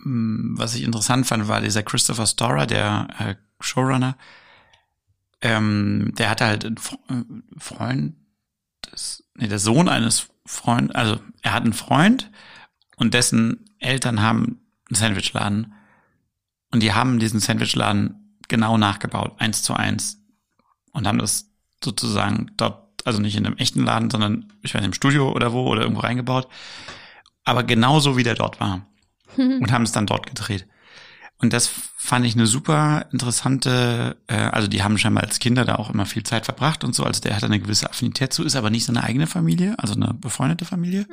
was 0.05 0.75
ich 0.75 0.83
interessant 0.83 1.27
fand, 1.27 1.47
war 1.47 1.61
dieser 1.61 1.83
Christopher 1.83 2.27
Storer, 2.27 2.67
der 2.67 3.07
äh, 3.19 3.35
Showrunner. 3.59 4.17
Ähm, 5.41 6.13
der 6.17 6.29
hatte 6.29 6.45
halt 6.45 6.65
einen 6.65 6.77
äh, 6.77 7.59
Freund, 7.59 8.15
des, 8.91 9.23
nee, 9.35 9.47
der 9.47 9.59
Sohn 9.59 9.89
eines 9.89 10.27
Freund, 10.45 10.95
also 10.95 11.19
er 11.41 11.53
hat 11.53 11.63
einen 11.63 11.73
Freund 11.73 12.31
und 12.95 13.13
dessen 13.13 13.65
Eltern 13.79 14.21
haben 14.21 14.61
einen 14.89 14.95
Sandwichladen 14.95 15.73
und 16.71 16.81
die 16.81 16.93
haben 16.93 17.19
diesen 17.19 17.39
Sandwichladen 17.39 18.37
genau 18.47 18.77
nachgebaut, 18.77 19.35
eins 19.39 19.63
zu 19.63 19.73
eins 19.73 20.21
und 20.91 21.07
haben 21.07 21.19
das 21.19 21.49
sozusagen 21.83 22.51
dort, 22.57 22.82
also 23.05 23.19
nicht 23.19 23.35
in 23.35 23.45
einem 23.45 23.57
echten 23.57 23.83
Laden, 23.83 24.09
sondern 24.09 24.51
ich 24.61 24.73
weiß 24.73 24.83
im 24.83 24.93
Studio 24.93 25.31
oder 25.31 25.53
wo 25.53 25.67
oder 25.67 25.81
irgendwo 25.81 26.01
reingebaut, 26.01 26.47
aber 27.43 27.63
genauso 27.63 28.17
wie 28.17 28.23
der 28.23 28.35
dort 28.35 28.59
war 28.59 28.85
und 29.37 29.71
haben 29.71 29.83
es 29.83 29.91
dann 29.91 30.05
dort 30.05 30.27
gedreht. 30.27 30.67
Und 31.39 31.51
das 31.51 31.69
fand 31.97 32.25
ich 32.25 32.35
eine 32.35 32.47
super 32.47 33.07
interessante, 33.11 34.17
äh, 34.27 34.35
also 34.35 34.67
die 34.67 34.81
haben 34.83 34.97
scheinbar 34.97 35.23
als 35.23 35.39
Kinder 35.39 35.65
da 35.65 35.75
auch 35.75 35.89
immer 35.89 36.05
viel 36.05 36.23
Zeit 36.23 36.45
verbracht 36.45 36.83
und 36.83 36.95
so, 36.95 37.03
also 37.03 37.21
der 37.21 37.35
hat 37.35 37.43
eine 37.43 37.59
gewisse 37.59 37.89
Affinität 37.89 38.31
zu, 38.31 38.43
ist 38.43 38.55
aber 38.55 38.69
nicht 38.69 38.85
seine 38.85 39.03
eigene 39.03 39.27
Familie, 39.27 39.75
also 39.77 39.93
eine 39.93 40.13
befreundete 40.13 40.63
Familie. 40.63 41.05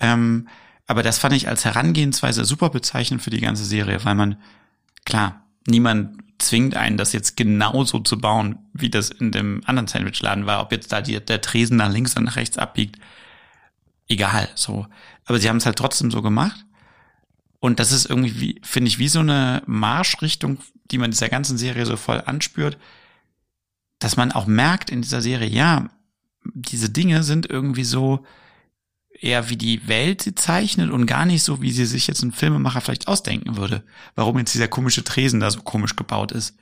Ähm, 0.00 0.48
aber 0.86 1.02
das 1.02 1.18
fand 1.18 1.34
ich 1.34 1.48
als 1.48 1.64
Herangehensweise 1.64 2.44
super 2.44 2.70
bezeichnend 2.70 3.22
für 3.22 3.30
die 3.30 3.40
ganze 3.40 3.64
Serie, 3.64 4.04
weil 4.04 4.16
man, 4.16 4.36
klar, 5.04 5.46
niemand 5.68 6.18
zwingt 6.46 6.76
einen, 6.76 6.96
das 6.96 7.12
jetzt 7.12 7.36
genauso 7.36 8.00
zu 8.00 8.18
bauen, 8.18 8.58
wie 8.72 8.90
das 8.90 9.10
in 9.10 9.32
dem 9.32 9.62
anderen 9.66 9.88
Sandwichladen 9.88 10.46
war, 10.46 10.60
ob 10.60 10.72
jetzt 10.72 10.92
da 10.92 11.00
die, 11.00 11.18
der 11.18 11.40
Tresen 11.40 11.76
nach 11.76 11.90
links 11.90 12.16
und 12.16 12.24
nach 12.24 12.36
rechts 12.36 12.58
abbiegt. 12.58 12.98
Egal, 14.08 14.48
so. 14.54 14.86
Aber 15.24 15.38
sie 15.38 15.48
haben 15.48 15.56
es 15.56 15.66
halt 15.66 15.76
trotzdem 15.76 16.10
so 16.10 16.22
gemacht. 16.22 16.64
Und 17.60 17.78
das 17.78 17.92
ist 17.92 18.06
irgendwie, 18.06 18.40
wie, 18.40 18.60
finde 18.62 18.88
ich, 18.88 18.98
wie 18.98 19.08
so 19.08 19.20
eine 19.20 19.62
Marschrichtung, 19.66 20.58
die 20.90 20.98
man 20.98 21.12
dieser 21.12 21.28
ganzen 21.28 21.56
Serie 21.56 21.86
so 21.86 21.96
voll 21.96 22.22
anspürt, 22.26 22.76
dass 23.98 24.16
man 24.16 24.32
auch 24.32 24.46
merkt 24.46 24.90
in 24.90 25.00
dieser 25.00 25.22
Serie, 25.22 25.48
ja, 25.48 25.88
diese 26.44 26.90
Dinge 26.90 27.22
sind 27.22 27.48
irgendwie 27.48 27.84
so 27.84 28.24
eher 29.22 29.48
wie 29.48 29.56
die 29.56 29.86
Welt 29.88 30.22
sie 30.22 30.34
zeichnet 30.34 30.90
und 30.90 31.06
gar 31.06 31.24
nicht 31.24 31.42
so, 31.44 31.62
wie 31.62 31.70
sie 31.70 31.86
sich 31.86 32.06
jetzt 32.06 32.22
ein 32.22 32.32
Filmemacher 32.32 32.80
vielleicht 32.80 33.08
ausdenken 33.08 33.56
würde. 33.56 33.84
Warum 34.14 34.38
jetzt 34.38 34.52
dieser 34.52 34.68
komische 34.68 35.04
Tresen 35.04 35.40
da 35.40 35.50
so 35.50 35.60
komisch 35.60 35.96
gebaut 35.96 36.32
ist. 36.32 36.56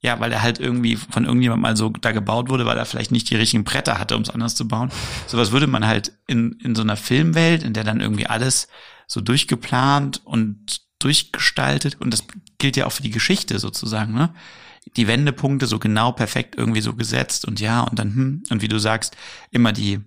Ja, 0.00 0.20
weil 0.20 0.32
er 0.32 0.42
halt 0.42 0.58
irgendwie 0.58 0.96
von 0.96 1.24
irgendjemandem 1.24 1.62
mal 1.62 1.76
so 1.76 1.90
da 1.90 2.12
gebaut 2.12 2.48
wurde, 2.48 2.66
weil 2.66 2.78
er 2.78 2.86
vielleicht 2.86 3.12
nicht 3.12 3.28
die 3.30 3.36
richtigen 3.36 3.64
Bretter 3.64 3.98
hatte, 3.98 4.16
um 4.16 4.22
es 4.22 4.30
anders 4.30 4.54
zu 4.54 4.68
bauen. 4.68 4.90
Sowas 5.26 5.52
würde 5.52 5.66
man 5.66 5.86
halt 5.86 6.12
in, 6.26 6.52
in 6.62 6.74
so 6.74 6.82
einer 6.82 6.96
Filmwelt, 6.96 7.62
in 7.62 7.72
der 7.72 7.84
dann 7.84 8.00
irgendwie 8.00 8.26
alles 8.26 8.68
so 9.06 9.20
durchgeplant 9.20 10.24
und 10.24 10.82
durchgestaltet 10.98 12.00
und 12.00 12.12
das 12.12 12.24
gilt 12.58 12.76
ja 12.76 12.86
auch 12.86 12.92
für 12.92 13.02
die 13.02 13.10
Geschichte 13.10 13.58
sozusagen, 13.58 14.14
ne? 14.14 14.34
Die 14.96 15.08
Wendepunkte 15.08 15.66
so 15.66 15.78
genau 15.78 16.12
perfekt 16.12 16.54
irgendwie 16.56 16.80
so 16.80 16.94
gesetzt 16.94 17.44
und 17.44 17.60
ja 17.60 17.80
und 17.80 17.98
dann 17.98 18.14
hm 18.14 18.42
und 18.50 18.62
wie 18.62 18.68
du 18.68 18.78
sagst, 18.78 19.16
immer 19.50 19.72
die 19.72 20.00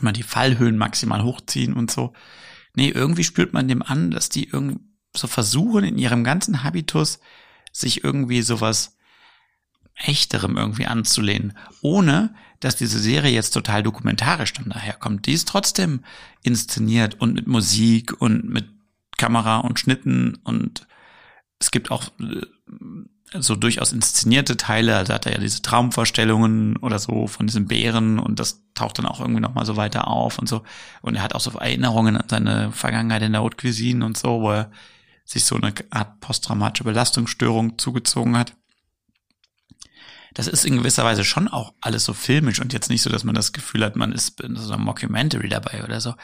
immer 0.00 0.12
die 0.12 0.22
Fallhöhen 0.22 0.76
maximal 0.76 1.22
hochziehen 1.22 1.74
und 1.74 1.90
so. 1.90 2.12
Nee, 2.74 2.88
irgendwie 2.88 3.24
spürt 3.24 3.52
man 3.52 3.68
dem 3.68 3.82
an, 3.82 4.10
dass 4.10 4.28
die 4.28 4.48
irgendwie 4.48 4.80
so 5.16 5.26
versuchen 5.26 5.84
in 5.84 5.98
ihrem 5.98 6.24
ganzen 6.24 6.62
Habitus 6.62 7.18
sich 7.72 8.04
irgendwie 8.04 8.42
sowas 8.42 8.96
echterem 9.96 10.56
irgendwie 10.56 10.86
anzulehnen, 10.86 11.56
ohne 11.82 12.34
dass 12.60 12.76
diese 12.76 12.98
Serie 12.98 13.32
jetzt 13.32 13.50
total 13.50 13.82
dokumentarisch 13.82 14.52
dann 14.52 14.70
daherkommt. 14.70 15.26
Die 15.26 15.32
ist 15.32 15.48
trotzdem 15.48 16.04
inszeniert 16.42 17.20
und 17.20 17.34
mit 17.34 17.46
Musik 17.46 18.20
und 18.20 18.48
mit 18.48 18.68
Kamera 19.16 19.58
und 19.58 19.78
Schnitten 19.78 20.38
und 20.44 20.86
es 21.58 21.70
gibt 21.70 21.90
auch 21.90 22.08
äh, 22.20 22.42
so 23.38 23.54
durchaus 23.54 23.92
inszenierte 23.92 24.56
Teile, 24.56 24.96
also 24.96 25.14
hat 25.14 25.26
er 25.26 25.32
ja 25.32 25.38
diese 25.38 25.62
Traumvorstellungen 25.62 26.76
oder 26.78 26.98
so 26.98 27.28
von 27.28 27.46
diesen 27.46 27.66
Bären 27.66 28.18
und 28.18 28.40
das 28.40 28.62
taucht 28.74 28.98
dann 28.98 29.06
auch 29.06 29.20
irgendwie 29.20 29.40
nochmal 29.40 29.66
so 29.66 29.76
weiter 29.76 30.08
auf 30.08 30.38
und 30.38 30.48
so. 30.48 30.62
Und 31.00 31.14
er 31.14 31.22
hat 31.22 31.34
auch 31.34 31.40
so 31.40 31.50
Erinnerungen 31.52 32.16
an 32.16 32.28
seine 32.28 32.72
Vergangenheit 32.72 33.22
in 33.22 33.32
der 33.32 33.42
Haute 33.42 33.56
Cuisine 33.56 34.04
und 34.04 34.16
so, 34.16 34.40
wo 34.40 34.50
er 34.50 34.70
sich 35.24 35.44
so 35.44 35.56
eine 35.56 35.72
Art 35.90 36.20
posttraumatische 36.20 36.84
Belastungsstörung 36.84 37.78
zugezogen 37.78 38.36
hat. 38.36 38.54
Das 40.34 40.48
ist 40.48 40.64
in 40.64 40.76
gewisser 40.76 41.04
Weise 41.04 41.24
schon 41.24 41.48
auch 41.48 41.72
alles 41.80 42.04
so 42.04 42.14
filmisch 42.14 42.60
und 42.60 42.72
jetzt 42.72 42.90
nicht 42.90 43.02
so, 43.02 43.10
dass 43.10 43.24
man 43.24 43.34
das 43.34 43.52
Gefühl 43.52 43.84
hat, 43.84 43.96
man 43.96 44.12
ist 44.12 44.40
in 44.40 44.56
so 44.56 44.72
einem 44.72 44.84
Mockumentary 44.84 45.48
dabei 45.48 45.84
oder 45.84 46.00
so. 46.00 46.14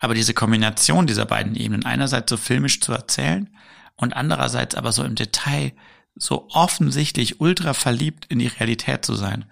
Aber 0.00 0.14
diese 0.14 0.34
Kombination 0.34 1.06
dieser 1.06 1.26
beiden 1.26 1.54
Ebenen, 1.54 1.84
einerseits 1.84 2.30
so 2.30 2.36
filmisch 2.36 2.80
zu 2.80 2.92
erzählen 2.92 3.50
und 3.96 4.14
andererseits 4.14 4.74
aber 4.74 4.92
so 4.92 5.04
im 5.04 5.14
Detail 5.14 5.72
so 6.14 6.48
offensichtlich 6.50 7.40
ultra 7.40 7.72
verliebt 7.72 8.26
in 8.28 8.38
die 8.38 8.48
Realität 8.48 9.04
zu 9.04 9.14
sein. 9.14 9.46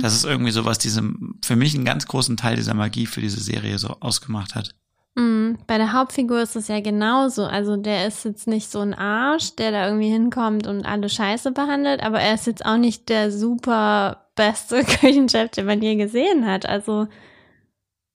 Das 0.00 0.14
ist 0.14 0.24
irgendwie 0.24 0.52
so, 0.52 0.64
was 0.64 0.78
diesem, 0.78 1.38
für 1.44 1.56
mich 1.56 1.74
einen 1.74 1.84
ganz 1.84 2.06
großen 2.06 2.36
Teil 2.36 2.56
dieser 2.56 2.74
Magie 2.74 3.06
für 3.06 3.20
diese 3.20 3.40
Serie 3.40 3.78
so 3.78 3.96
ausgemacht 4.00 4.54
hat. 4.54 4.74
Mm, 5.16 5.54
Bei 5.66 5.76
der 5.78 5.92
Hauptfigur 5.92 6.40
ist 6.40 6.56
es 6.56 6.68
ja 6.68 6.80
genauso. 6.80 7.44
Also 7.44 7.76
der 7.76 8.06
ist 8.06 8.24
jetzt 8.24 8.46
nicht 8.46 8.70
so 8.70 8.80
ein 8.80 8.94
Arsch, 8.94 9.54
der 9.56 9.70
da 9.70 9.86
irgendwie 9.86 10.10
hinkommt 10.10 10.66
und 10.66 10.86
alle 10.86 11.08
Scheiße 11.08 11.52
behandelt, 11.52 12.02
aber 12.02 12.20
er 12.20 12.34
ist 12.34 12.46
jetzt 12.46 12.64
auch 12.64 12.78
nicht 12.78 13.08
der 13.08 13.30
super 13.30 14.28
beste 14.34 14.82
Küchenchef, 14.84 15.50
den 15.50 15.66
man 15.66 15.82
je 15.82 15.96
gesehen 15.96 16.46
hat. 16.46 16.66
Also 16.66 17.06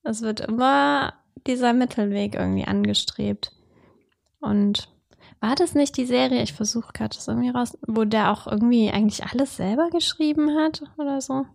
es 0.04 0.22
wird 0.22 0.40
immer 0.40 1.14
dieser 1.48 1.74
Mittelweg 1.74 2.36
irgendwie 2.36 2.66
angestrebt. 2.66 3.52
Und 4.40 4.90
War 5.42 5.56
das 5.56 5.74
nicht 5.74 5.96
die 5.98 6.06
Serie? 6.06 6.42
Ich 6.44 6.54
versuche 6.54 6.92
gerade 6.94 7.16
das 7.16 7.28
irgendwie 7.28 7.50
raus, 7.50 7.78
wo 7.88 8.04
der 8.04 8.32
auch 8.32 8.46
irgendwie 8.48 8.92
eigentlich 8.92 9.24
alles 9.26 9.56
selber 9.56 9.90
geschrieben 9.90 10.58
hat 10.58 10.84
oder 10.98 11.22
so. 11.22 11.46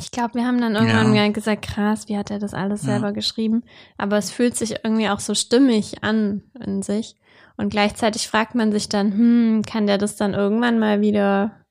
Ich 0.00 0.10
glaube, 0.10 0.34
wir 0.34 0.46
haben 0.46 0.60
dann 0.60 0.74
irgendwann 0.74 1.14
Ja. 1.14 1.28
gesagt, 1.28 1.62
krass, 1.62 2.08
wie 2.08 2.16
hat 2.16 2.30
er 2.30 2.38
das 2.38 2.54
alles 2.54 2.82
Ja. 2.82 2.92
selber 2.92 3.12
geschrieben? 3.12 3.64
Aber 3.98 4.16
es 4.16 4.30
fühlt 4.30 4.56
sich 4.56 4.76
irgendwie 4.84 5.08
auch 5.08 5.20
so 5.20 5.34
stimmig 5.34 6.02
an 6.02 6.42
in 6.64 6.82
sich. 6.82 7.16
Und 7.56 7.68
gleichzeitig 7.68 8.28
fragt 8.28 8.54
man 8.54 8.72
sich 8.72 8.88
dann, 8.88 9.12
hm, 9.12 9.62
kann 9.66 9.86
der 9.86 9.98
das 9.98 10.16
dann 10.16 10.34
irgendwann 10.34 10.78
mal 10.78 11.00
wieder 11.00 11.61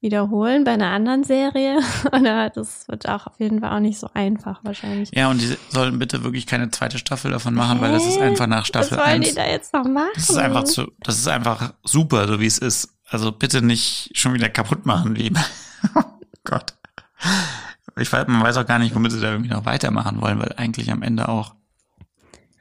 wiederholen 0.00 0.64
bei 0.64 0.72
einer 0.72 0.90
anderen 0.90 1.24
Serie? 1.24 1.78
Oder 2.12 2.50
das 2.50 2.88
wird 2.88 3.08
auch 3.08 3.26
auf 3.26 3.38
jeden 3.38 3.60
Fall 3.60 3.76
auch 3.76 3.80
nicht 3.80 3.98
so 3.98 4.08
einfach 4.14 4.60
wahrscheinlich. 4.64 5.10
Ja, 5.14 5.28
und 5.30 5.40
die 5.40 5.56
sollen 5.68 5.98
bitte 5.98 6.24
wirklich 6.24 6.46
keine 6.46 6.70
zweite 6.70 6.98
Staffel 6.98 7.30
davon 7.30 7.54
machen, 7.54 7.80
weil 7.80 7.92
das 7.92 8.06
ist 8.06 8.18
Hä? 8.18 8.24
einfach 8.24 8.46
nach 8.46 8.64
Staffel 8.66 8.96
Was 8.96 9.06
wollen 9.06 9.22
1. 9.22 9.28
die 9.28 9.34
da 9.34 9.46
jetzt 9.46 9.72
noch 9.74 9.84
machen? 9.84 10.08
Das 10.14 10.30
ist 10.30 10.36
einfach 10.36 10.64
zu, 10.64 10.90
das 11.00 11.18
ist 11.18 11.28
einfach 11.28 11.74
super, 11.84 12.26
so 12.28 12.40
wie 12.40 12.46
es 12.46 12.58
ist. 12.58 12.94
Also 13.08 13.32
bitte 13.32 13.60
nicht 13.62 14.10
schon 14.14 14.34
wieder 14.34 14.48
kaputt 14.48 14.86
machen, 14.86 15.16
wie. 15.16 15.32
oh 15.94 16.02
Gott. 16.44 16.74
Ich 17.98 18.10
weiß, 18.12 18.26
man 18.28 18.42
weiß 18.42 18.56
auch 18.56 18.66
gar 18.66 18.78
nicht, 18.78 18.94
womit 18.94 19.12
sie 19.12 19.20
da 19.20 19.32
irgendwie 19.32 19.50
noch 19.50 19.64
weitermachen 19.66 20.20
wollen, 20.22 20.38
weil 20.38 20.54
eigentlich 20.56 20.90
am 20.90 21.02
Ende 21.02 21.28
auch, 21.28 21.54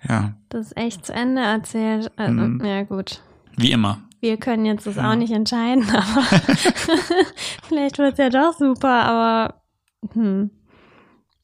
ja, 0.07 0.33
Das 0.49 0.67
ist 0.67 0.77
echt 0.77 1.05
zu 1.05 1.13
Ende 1.13 1.41
erzählt. 1.41 2.11
Also, 2.17 2.33
Mhm. 2.33 2.65
Ja, 2.65 2.83
gut. 2.83 3.21
wie 3.55 3.71
immer. 3.71 3.99
Wir 4.21 4.37
können 4.37 4.65
jetzt 4.65 4.85
das 4.85 4.95
Ja. 4.95 5.11
auch 5.11 5.15
nicht 5.15 5.31
entscheiden, 5.31 5.89
aber 5.89 6.21
vielleicht 7.67 7.97
wird 7.97 8.13
es 8.13 8.19
ja 8.19 8.29
doch 8.29 8.57
super, 8.57 9.03
aber 9.03 9.61
hm. 10.13 10.51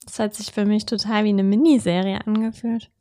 Das 0.06 0.20
hat 0.20 0.36
sich 0.36 0.52
für 0.52 0.66
mich 0.66 0.86
total 0.86 1.24
wie 1.24 1.30
eine 1.30 1.44
Miniserie 1.44 2.20
angefühlt. 2.28 2.92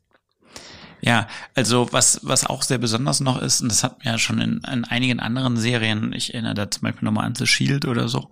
Ja, 1.01 1.27
also 1.53 1.87
was, 1.91 2.19
was 2.23 2.47
auch 2.47 2.63
sehr 2.63 2.79
besonders 2.79 3.19
noch 3.19 3.39
ist, 3.39 3.61
und 3.61 3.69
das 3.69 3.83
hat 3.83 4.03
mir 4.03 4.11
ja 4.11 4.17
schon 4.17 4.41
in, 4.41 4.61
in 4.71 4.85
einigen 4.85 5.19
anderen 5.19 5.55
Serien, 5.55 6.13
ich 6.13 6.33
erinnere 6.33 6.55
da 6.55 6.71
zum 6.71 6.81
Beispiel 6.81 7.05
nochmal 7.05 7.25
an 7.25 7.35
The 7.35 7.45
Shield 7.45 7.85
oder 7.85 8.07
so, 8.07 8.31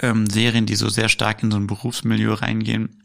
ähm, 0.00 0.30
Serien, 0.30 0.66
die 0.66 0.76
so 0.76 0.88
sehr 0.88 1.08
stark 1.08 1.42
in 1.42 1.50
so 1.50 1.56
ein 1.56 1.66
Berufsmilieu 1.66 2.34
reingehen. 2.34 3.02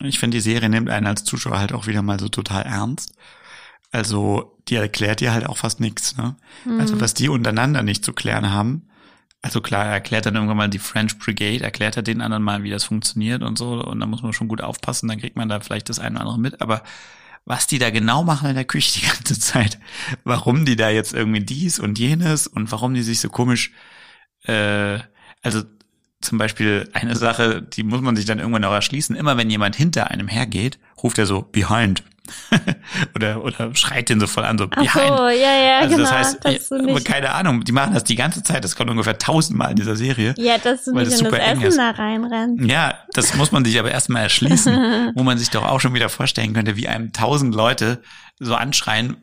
Ich 0.00 0.18
finde, 0.18 0.36
die 0.36 0.42
Serie 0.42 0.68
nimmt 0.68 0.90
einen 0.90 1.06
als 1.06 1.24
Zuschauer 1.24 1.58
halt 1.58 1.72
auch 1.72 1.86
wieder 1.86 2.02
mal 2.02 2.20
so 2.20 2.28
total 2.28 2.64
ernst. 2.64 3.14
Also, 3.92 4.58
die 4.68 4.74
erklärt 4.76 5.20
dir 5.20 5.32
halt 5.32 5.46
auch 5.46 5.58
fast 5.58 5.80
nichts, 5.80 6.16
ne? 6.16 6.36
Also, 6.78 7.00
was 7.00 7.14
die 7.14 7.28
untereinander 7.28 7.82
nicht 7.82 8.04
zu 8.04 8.12
klären 8.12 8.50
haben. 8.50 8.88
Also 9.44 9.60
klar, 9.60 9.86
er 9.86 9.92
erklärt 9.92 10.24
dann 10.24 10.36
irgendwann 10.36 10.56
mal 10.56 10.68
die 10.68 10.78
French 10.78 11.18
Brigade, 11.18 11.64
erklärt 11.64 11.96
er 11.96 12.04
den 12.04 12.20
anderen 12.20 12.44
mal, 12.44 12.62
wie 12.62 12.70
das 12.70 12.84
funktioniert 12.84 13.42
und 13.42 13.58
so. 13.58 13.84
Und 13.84 13.98
da 13.98 14.06
muss 14.06 14.22
man 14.22 14.32
schon 14.32 14.46
gut 14.46 14.60
aufpassen, 14.60 15.08
dann 15.08 15.18
kriegt 15.18 15.34
man 15.36 15.48
da 15.48 15.58
vielleicht 15.58 15.88
das 15.88 15.98
eine 15.98 16.14
oder 16.14 16.20
andere 16.20 16.38
mit. 16.38 16.60
Aber 16.60 16.84
was 17.44 17.66
die 17.66 17.80
da 17.80 17.90
genau 17.90 18.22
machen 18.22 18.48
in 18.48 18.54
der 18.54 18.64
Küche 18.64 19.00
die 19.00 19.06
ganze 19.06 19.38
Zeit, 19.38 19.80
warum 20.22 20.64
die 20.64 20.76
da 20.76 20.90
jetzt 20.90 21.12
irgendwie 21.12 21.40
dies 21.40 21.80
und 21.80 21.98
jenes 21.98 22.46
und 22.46 22.70
warum 22.70 22.94
die 22.94 23.02
sich 23.02 23.18
so 23.18 23.30
komisch, 23.30 23.72
äh, 24.44 25.00
also 25.42 25.62
zum 26.20 26.38
Beispiel 26.38 26.88
eine 26.92 27.16
Sache, 27.16 27.62
die 27.62 27.82
muss 27.82 28.00
man 28.00 28.14
sich 28.14 28.26
dann 28.26 28.38
irgendwann 28.38 28.64
auch 28.64 28.72
erschließen. 28.72 29.16
Immer 29.16 29.36
wenn 29.36 29.50
jemand 29.50 29.74
hinter 29.74 30.12
einem 30.12 30.28
hergeht, 30.28 30.78
ruft 31.02 31.18
er 31.18 31.26
so 31.26 31.42
behind 31.42 32.04
oder 33.16 33.42
oder 33.44 33.74
schreit 33.74 34.08
den 34.08 34.20
so 34.20 34.26
voll 34.26 34.44
an 34.44 34.58
so 34.58 34.66
Ach 34.70 34.76
behind. 34.76 35.08
so, 35.08 35.28
ja, 35.28 35.32
ja, 35.32 35.78
also 35.80 35.96
genau. 35.96 36.08
das 36.08 36.12
heißt, 36.12 36.46
aber 36.46 36.82
nicht, 36.82 37.04
keine 37.04 37.32
Ahnung, 37.32 37.64
die 37.64 37.72
machen 37.72 37.94
das 37.94 38.04
die 38.04 38.14
ganze 38.14 38.42
Zeit. 38.42 38.64
Das 38.64 38.76
kommt 38.76 38.90
ungefähr 38.90 39.18
tausendmal 39.18 39.70
in 39.70 39.76
dieser 39.76 39.96
Serie. 39.96 40.34
ja, 40.38 40.58
dass 40.58 40.84
du 40.84 40.94
weil 40.94 41.04
nicht 41.04 41.12
das 41.12 41.20
in 41.20 41.30
das 41.30 41.40
Essen 41.40 41.62
ist. 41.62 41.78
da 41.78 41.90
reinrennst. 41.90 42.64
Ja, 42.64 42.98
das 43.12 43.34
muss 43.34 43.52
man 43.52 43.64
sich 43.64 43.78
aber 43.78 43.90
erstmal 43.90 44.22
erschließen, 44.22 45.12
wo 45.14 45.22
man 45.22 45.38
sich 45.38 45.50
doch 45.50 45.64
auch 45.64 45.80
schon 45.80 45.94
wieder 45.94 46.08
vorstellen 46.08 46.52
könnte, 46.52 46.76
wie 46.76 46.88
einem 46.88 47.12
tausend 47.12 47.54
Leute 47.54 48.02
so 48.38 48.54
anschreien. 48.54 49.16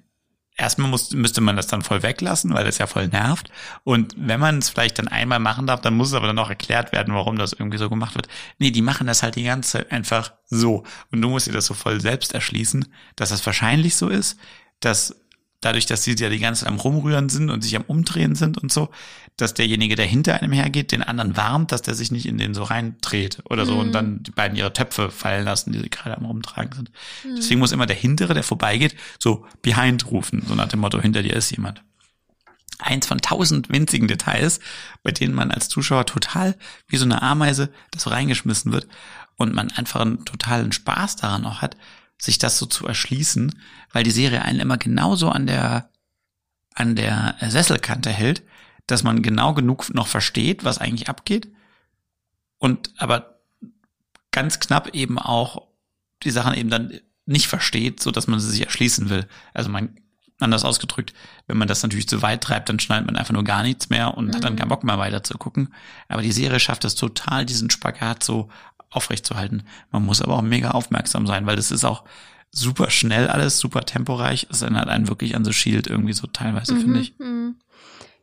Erstmal 0.60 0.90
muss, 0.90 1.12
müsste 1.12 1.40
man 1.40 1.56
das 1.56 1.68
dann 1.68 1.84
voll 1.84 2.04
weglassen, 2.04 2.54
weil 2.54 2.66
das 2.66 2.80
ja 2.80 2.86
voll 2.86 3.08
nervt. 3.08 3.50
Und 3.86 4.14
wenn 4.18 4.42
man 4.42 4.58
es 4.58 4.68
vielleicht 4.68 5.00
dann 5.00 5.08
einmal 5.08 5.40
machen 5.40 5.68
darf, 5.68 5.80
dann 5.80 5.96
muss 5.96 6.10
es 6.10 6.14
aber 6.14 6.28
dann 6.28 6.38
auch 6.38 6.50
erklärt 6.50 6.92
werden, 6.92 7.14
warum 7.14 7.38
das 7.38 7.54
irgendwie 7.54 7.78
so 7.78 7.90
gemacht 7.90 8.16
wird. 8.16 8.28
Nee, 8.58 8.72
die 8.72 8.82
machen 8.82 9.08
das 9.08 9.24
halt 9.24 9.38
die 9.38 9.44
ganze 9.44 9.72
Zeit 9.72 9.92
einfach 9.94 10.34
so. 10.48 10.84
Und 11.12 11.22
du 11.22 11.30
musst 11.30 11.48
dir 11.48 11.54
das 11.54 11.66
so 11.66 11.74
voll 11.74 12.02
selbst 12.02 12.34
erschließen, 12.34 12.94
dass 13.16 13.30
das 13.30 13.46
wahrscheinlich 13.46 13.96
so 13.96 14.10
ist, 14.10 14.38
dass 14.82 15.16
dadurch, 15.62 15.86
dass 15.86 16.04
sie 16.04 16.16
ja 16.16 16.30
die 16.30 16.40
ganze 16.40 16.64
Zeit 16.64 16.72
am 16.72 16.80
Rumrühren 16.80 17.30
sind 17.30 17.50
und 17.50 17.62
sich 17.62 17.76
am 17.76 17.84
Umdrehen 17.84 18.36
sind 18.36 18.58
und 18.58 18.72
so, 18.72 18.90
dass 19.38 19.54
derjenige, 19.54 19.96
der 19.96 20.06
hinter 20.06 20.36
einem 20.36 20.52
hergeht, 20.52 20.92
den 20.92 21.04
anderen 21.04 21.36
warnt, 21.38 21.72
dass 21.72 21.82
der 21.82 21.96
sich 21.96 22.12
nicht 22.12 22.26
in 22.26 22.38
den 22.38 22.54
so 22.54 22.64
reindreht 22.64 23.40
oder 23.46 23.66
so 23.66 23.78
und 23.78 23.92
dann 23.92 24.24
die 24.24 24.32
beiden 24.32 24.58
ihre 24.58 24.74
Töpfe 24.74 25.12
fallen 25.12 25.46
lassen, 25.46 25.72
die 25.72 25.80
sie 25.80 25.90
gerade 25.90 26.18
am 26.18 26.26
Rumtragen 26.26 26.74
sind. 26.74 26.92
Deswegen 27.38 27.60
muss 27.60 27.72
immer 27.72 27.86
der 27.86 27.96
Hintere, 27.96 28.34
der 28.34 28.44
vorbeigeht, 28.44 28.96
so 29.20 29.46
behind 29.62 30.10
rufen, 30.12 30.44
so 30.48 30.56
nach 30.56 30.68
dem 30.68 30.80
Motto, 30.80 31.02
hinter 31.02 31.24
dir 31.24 31.34
ist 31.34 31.52
jemand. 31.52 31.84
Eins 32.80 33.08
von 33.08 33.18
tausend 33.20 33.70
winzigen 33.70 34.08
Details, 34.08 34.62
bei 35.04 35.12
denen 35.12 35.34
man 35.34 35.52
als 35.52 35.68
Zuschauer 35.68 36.06
total 36.06 36.56
wie 36.88 36.96
so 36.96 37.04
eine 37.04 37.22
Ameise 37.22 37.70
das 37.92 38.04
so 38.04 38.10
reingeschmissen 38.10 38.72
wird 38.72 38.88
und 39.36 39.54
man 39.54 39.72
einfach 39.72 40.02
einen 40.02 40.24
totalen 40.24 40.72
Spaß 40.72 41.18
daran 41.18 41.46
auch 41.46 41.62
hat, 41.62 41.76
sich 42.20 42.38
das 42.38 42.58
so 42.58 42.66
zu 42.66 42.86
erschließen, 42.86 43.60
weil 43.92 44.04
die 44.04 44.12
Serie 44.12 44.44
einen 44.44 44.60
immer 44.60 44.78
genauso 44.78 45.30
an 45.30 45.48
der 45.48 45.90
an 46.76 46.96
der 46.96 47.36
Sesselkante 47.42 48.10
hält, 48.10 48.44
dass 48.88 49.04
man 49.04 49.22
genau 49.22 49.54
genug 49.54 49.94
noch 49.94 50.08
versteht, 50.08 50.64
was 50.64 50.78
eigentlich 50.78 51.10
abgeht 51.10 51.50
und 52.58 52.92
aber 52.98 53.40
ganz 54.32 54.60
knapp 54.60 54.94
eben 54.94 55.18
auch 55.18 55.68
die 56.24 56.32
Sachen 56.32 56.54
eben 56.54 56.70
dann 56.70 57.00
nicht 57.26 57.48
versteht, 57.48 58.02
so 58.02 58.12
dass 58.12 58.28
man 58.28 58.40
sie 58.40 58.50
sich 58.50 58.66
erschließen 58.66 59.10
will. 59.10 59.28
Also 59.54 59.70
man 59.70 59.98
anders 60.40 60.64
ausgedrückt, 60.64 61.14
wenn 61.48 61.58
man 61.58 61.68
das 61.68 61.84
natürlich 61.84 62.08
zu 62.08 62.22
weit 62.22 62.42
treibt, 62.42 62.70
dann 62.70 62.80
schneidet 62.80 63.06
man 63.06 63.16
einfach 63.16 63.34
nur 63.34 63.44
gar 63.44 63.64
nichts 63.64 63.90
mehr 63.90 64.16
und 64.16 64.34
hat 64.34 64.44
dann 64.44 64.56
keinen 64.56 64.70
Bock 64.70 64.84
mehr 64.84 64.98
weiter 64.98 65.24
zu 65.24 65.38
gucken. 65.38 65.74
Aber 66.08 66.22
die 66.22 66.32
Serie 66.32 66.60
schafft 66.60 66.86
es 66.86 66.96
total, 66.96 67.46
diesen 67.46 67.70
Spagat 67.70 68.24
so 68.24 68.50
aufrechtzuerhalten. 68.90 69.64
Man 69.92 70.06
muss 70.06 70.22
aber 70.22 70.36
auch 70.36 70.42
mega 70.42 70.72
aufmerksam 70.72 71.28
sein, 71.28 71.46
weil 71.46 71.56
das 71.56 71.72
ist 71.72 71.86
auch 71.86 72.04
super 72.52 72.90
schnell 72.90 73.28
alles, 73.28 73.60
super 73.60 73.82
temporeich. 73.82 74.48
Es 74.50 74.62
erinnert 74.62 74.90
einen 74.90 75.08
wirklich 75.08 75.36
an 75.36 75.46
The 75.46 75.54
Shield 75.54 75.88
irgendwie 75.88 76.14
so 76.14 76.28
teilweise, 76.28 76.76
finde 76.76 77.00
ich. 77.00 77.18
Mhm. 77.20 77.58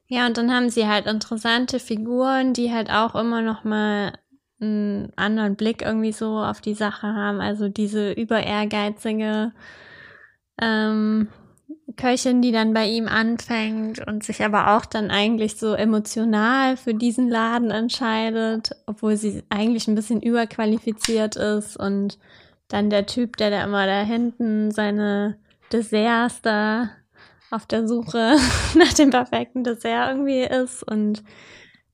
Ja, 0.09 0.27
und 0.27 0.37
dann 0.37 0.53
haben 0.53 0.71
sie 0.71 0.87
halt 0.87 1.07
interessante 1.07 1.81
Figuren, 1.81 2.53
die 2.53 2.73
halt 2.73 2.91
auch 2.91 3.15
immer 3.15 3.43
noch 3.43 3.65
mal 3.65 4.13
einen 4.61 5.13
anderen 5.17 5.57
Blick 5.57 5.83
irgendwie 5.83 6.13
so 6.13 6.39
auf 6.39 6.61
die 6.61 6.75
Sache 6.75 7.09
haben. 7.09 7.41
Also 7.41 7.69
diese 7.69 8.13
über 8.13 8.43
ehrgeizige 8.43 9.53
ähm, 10.61 11.29
Köchin, 11.95 12.43
die 12.43 12.51
dann 12.51 12.75
bei 12.75 12.87
ihm 12.87 13.07
anfängt 13.07 14.05
und 14.07 14.25
sich 14.25 14.45
aber 14.45 14.77
auch 14.77 14.87
dann 14.87 15.11
eigentlich 15.11 15.57
so 15.57 15.75
emotional 15.75 16.77
für 16.77 16.95
diesen 16.95 17.29
Laden 17.29 17.71
entscheidet, 17.71 18.71
obwohl 18.87 19.17
sie 19.17 19.45
eigentlich 19.51 19.87
ein 19.87 19.95
bisschen 19.95 20.21
überqualifiziert 20.21 21.37
ist 21.37 21.77
und 21.77 22.19
dann 22.69 22.91
der 22.91 23.07
Typ, 23.07 23.37
der 23.37 23.51
da 23.51 23.65
immer 23.65 23.87
da 23.87 24.03
hinten 24.03 24.73
seine 24.73 25.39
Desserts 25.73 26.43
da 26.43 26.91
auf 27.51 27.67
der 27.67 27.87
Suche 27.87 28.37
nach 28.75 28.93
dem 28.93 29.11
perfekten 29.11 29.63
Dessert 29.63 30.11
irgendwie 30.11 30.43
ist 30.43 30.83
und 30.83 31.23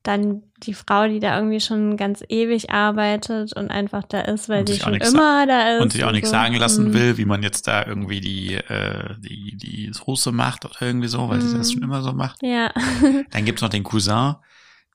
dann 0.03 0.43
die 0.57 0.73
Frau, 0.73 1.07
die 1.07 1.19
da 1.19 1.37
irgendwie 1.37 1.61
schon 1.61 1.95
ganz 1.97 2.23
ewig 2.27 2.69
arbeitet 2.71 3.53
und 3.53 3.71
einfach 3.71 4.03
da 4.03 4.19
ist, 4.21 4.49
weil 4.49 4.59
Und 4.61 4.71
auch 4.71 4.75
schon 4.79 4.93
immer 4.95 5.47
da 5.47 5.77
ist. 5.77 5.81
Und 5.81 5.93
sich 5.93 6.03
auch 6.03 6.11
nichts 6.11 6.29
so. 6.29 6.33
sagen 6.33 6.55
lassen 6.55 6.89
Mhm. 6.89 6.93
will, 6.93 7.17
wie 7.17 7.25
man 7.25 7.41
jetzt 7.41 7.67
da 7.67 7.85
irgendwie 7.85 8.19
die, 8.19 8.55
äh, 8.55 9.15
die, 9.19 9.55
die 9.55 9.91
Soße 9.93 10.31
macht 10.33 10.65
oder 10.65 10.75
irgendwie 10.81 11.07
so, 11.07 11.29
weil 11.29 11.41
sie 11.41 11.57
das 11.57 11.69
Mhm. 11.69 11.73
schon 11.73 11.83
immer 11.83 12.01
so 12.01 12.11
macht. 12.11 12.43
Ja. 12.43 12.71
Dann 13.31 13.45
gibt's 13.45 13.61
noch 13.61 13.69
den 13.69 13.83
Cousin, 13.83 14.35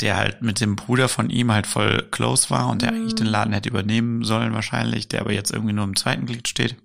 der 0.02 0.16
halt 0.16 0.42
mit 0.42 0.60
dem 0.60 0.76
Bruder 0.76 1.08
von 1.08 1.30
ihm 1.30 1.50
halt 1.52 1.66
voll 1.66 2.06
close 2.10 2.50
war 2.50 2.68
und 2.68 2.82
der 2.82 2.90
eigentlich 2.92 3.14
den 3.14 3.26
Laden 3.26 3.52
hätte 3.54 3.68
übernehmen 3.70 4.22
sollen 4.24 4.52
wahrscheinlich, 4.52 5.08
der 5.08 5.22
aber 5.22 5.32
jetzt 5.32 5.52
irgendwie 5.52 5.72
nur 5.72 5.84
im 5.84 5.96
zweiten 5.96 6.26
Glied 6.26 6.46
steht. 6.48 6.76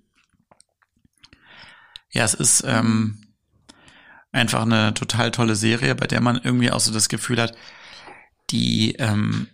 Ja, 2.10 2.24
es 2.24 2.34
ist 2.34 2.64
ähm, 2.66 3.18
einfach 4.32 4.62
eine 4.62 4.94
total 4.94 5.30
tolle 5.30 5.56
Serie, 5.56 5.94
bei 5.94 6.06
der 6.06 6.20
man 6.20 6.40
irgendwie 6.42 6.70
auch 6.70 6.80
so 6.80 6.92
das 6.92 7.08
Gefühl 7.08 7.40
hat, 7.40 7.54
die, 8.50 8.92
ähm, 8.98 9.48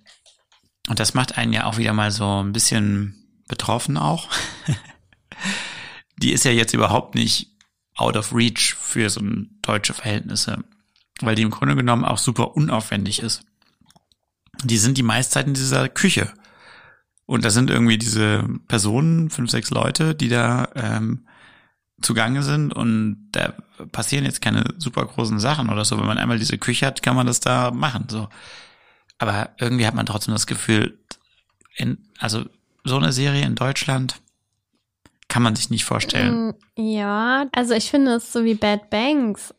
und 0.88 0.98
das 0.98 1.14
macht 1.14 1.38
einen 1.38 1.53
ja 1.53 1.64
auch 1.64 1.79
wieder 1.79 1.92
mal 1.92 2.11
so 2.11 2.42
ein 2.42 2.53
bisschen 2.53 3.42
betroffen 3.48 3.96
auch. 3.96 4.29
die 6.16 6.33
ist 6.33 6.44
ja 6.44 6.50
jetzt 6.50 6.74
überhaupt 6.74 7.14
nicht 7.14 7.57
out 7.94 8.16
of 8.16 8.35
reach 8.35 8.74
für 8.74 9.11
so 9.11 9.20
deutsche 9.62 9.94
Verhältnisse, 9.94 10.64
weil 11.20 11.35
die 11.35 11.42
im 11.42 11.50
Grunde 11.50 11.76
genommen 11.76 12.05
auch 12.05 12.18
super 12.18 12.57
unaufwendig 12.57 13.20
ist. 13.20 13.42
Die 14.64 14.79
sind 14.79 14.98
die 14.98 15.03
meiste 15.03 15.40
in 15.40 15.55
dieser 15.55 15.88
Küche. 15.88 16.33
Und 17.26 17.44
da 17.44 17.50
sind 17.50 17.70
irgendwie 17.70 17.98
diese 17.98 18.44
Personen, 18.66 19.31
fünf, 19.31 19.50
sechs 19.50 19.70
Leute, 19.70 20.14
die 20.14 20.29
da 20.29 20.68
ähm, 20.74 21.29
zugange 22.03 22.42
sind 22.42 22.72
und 22.72 23.29
da 23.33 23.55
passieren 23.92 24.24
jetzt 24.24 24.42
keine 24.42 24.64
super 24.79 25.05
großen 25.05 25.38
Sachen 25.38 25.68
oder 25.68 25.85
so. 25.85 25.98
Wenn 25.98 26.07
man 26.07 26.18
einmal 26.18 26.38
diese 26.38 26.59
Küche 26.59 26.87
hat, 26.87 27.03
kann 27.03 27.16
man 27.16 27.26
das 27.26 27.40
da 27.40 27.70
machen. 27.70 28.07
So. 28.09 28.29
Aber 29.20 29.50
irgendwie 29.59 29.87
hat 29.87 29.94
man 29.94 30.06
trotzdem 30.06 30.33
das 30.35 30.46
Gefühl, 30.46 30.98
in, 31.76 31.98
also 32.18 32.44
so 32.85 32.96
eine 32.96 33.12
Serie 33.12 33.44
in 33.44 33.54
Deutschland, 33.54 34.16
kann 35.28 35.42
man 35.42 35.54
sich 35.54 35.70
nicht 35.70 35.85
vorstellen. 35.85 36.48
Mm, 36.48 36.54
Ja, 36.76 37.46
also 37.52 37.74
ich 37.74 37.90
finde 37.90 38.14
es 38.14 38.33
so 38.33 38.44
wie 38.44 38.54
Bad 38.54 38.90
Banks. 38.90 39.54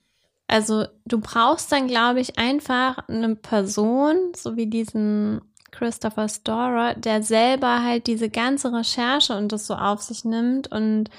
Also 0.48 0.86
du 1.06 1.20
brauchst 1.22 1.72
dann, 1.72 1.88
glaube 1.88 2.20
ich, 2.20 2.38
einfach 2.38 3.08
eine 3.08 3.36
Person, 3.36 4.34
so 4.36 4.58
wie 4.58 4.66
diesen 4.66 5.42
Christopher 5.70 6.28
Storer, 6.28 6.96
der 6.96 7.24
selber 7.24 7.84
halt 7.84 8.08
diese 8.08 8.30
ganze 8.30 8.74
Recherche 8.74 9.38
und 9.38 9.52
das 9.54 9.68
so 9.68 9.76
auf 9.76 10.02
sich 10.02 10.26
nimmt 10.26 10.70
und 10.70 11.10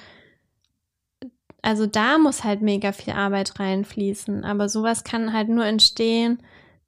also 1.63 1.87
da 1.87 2.19
muss 2.19 2.43
halt 2.43 2.61
mega 2.61 2.91
viel 2.91 3.13
Arbeit 3.15 3.59
reinfließen. 3.61 4.45
Aber 4.45 4.69
sowas 4.69 5.05
kann 5.05 5.33
halt 5.33 5.49
nur 5.49 5.65
entstehen, 5.65 6.43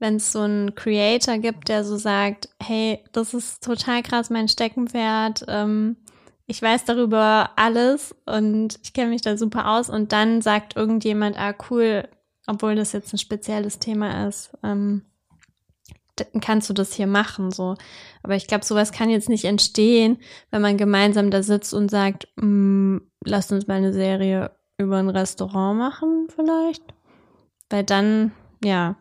wenn 0.05 0.17
es 0.17 0.33
so 0.33 0.41
einen 0.41 0.75
Creator 0.75 1.39
gibt, 1.39 1.69
der 1.69 1.83
so 1.83 1.97
sagt, 1.97 2.51
hey, 2.63 3.03
das 3.13 3.33
ist 3.33 3.65
total 3.65 4.03
krass 4.03 4.29
mein 4.29 4.49
Steckenpferd, 4.49 5.47
ähm, 5.49 5.97
ich 6.47 6.61
weiß 6.61 6.85
darüber 6.85 7.53
alles 7.57 8.15
und 8.27 8.79
ich 8.83 8.93
kenne 8.93 9.09
mich 9.09 9.23
da 9.23 9.39
super 9.39 9.67
aus 9.71 9.89
und 9.89 10.13
dann 10.13 10.43
sagt 10.43 10.77
irgendjemand, 10.77 11.39
ah 11.39 11.55
cool, 11.71 12.07
obwohl 12.47 12.75
das 12.75 12.93
jetzt 12.93 13.15
ein 13.15 13.19
spezielles 13.19 13.79
Thema 13.79 14.29
ist, 14.29 14.51
ähm, 14.63 15.07
kannst 16.43 16.69
du 16.69 16.75
das 16.75 16.93
hier 16.93 17.07
machen, 17.07 17.51
so. 17.51 17.75
Aber 18.23 18.37
ich 18.37 18.47
glaube, 18.47 18.67
sowas 18.67 18.93
kann 18.93 19.09
jetzt 19.09 19.31
nicht 19.31 19.47
entstehen, 19.47 20.19
wenn 20.51 20.61
man 20.61 20.77
gemeinsam 20.77 21.31
da 21.31 21.43
sitzt 21.43 21.73
und 21.73 21.91
sagt, 21.91 22.29
mm, 22.37 22.99
lasst 23.25 23.53
uns 23.53 23.67
mal 23.69 23.79
eine 23.79 23.95
Serie 23.95 24.51
über 24.77 24.99
ein 24.99 25.09
Restaurant 25.09 25.79
machen, 25.79 26.29
vielleicht. 26.29 26.83
Weil 27.71 27.85
dann, 27.85 28.33
ja, 28.63 28.97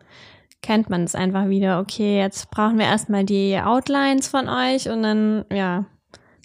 kennt 0.64 0.88
man 0.88 1.04
es 1.04 1.14
einfach 1.14 1.48
wieder. 1.48 1.78
Okay, 1.78 2.18
jetzt 2.18 2.50
brauchen 2.50 2.78
wir 2.78 2.86
erstmal 2.86 3.24
die 3.24 3.58
Outlines 3.62 4.28
von 4.28 4.48
euch 4.48 4.88
und 4.88 5.02
dann, 5.02 5.44
ja, 5.52 5.84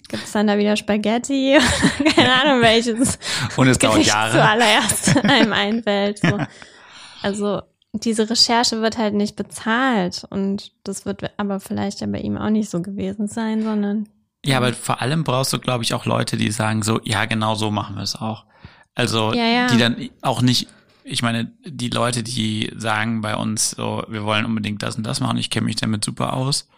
gibt 0.08 0.24
es 0.24 0.32
dann 0.32 0.46
da 0.46 0.58
wieder 0.58 0.76
Spaghetti? 0.76 1.58
Keine 2.16 2.32
Ahnung, 2.32 2.60
welches 2.62 3.18
Und 3.56 3.68
es 3.68 3.78
dauert 3.78 3.94
Gericht 3.94 4.10
Jahre. 4.10 4.32
zuallererst 4.32 5.16
einem 5.24 5.52
einfällt. 5.54 6.18
So. 6.18 6.38
Also 7.22 7.62
diese 7.92 8.28
Recherche 8.28 8.82
wird 8.82 8.98
halt 8.98 9.14
nicht 9.14 9.36
bezahlt 9.36 10.24
und 10.30 10.72
das 10.84 11.06
wird 11.06 11.22
aber 11.38 11.58
vielleicht 11.58 12.00
ja 12.00 12.06
bei 12.06 12.18
ihm 12.18 12.36
auch 12.36 12.50
nicht 12.50 12.70
so 12.70 12.82
gewesen 12.82 13.26
sein, 13.26 13.62
sondern 13.62 14.06
Ja, 14.44 14.58
aber 14.58 14.74
vor 14.74 15.00
allem 15.00 15.24
brauchst 15.24 15.52
du, 15.54 15.58
glaube 15.58 15.82
ich, 15.82 15.94
auch 15.94 16.04
Leute, 16.04 16.36
die 16.36 16.50
sagen 16.50 16.82
so, 16.82 17.00
ja, 17.04 17.24
genau 17.24 17.54
so 17.54 17.70
machen 17.70 17.96
wir 17.96 18.02
es 18.02 18.16
auch. 18.16 18.44
Also, 18.94 19.32
Ja, 19.32 19.46
ja. 19.46 19.66
die 19.68 19.78
dann 19.78 19.96
auch 20.22 20.42
nicht, 20.42 20.68
ich 21.04 21.22
meine, 21.22 21.52
die 21.64 21.90
Leute, 21.90 22.22
die 22.22 22.70
sagen 22.76 23.20
bei 23.20 23.36
uns 23.36 23.70
so, 23.72 24.04
wir 24.08 24.24
wollen 24.24 24.44
unbedingt 24.44 24.82
das 24.82 24.96
und 24.96 25.04
das 25.06 25.20
machen, 25.20 25.38
ich 25.38 25.50
kenne 25.50 25.66
mich 25.66 25.76
damit 25.76 26.04
super 26.04 26.32
aus, 26.34 26.68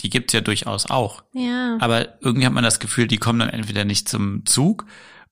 die 0.00 0.10
gibt's 0.10 0.32
ja 0.32 0.40
durchaus 0.40 0.86
auch. 0.90 1.22
ja. 1.32 1.78
Aber 1.80 2.20
irgendwie 2.20 2.46
hat 2.46 2.52
man 2.52 2.64
das 2.64 2.80
Gefühl, 2.80 3.06
die 3.06 3.18
kommen 3.18 3.38
dann 3.38 3.48
entweder 3.48 3.84
nicht 3.84 4.08
zum 4.08 4.44
Zug 4.46 4.84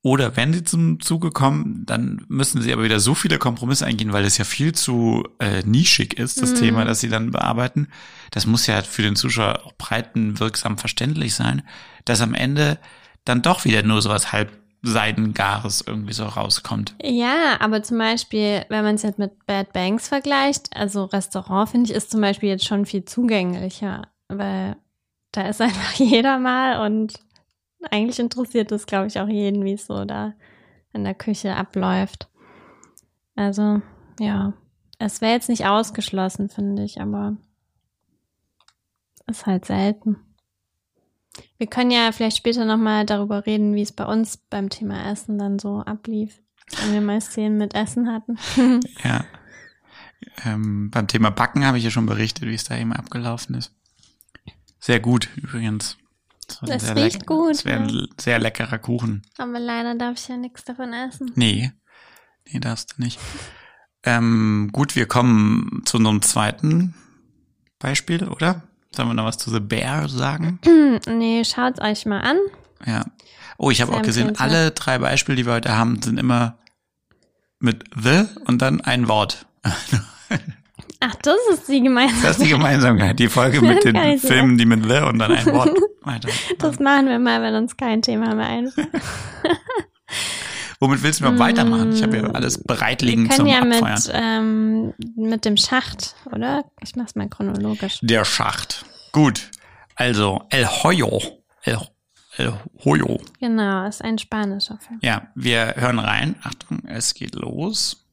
oder 0.03 0.37
wenn 0.37 0.53
sie 0.53 0.63
zum 0.65 1.01
Zuge 1.01 1.31
kommen, 1.31 1.87
dann 1.87 2.27
müssen 2.29 2.61
sie 2.61 2.73
aber 2.75 2.83
wieder 2.85 3.01
so 3.01 3.15
viele 3.15 3.39
Kompromisse 3.39 3.87
eingehen, 3.87 4.13
weil 4.13 4.23
das 4.25 4.37
ja 4.37 4.45
viel 4.45 4.73
zu 4.75 5.27
äh, 5.39 5.63
nischig 5.65 6.19
ist, 6.19 6.43
das 6.43 6.53
Mhm. 6.53 6.57
Thema, 6.57 6.85
das 6.85 7.01
sie 7.01 7.09
dann 7.09 7.31
bearbeiten. 7.31 7.89
Das 8.31 8.45
muss 8.45 8.67
ja 8.67 8.83
für 8.83 9.01
den 9.01 9.17
Zuschauer 9.17 9.65
auch 9.65 9.73
breitenwirksam 9.79 10.77
verständlich 10.77 11.35
sein, 11.35 11.63
dass 12.05 12.21
am 12.21 12.35
Ende 12.35 12.79
dann 13.25 13.41
doch 13.41 13.65
wieder 13.65 13.83
nur 13.83 14.03
sowas 14.03 14.31
halb 14.33 14.53
Seidengares 14.85 15.83
irgendwie 15.87 16.13
so 16.13 16.25
rauskommt. 16.25 16.95
Ja, 17.03 17.57
aber 17.61 17.83
zum 17.83 17.99
Beispiel, 17.99 18.65
wenn 18.69 18.85
man 18.85 18.97
es 18.97 19.03
jetzt 19.03 19.19
mit 19.19 19.47
Bad 19.47 19.73
Banks 19.73 20.09
vergleicht, 20.09 20.69
also 20.77 21.05
Restaurant 21.05 21.71
finde 21.71 21.91
ich 21.91 21.97
ist 21.97 22.11
zum 22.11 22.21
Beispiel 22.21 22.51
jetzt 22.51 22.67
schon 22.67 22.85
viel 22.85 23.05
zugänglicher, 23.05 24.03
weil 24.29 24.77
da 25.33 25.49
ist 25.49 25.61
einfach 25.63 25.93
jeder 25.95 26.39
mal 26.39 26.87
und 26.87 27.15
eigentlich 27.91 28.19
interessiert 28.19 28.73
es, 28.73 28.87
glaube 28.87 29.07
ich, 29.07 29.19
auch 29.19 29.29
jeden, 29.29 29.65
wie 29.65 29.75
es 29.75 29.87
so 29.87 30.05
da 30.05 30.35
in 30.93 31.05
der 31.05 31.15
Küche 31.15 31.57
abläuft. 31.57 32.29
Also, 33.37 33.81
ja, 34.21 34.53
es 34.99 35.21
wäre 35.21 35.33
jetzt 35.33 35.49
nicht 35.49 35.67
ausgeschlossen, 35.67 36.49
finde 36.49 36.85
ich, 36.85 37.01
aber 37.01 37.37
ist 39.27 39.47
halt 39.47 39.65
selten. 39.65 40.17
Wir 41.59 41.67
können 41.67 41.91
ja 41.91 42.13
vielleicht 42.13 42.37
später 42.37 42.65
nochmal 42.65 43.07
darüber 43.07 43.47
reden, 43.47 43.75
wie 43.75 43.83
es 43.83 43.93
bei 43.93 44.05
uns 44.05 44.37
beim 44.37 44.69
Thema 44.71 45.11
Essen 45.11 45.39
dann 45.39 45.59
so 45.59 45.81
ablief, 45.81 46.41
wenn 46.81 46.93
wir 46.93 47.01
mal 47.01 47.21
Szenen 47.21 47.59
mit 47.59 47.75
Essen 47.75 48.13
hatten. 48.13 48.39
Ja. 49.03 49.25
Ähm, 50.45 50.91
beim 50.91 51.07
Thema 51.07 51.31
Backen 51.31 51.67
habe 51.67 51.77
ich 51.77 51.85
ja 51.85 51.91
schon 51.91 52.07
berichtet, 52.07 52.49
wie 52.49 52.55
es 52.55 52.65
da 52.65 52.77
eben 52.77 52.95
abgelaufen 52.95 53.55
ist. 53.57 53.73
Sehr 54.81 54.99
gut 54.99 55.29
übrigens. 55.37 55.99
Das 56.63 56.87
sehr 56.87 56.97
riecht 56.97 57.27
gut, 57.27 57.51
Das 57.51 57.65
wäre 57.65 57.83
ein 57.83 58.09
sehr 58.19 58.39
leckerer 58.39 58.79
Kuchen. 58.79 59.23
Aber 59.39 59.59
leider 59.59 59.95
darf 59.95 60.19
ich 60.19 60.29
ja 60.29 60.37
nichts 60.37 60.65
davon 60.65 60.93
essen. 60.93 61.31
Nee, 61.35 61.73
nee, 62.47 62.59
darfst 62.59 62.95
du 62.97 63.03
nicht. 63.03 63.19
Ähm, 64.03 64.71
gut, 64.73 64.97
wir 64.97 65.07
kommen 65.07 65.83
zu 65.85 65.97
unserem 65.97 66.21
zweiten 66.23 66.95
Beispiel, 67.79 68.29
oder? 68.29 68.63
Sollen 68.95 69.09
wir 69.09 69.15
noch 69.15 69.25
was 69.25 69.39
zu 69.39 69.51
The 69.51 69.61
Bear 69.61 70.09
sagen? 70.09 70.61
nee, 71.09 71.45
schaut's 71.45 71.81
euch 71.81 72.07
mal 72.07 72.21
an. 72.21 72.39
Ja. 72.87 73.05
Oh, 73.59 73.71
ich 73.71 73.81
habe 73.81 73.93
auch 73.93 74.03
gesehen, 74.03 74.29
empfehlenswert. 74.29 74.63
alle 74.63 74.71
drei 74.71 74.99
Beispiele, 74.99 75.37
die 75.37 75.47
wir 75.47 75.55
heute 75.55 75.77
haben, 75.77 76.01
sind 76.03 76.19
immer 76.19 76.59
mit 77.59 77.85
The 78.01 78.25
und 78.47 78.61
dann 78.63 78.81
ein 78.81 79.09
Wort. 79.09 79.47
Ach, 81.01 81.15
das 81.23 81.37
ist 81.53 81.69
die 81.69 81.83
gemeinsame. 81.83 82.23
Das 82.23 82.39
ist 82.39 82.45
die 82.45 82.51
Gemeinsamkeit. 82.51 83.19
Die 83.19 83.29
Folge 83.29 83.61
mit 83.63 83.85
den. 83.85 84.19
Filmen, 84.19 84.59
die 84.59 84.67
mit 84.67 84.85
The 84.85 85.01
und 85.01 85.19
dann 85.19 85.33
ein 85.33 85.47
Wort 85.47 85.77
weiter. 86.03 86.29
Das 86.59 86.79
machen 86.79 87.09
wir 87.09 87.19
mal, 87.19 87.43
wenn 87.43 87.55
uns 87.55 87.77
kein 87.77 88.01
Thema 88.01 88.35
mehr 88.35 88.47
einfällt. 88.47 88.89
Womit 90.85 91.03
willst 91.03 91.21
du 91.21 91.25
mal 91.25 91.39
weitermachen? 91.39 91.95
Ich 91.95 92.03
habe 92.03 92.19
ja 92.19 92.25
alles 92.33 92.63
bereit 92.63 93.01
Wir 93.01 93.09
liegen 93.09 93.27
können 93.27 93.39
zum 93.39 93.47
ja 93.47 93.61
Abfeuern. 93.63 93.95
mit, 93.95 94.11
ähm, 94.13 94.95
mit 95.17 95.47
dem 95.47 95.57
Schacht, 95.57 96.15
oder? 96.31 96.65
Ich 96.83 96.95
mach's 96.95 97.15
mal 97.15 97.27
chronologisch. 97.27 98.01
Der 98.03 98.27
Schacht. 98.27 98.85
Gut. 99.11 99.51
Also, 99.97 100.43
El 100.51 100.67
Hoyo. 100.67 101.23
El, 101.63 101.79
El 102.37 102.53
Hoyo. 102.85 103.19
Genau, 103.41 103.87
ist 103.87 104.05
ein 104.05 104.19
spanischer 104.19 104.77
Film. 104.87 104.99
Ja, 105.03 105.23
wir 105.35 105.73
hören 105.79 105.99
rein. 105.99 106.37
Achtung, 106.43 106.81
es 106.87 107.15
geht 107.15 107.35
los. 107.35 108.05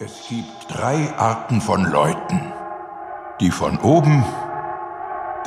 Es 0.00 0.26
gibt 0.28 0.48
drei 0.68 1.08
Arten 1.16 1.60
von 1.60 1.84
Leuten. 1.84 2.52
Die 3.40 3.52
von 3.52 3.78
oben, 3.78 4.24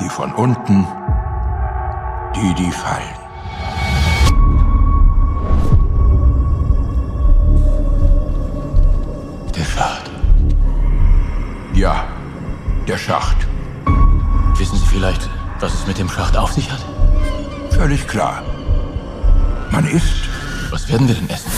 die 0.00 0.08
von 0.08 0.32
unten, 0.32 0.86
die, 2.34 2.54
die 2.54 2.70
fallen. 2.70 3.17
Ja, 11.78 12.08
der 12.88 12.98
Schacht. 12.98 13.46
Wissen 14.56 14.76
Sie 14.76 14.86
vielleicht, 14.86 15.30
was 15.60 15.74
es 15.74 15.86
mit 15.86 15.96
dem 15.96 16.08
Schacht 16.08 16.36
auf 16.36 16.50
sich 16.52 16.68
hat? 16.72 16.84
Völlig 17.70 18.08
klar. 18.08 18.42
Man 19.70 19.86
isst 19.86 20.28
Was 20.72 20.88
werden 20.88 21.06
wir 21.06 21.14
denn 21.14 21.30
essen? 21.30 21.52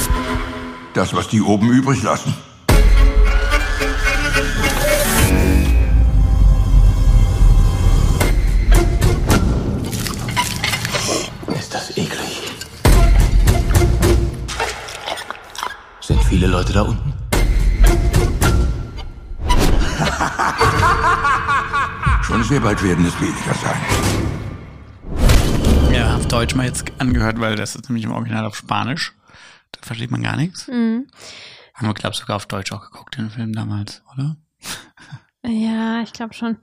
das, 0.93 1.15
was 1.15 1.29
die 1.29 1.41
oben 1.41 1.71
übrig 1.71 2.03
lassen. 2.03 2.35
Ist 11.59 11.73
das 11.73 11.97
eklig. 11.97 12.43
Sind 16.03 16.23
viele 16.25 16.47
Leute 16.47 16.75
da 16.75 16.83
unten? 16.83 17.20
Sehr 22.51 22.61
bald 22.61 22.83
werden 22.83 23.07
es 23.07 23.15
weniger 23.21 23.55
sein. 23.55 23.81
Ja, 25.95 26.17
auf 26.17 26.27
Deutsch 26.27 26.57
mal 26.57 26.67
jetzt 26.67 26.91
angehört, 26.99 27.39
weil 27.41 27.55
das 27.55 27.77
ist 27.77 27.89
nämlich 27.89 28.05
im 28.05 28.11
Original 28.11 28.45
auf 28.45 28.57
Spanisch. 28.57 29.15
Da 29.71 29.79
versteht 29.83 30.11
man 30.11 30.21
gar 30.25 30.35
nichts. 30.37 30.67
Mhm. 30.67 31.07
Haben 31.75 31.87
wir, 31.87 31.95
glaube 31.95 32.13
ich, 32.15 32.19
sogar 32.19 32.35
auf 32.37 32.47
Deutsch 32.47 32.73
auch 32.73 32.83
geguckt, 32.91 33.17
den 33.17 33.31
Film 33.31 33.53
damals, 33.53 34.03
oder? 34.13 34.37
Ja, 35.47 36.03
ich 36.03 36.13
glaube 36.13 36.35
schon. 36.35 36.59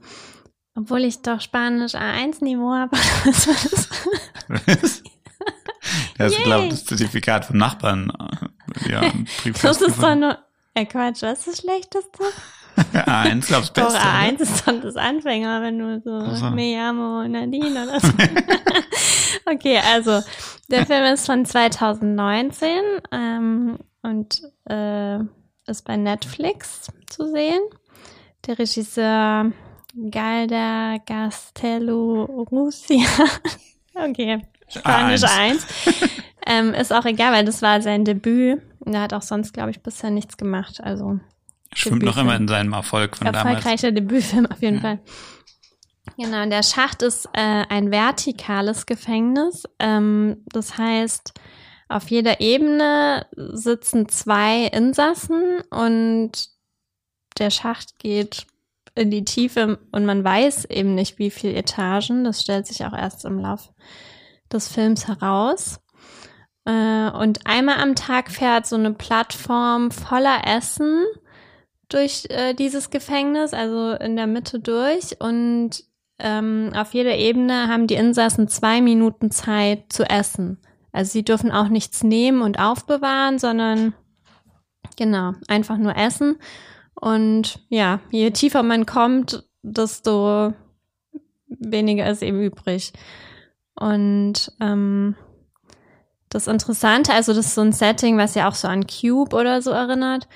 Obwohl 0.76 1.00
ich 1.00 1.20
doch 1.22 1.40
Spanisch 1.40 1.94
A1-Niveau 1.96 2.72
habe. 2.72 2.96
Was 3.24 3.48
war 3.48 3.54
das? 3.70 3.88
Das 6.16 6.30
ist, 6.32 6.38
Yay. 6.38 6.44
glaube 6.44 6.64
ich, 6.66 6.70
das 6.70 6.84
Zertifikat 6.84 7.46
vom 7.46 7.56
Nachbarn. 7.56 8.12
äh, 8.84 8.90
Ja, 8.92 9.00
Das 9.62 9.80
ist 9.80 10.00
doch 10.00 10.14
nur. 10.14 10.38
Äh, 10.74 10.84
Quatsch, 10.86 11.22
was 11.22 11.40
ist 11.40 11.46
das 11.48 11.58
Schlechteste? 11.58 12.22
A1, 12.94 13.46
glaub's 13.46 13.72
Doch, 13.72 13.92
Beste. 13.92 13.98
A1 14.00 14.34
oder? 14.34 14.40
ist 14.42 14.68
doch 14.68 14.80
das 14.80 14.96
Anfänger, 14.96 15.62
wenn 15.62 15.78
du 15.78 16.00
so, 16.00 16.18
Ach 16.30 16.36
so. 16.36 16.50
me 16.50 16.74
llamo 16.74 17.26
Nadine 17.26 17.84
oder 17.84 18.00
so. 18.00 18.08
okay, 19.52 19.80
also, 19.92 20.20
der 20.68 20.86
Film 20.86 21.04
ist 21.12 21.26
von 21.26 21.44
2019 21.44 22.68
ähm, 23.12 23.78
und 24.02 24.42
äh, 24.68 25.18
ist 25.66 25.84
bei 25.84 25.96
Netflix 25.96 26.88
zu 27.06 27.30
sehen. 27.30 27.60
Der 28.46 28.58
Regisseur 28.58 29.52
Galda 30.10 30.98
Castello 31.04 32.24
Russia. 32.50 33.06
okay, 33.94 34.42
Spanisch 34.68 35.24
1. 35.24 35.66
ähm, 36.46 36.74
ist 36.74 36.92
auch 36.92 37.04
egal, 37.04 37.32
weil 37.32 37.44
das 37.44 37.62
war 37.62 37.82
sein 37.82 38.04
Debüt. 38.04 38.62
Und 38.80 38.94
er 38.94 39.02
hat 39.02 39.12
auch 39.12 39.22
sonst, 39.22 39.52
glaube 39.52 39.70
ich, 39.70 39.82
bisher 39.82 40.10
nichts 40.10 40.36
gemacht. 40.36 40.80
Also 40.82 41.18
Schwimmt 41.74 42.02
noch 42.02 42.16
immer 42.16 42.36
in 42.36 42.48
seinem 42.48 42.72
Erfolg 42.72 43.16
von 43.16 43.26
Erfolgreicher 43.26 43.92
damals. 43.92 44.08
Debütfilm 44.08 44.46
auf 44.46 44.62
jeden 44.62 44.76
ja. 44.76 44.82
Fall. 44.82 44.98
Genau, 46.16 46.48
der 46.48 46.62
Schacht 46.62 47.02
ist 47.02 47.26
äh, 47.32 47.64
ein 47.68 47.90
vertikales 47.90 48.86
Gefängnis. 48.86 49.64
Ähm, 49.78 50.44
das 50.52 50.76
heißt, 50.76 51.32
auf 51.88 52.10
jeder 52.10 52.40
Ebene 52.40 53.26
sitzen 53.36 54.08
zwei 54.08 54.64
Insassen 54.66 55.60
und 55.70 56.32
der 57.38 57.50
Schacht 57.50 57.98
geht 57.98 58.46
in 58.94 59.10
die 59.10 59.24
Tiefe 59.24 59.78
und 59.92 60.04
man 60.06 60.24
weiß 60.24 60.66
eben 60.66 60.94
nicht, 60.94 61.18
wie 61.18 61.30
viele 61.30 61.54
Etagen. 61.54 62.24
Das 62.24 62.42
stellt 62.42 62.66
sich 62.66 62.84
auch 62.84 62.92
erst 62.92 63.24
im 63.24 63.38
Lauf 63.38 63.72
des 64.52 64.68
Films 64.68 65.06
heraus. 65.06 65.80
Äh, 66.64 67.10
und 67.10 67.46
einmal 67.46 67.78
am 67.78 67.94
Tag 67.94 68.30
fährt 68.30 68.66
so 68.66 68.76
eine 68.76 68.92
Plattform 68.92 69.90
voller 69.90 70.46
Essen 70.46 71.04
durch 71.88 72.26
äh, 72.30 72.54
dieses 72.54 72.90
Gefängnis, 72.90 73.54
also 73.54 73.92
in 73.92 74.16
der 74.16 74.26
Mitte 74.26 74.60
durch. 74.60 75.20
Und 75.20 75.84
ähm, 76.18 76.72
auf 76.74 76.94
jeder 76.94 77.16
Ebene 77.16 77.68
haben 77.68 77.86
die 77.86 77.94
Insassen 77.94 78.48
zwei 78.48 78.80
Minuten 78.80 79.30
Zeit 79.30 79.92
zu 79.92 80.04
essen. 80.08 80.58
Also 80.92 81.12
sie 81.12 81.24
dürfen 81.24 81.50
auch 81.50 81.68
nichts 81.68 82.02
nehmen 82.02 82.42
und 82.42 82.58
aufbewahren, 82.58 83.38
sondern 83.38 83.94
genau, 84.96 85.32
einfach 85.46 85.76
nur 85.76 85.96
essen. 85.96 86.36
Und 86.94 87.60
ja, 87.68 88.00
je 88.10 88.30
tiefer 88.30 88.62
man 88.62 88.84
kommt, 88.84 89.44
desto 89.62 90.52
weniger 91.48 92.10
ist 92.10 92.22
eben 92.22 92.42
übrig. 92.42 92.92
Und 93.74 94.52
ähm, 94.60 95.14
das 96.28 96.46
Interessante, 96.46 97.12
also 97.12 97.32
das 97.32 97.46
ist 97.46 97.54
so 97.54 97.60
ein 97.60 97.72
Setting, 97.72 98.18
was 98.18 98.34
ja 98.34 98.48
auch 98.48 98.54
so 98.54 98.68
an 98.68 98.86
Cube 98.86 99.34
oder 99.34 99.62
so 99.62 99.70
erinnert. 99.70 100.28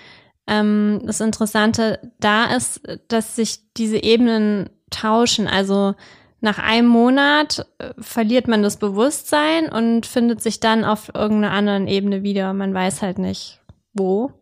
Ähm, 0.46 1.00
das 1.04 1.20
Interessante 1.20 2.12
da 2.20 2.46
ist, 2.54 2.82
dass 3.08 3.36
sich 3.36 3.72
diese 3.76 4.02
Ebenen 4.02 4.70
tauschen. 4.90 5.46
Also 5.46 5.94
nach 6.40 6.58
einem 6.58 6.88
Monat 6.88 7.66
äh, 7.78 7.94
verliert 7.98 8.48
man 8.48 8.62
das 8.62 8.76
Bewusstsein 8.76 9.68
und 9.68 10.06
findet 10.06 10.42
sich 10.42 10.60
dann 10.60 10.84
auf 10.84 11.14
irgendeiner 11.14 11.54
anderen 11.54 11.86
Ebene 11.86 12.22
wieder. 12.22 12.52
Man 12.52 12.74
weiß 12.74 13.02
halt 13.02 13.18
nicht 13.18 13.60
wo 13.94 14.32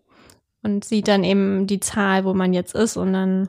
und 0.62 0.84
sieht 0.84 1.08
dann 1.08 1.24
eben 1.24 1.66
die 1.66 1.80
Zahl, 1.80 2.24
wo 2.24 2.34
man 2.34 2.52
jetzt 2.52 2.74
ist 2.74 2.96
und 2.96 3.12
dann, 3.12 3.48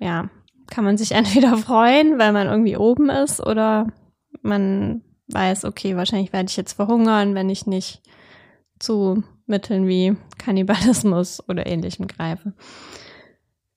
ja, 0.00 0.30
kann 0.68 0.84
man 0.84 0.96
sich 0.96 1.12
entweder 1.12 1.56
freuen, 1.56 2.18
weil 2.18 2.32
man 2.32 2.46
irgendwie 2.46 2.76
oben 2.76 3.10
ist 3.10 3.40
oder 3.40 3.88
man 4.42 5.02
weiß, 5.28 5.64
okay, 5.64 5.96
wahrscheinlich 5.96 6.32
werde 6.32 6.48
ich 6.48 6.56
jetzt 6.56 6.74
verhungern, 6.74 7.34
wenn 7.34 7.50
ich 7.50 7.66
nicht 7.66 8.00
zu 8.78 9.22
Mitteln 9.46 9.86
wie 9.86 10.16
Kannibalismus 10.38 11.42
oder 11.48 11.66
ähnlichem 11.66 12.06
greife. 12.06 12.52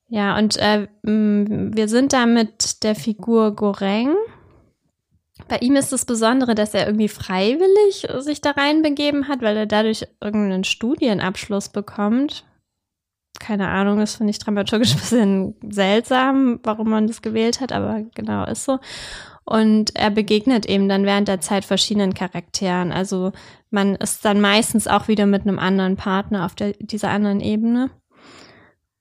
Ja, 0.07 0.37
und 0.37 0.57
äh, 0.57 0.87
wir 1.03 1.87
sind 1.87 2.13
da 2.13 2.25
mit 2.25 2.83
der 2.83 2.95
Figur 2.95 3.55
Goreng. 3.55 4.15
Bei 5.47 5.57
ihm 5.57 5.75
ist 5.75 5.91
das 5.91 6.05
Besondere, 6.05 6.55
dass 6.55 6.73
er 6.73 6.87
irgendwie 6.87 7.07
freiwillig 7.07 8.07
sich 8.23 8.41
da 8.41 8.51
reinbegeben 8.51 9.27
hat, 9.27 9.41
weil 9.41 9.55
er 9.55 9.67
dadurch 9.67 10.05
irgendeinen 10.21 10.63
Studienabschluss 10.63 11.69
bekommt. 11.69 12.45
Keine 13.39 13.69
Ahnung, 13.69 13.99
das 13.99 14.15
finde 14.15 14.31
ich 14.31 14.39
dramaturgisch 14.39 14.91
ein 14.93 14.99
bisschen 14.99 15.55
seltsam, 15.71 16.59
warum 16.63 16.89
man 16.89 17.07
das 17.07 17.21
gewählt 17.21 17.61
hat, 17.61 17.71
aber 17.71 18.01
genau 18.15 18.45
ist 18.45 18.65
so. 18.65 18.79
Und 19.49 19.95
er 19.95 20.11
begegnet 20.11 20.67
eben 20.67 20.87
dann 20.87 21.05
während 21.05 21.27
der 21.27 21.41
Zeit 21.41 21.65
verschiedenen 21.65 22.13
Charakteren. 22.13 22.91
Also 22.91 23.31
man 23.71 23.95
ist 23.95 24.23
dann 24.23 24.41
meistens 24.41 24.87
auch 24.87 25.07
wieder 25.07 25.25
mit 25.25 25.41
einem 25.41 25.57
anderen 25.57 25.95
Partner 25.95 26.45
auf 26.45 26.53
der, 26.53 26.73
dieser 26.73 27.09
anderen 27.09 27.39
Ebene. 27.39 27.89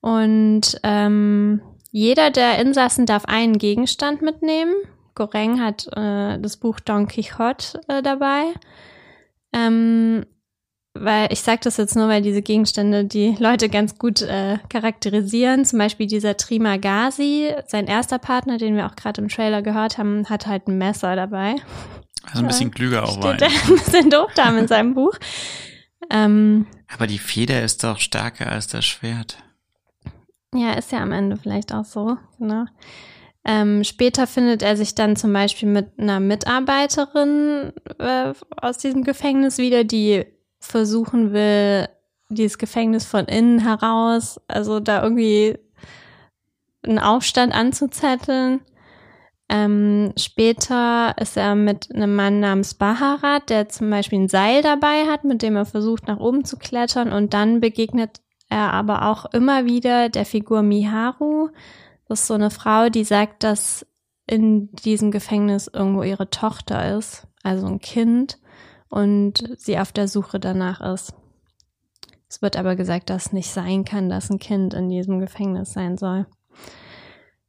Und 0.01 0.80
ähm, 0.84 1.61
jeder 1.90 2.30
der 2.30 2.59
Insassen 2.61 3.05
darf 3.05 3.26
einen 3.26 3.59
Gegenstand 3.59 4.22
mitnehmen. 4.22 4.72
Goreng 5.14 5.61
hat 5.61 5.86
äh, 5.88 6.38
das 6.38 6.57
Buch 6.57 6.80
Don 6.80 7.09
Quixote 7.09 7.82
äh, 7.86 8.01
dabei. 8.01 8.44
Ähm, 9.53 10.24
weil 10.95 11.32
ich 11.32 11.43
sage 11.43 11.61
das 11.62 11.76
jetzt 11.76 11.97
nur, 11.97 12.09
weil 12.09 12.22
diese 12.22 12.43
Gegenstände 12.43 13.05
die 13.05 13.36
Leute 13.39 13.68
ganz 13.68 13.99
gut 13.99 14.22
äh, 14.22 14.59
charakterisieren. 14.68 15.64
Zum 15.64 15.78
Beispiel 15.78 16.07
dieser 16.07 16.36
Trimagasi, 16.36 17.55
sein 17.66 17.86
erster 17.86 18.18
Partner, 18.18 18.59
den 18.59 18.76
wir 18.76 18.86
auch 18.86 18.97
gerade 18.97 19.20
im 19.20 19.28
Trailer 19.28 19.62
gehört 19.62 19.99
haben, 19.99 20.28
hat 20.28 20.47
halt 20.47 20.66
ein 20.68 20.78
Messer 20.78 21.14
dabei. 21.16 21.57
Also 22.24 22.41
ein 22.41 22.49
bisschen 22.49 22.70
klüger 22.70 23.05
auch 23.05 23.22
war. 23.22 23.32
ein 23.32 23.39
bisschen 23.39 24.11
doof 24.11 24.30
da 24.34 24.57
in 24.57 24.68
seinem 24.68 24.95
Buch. 24.95 25.14
Ähm, 26.11 26.66
Aber 26.93 27.07
die 27.07 27.18
Feder 27.18 27.62
ist 27.62 27.84
doch 27.84 27.99
stärker 27.99 28.51
als 28.51 28.66
das 28.66 28.84
Schwert. 28.84 29.39
Ja, 30.55 30.72
ist 30.72 30.93
ja 30.93 30.99
am 31.01 31.12
Ende 31.12 31.36
vielleicht 31.36 31.72
auch 31.72 31.84
so, 31.84 32.16
genau. 32.39 32.64
Ähm, 33.45 33.84
später 33.84 34.26
findet 34.26 34.62
er 34.62 34.76
sich 34.76 34.95
dann 34.95 35.16
zum 35.16 35.32
Beispiel 35.32 35.68
mit 35.68 35.99
einer 35.99 36.20
Mitarbeiterin 36.20 37.72
äh, 37.99 38.32
aus 38.57 38.78
diesem 38.78 39.05
Gefängnis 39.05 39.59
wieder, 39.59 39.84
die 39.84 40.26
versuchen 40.61 41.32
will, 41.32 41.88
dieses 42.28 42.59
Gefängnis 42.59 43.04
von 43.04 43.24
innen 43.26 43.59
heraus, 43.61 44.40
also 44.48 44.80
da 44.80 45.02
irgendwie 45.02 45.59
einen 46.82 46.98
Aufstand 46.98 47.54
anzuzetteln. 47.54 48.61
Ähm, 49.50 50.12
später 50.18 51.14
ist 51.18 51.36
er 51.38 51.54
mit 51.54 51.94
einem 51.94 52.14
Mann 52.14 52.40
namens 52.40 52.74
Baharat, 52.74 53.48
der 53.48 53.68
zum 53.68 53.88
Beispiel 53.88 54.20
ein 54.20 54.28
Seil 54.28 54.62
dabei 54.62 55.06
hat, 55.06 55.24
mit 55.24 55.40
dem 55.40 55.56
er 55.56 55.64
versucht, 55.64 56.06
nach 56.06 56.18
oben 56.18 56.44
zu 56.44 56.59
klettern 56.59 57.12
und 57.12 57.32
dann 57.32 57.61
begegnet 57.61 58.20
er 58.50 58.72
aber 58.72 59.06
auch 59.09 59.26
immer 59.32 59.64
wieder 59.64 60.11
der 60.11 60.26
Figur 60.26 60.62
Miharu. 60.62 61.48
Das 62.09 62.20
ist 62.20 62.26
so 62.26 62.34
eine 62.34 62.50
Frau, 62.50 62.88
die 62.90 63.04
sagt, 63.04 63.42
dass 63.42 63.86
in 64.26 64.70
diesem 64.72 65.11
Gefängnis 65.11 65.70
irgendwo 65.72 66.02
ihre 66.02 66.28
Tochter 66.28 66.96
ist, 66.96 67.26
also 67.42 67.66
ein 67.66 67.80
Kind, 67.80 68.38
und 68.89 69.55
sie 69.59 69.78
auf 69.78 69.93
der 69.93 70.09
Suche 70.09 70.41
danach 70.41 70.80
ist. 70.80 71.14
Es 72.28 72.43
wird 72.43 72.57
aber 72.57 72.76
gesagt, 72.76 73.11
dass 73.11 73.32
nicht 73.32 73.51
sein 73.51 73.84
kann, 73.84 74.09
dass 74.09 74.30
ein 74.30 74.39
Kind 74.39 74.74
in 74.74 74.89
diesem 74.89 75.18
Gefängnis 75.18 75.72
sein 75.72 75.97
soll. 75.97 76.26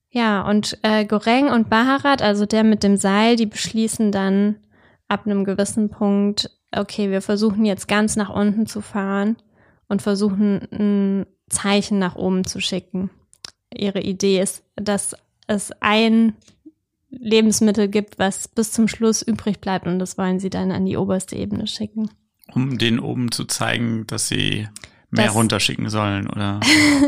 Ja, 0.09 0.41
und 0.41 0.77
äh, 0.81 1.05
Goreng 1.05 1.49
und 1.49 1.69
Baharat, 1.69 2.21
also 2.21 2.45
der 2.45 2.63
mit 2.63 2.83
dem 2.83 2.97
Seil, 2.97 3.35
die 3.35 3.45
beschließen 3.45 4.11
dann 4.11 4.55
ab 5.07 5.25
einem 5.25 5.43
gewissen 5.43 5.89
Punkt, 5.89 6.49
okay, 6.75 7.11
wir 7.11 7.21
versuchen 7.21 7.65
jetzt 7.65 7.87
ganz 7.87 8.15
nach 8.15 8.29
unten 8.29 8.65
zu 8.65 8.81
fahren 8.81 9.37
und 9.87 10.01
versuchen 10.01 10.67
ein 10.71 11.25
Zeichen 11.49 11.99
nach 11.99 12.15
oben 12.15 12.45
zu 12.45 12.59
schicken. 12.59 13.09
Ihre 13.73 14.01
Idee 14.01 14.39
ist, 14.39 14.63
dass 14.75 15.15
es 15.47 15.71
ein 15.79 16.35
Lebensmittel 17.09 17.87
gibt, 17.87 18.19
was 18.19 18.47
bis 18.47 18.71
zum 18.71 18.87
Schluss 18.87 19.21
übrig 19.21 19.59
bleibt 19.61 19.87
und 19.87 19.99
das 19.99 20.17
wollen 20.17 20.39
sie 20.39 20.49
dann 20.49 20.71
an 20.71 20.85
die 20.85 20.97
oberste 20.97 21.35
Ebene 21.35 21.67
schicken. 21.67 22.09
Um 22.53 22.77
den 22.77 22.99
oben 22.99 23.31
zu 23.31 23.45
zeigen, 23.45 24.05
dass 24.07 24.27
sie 24.27 24.67
mehr 25.11 25.27
das, 25.27 25.35
runterschicken 25.35 25.89
sollen, 25.89 26.27
oder? 26.27 26.59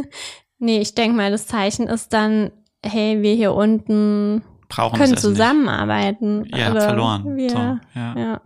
nee, 0.59 0.79
ich 0.79 0.95
denke 0.95 1.15
mal, 1.15 1.31
das 1.31 1.47
Zeichen 1.47 1.87
ist 1.87 2.13
dann, 2.13 2.51
hey, 2.83 3.21
wir 3.21 3.33
hier 3.33 3.53
unten 3.53 4.43
Brauchen 4.69 4.97
können 4.97 5.17
zusammenarbeiten. 5.17 6.41
Nicht. 6.41 6.57
Ja, 6.57 6.71
verloren. 6.71 7.35
Wir, 7.35 7.49
so, 7.49 7.57
ja. 7.57 7.79
ja. 7.93 8.41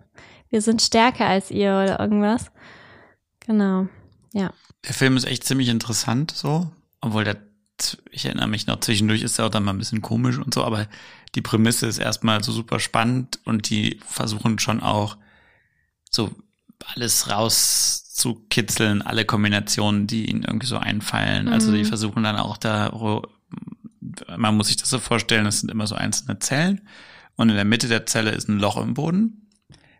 wir 0.49 0.62
sind 0.62 0.82
stärker 0.82 1.28
als 1.28 1.51
ihr 1.51 1.70
oder 1.70 1.99
irgendwas. 1.99 2.51
Genau. 3.45 3.88
Ja. 4.34 4.51
Der 4.88 4.93
Film 4.93 5.18
ist 5.18 5.26
echt 5.26 5.43
ziemlich 5.43 5.70
interessant, 5.70 6.32
so. 6.32 6.68
Obwohl 7.01 7.24
der, 7.24 7.38
ich 8.12 8.26
erinnere 8.26 8.48
mich 8.48 8.68
noch, 8.68 8.80
zwischendurch 8.80 9.22
ist 9.22 9.40
er 9.40 9.46
auch 9.46 9.50
dann 9.50 9.64
mal 9.64 9.74
ein 9.74 9.78
bisschen 9.78 10.02
komisch 10.02 10.38
und 10.38 10.54
so, 10.54 10.64
aber 10.64 10.88
die 11.36 11.42
Prämisse 11.42 11.88
ist 11.88 11.98
erstmal 11.98 12.44
so 12.44 12.52
super 12.52 12.80
spannend 12.80 13.40
und 13.44 13.70
die 13.70 14.00
versuchen 14.08 14.60
schon 14.60 14.82
auch 14.82 15.18
so 16.10 16.34
alles 16.94 17.30
rauszukitzeln, 17.30 19.02
alle 19.02 19.26
Kombinationen, 19.26 20.08
die 20.08 20.30
ihnen 20.30 20.44
irgendwie 20.44 20.68
so 20.68 20.78
einfallen. 20.78 21.48
Mhm. 21.48 21.54
Also 21.54 21.72
die 21.72 21.84
mhm. 21.84 21.88
versuchen 21.88 22.24
dann 22.24 22.38
auch 22.38 22.58
da, 22.58 22.92
man 24.38 24.56
muss 24.56 24.68
sich 24.68 24.78
das 24.78 24.90
so 24.90 25.00
vorstellen, 25.00 25.46
es 25.46 25.60
sind 25.60 25.72
immer 25.72 25.88
so 25.88 25.96
einzelne 25.96 26.40
Zellen 26.40 26.88
und 27.36 27.50
in 27.50 27.56
der 27.56 27.66
Mitte 27.66 27.88
der 27.88 28.06
Zelle 28.06 28.32
ist 28.32 28.48
ein 28.48 28.60
Loch 28.60 28.78
im 28.78 28.94
Boden 28.94 29.50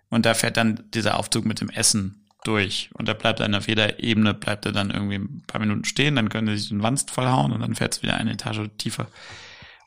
und 0.10 0.26
da 0.26 0.34
fährt 0.34 0.58
dann 0.58 0.84
dieser 0.94 1.18
Aufzug 1.18 1.46
mit 1.46 1.60
dem 1.60 1.70
Essen 1.70 2.25
durch. 2.48 2.90
Und 2.94 3.08
er 3.08 3.16
bleibt 3.16 3.40
dann 3.40 3.56
auf 3.56 3.68
jeder 3.68 4.00
Ebene, 4.00 4.34
bleibt 4.34 4.66
er 4.66 4.72
dann 4.72 4.92
irgendwie 4.92 5.16
ein 5.16 5.44
paar 5.48 5.62
Minuten 5.62 5.86
stehen, 5.86 6.16
dann 6.16 6.30
können 6.30 6.48
sie 6.48 6.58
sich 6.58 6.70
den 6.70 6.84
Wanst 6.84 7.12
vollhauen 7.12 7.52
und 7.52 7.62
dann 7.62 7.76
fährt 7.76 7.96
es 7.96 8.04
wieder 8.04 8.16
eine 8.16 8.32
Etage 8.32 8.70
tiefer. 8.78 9.08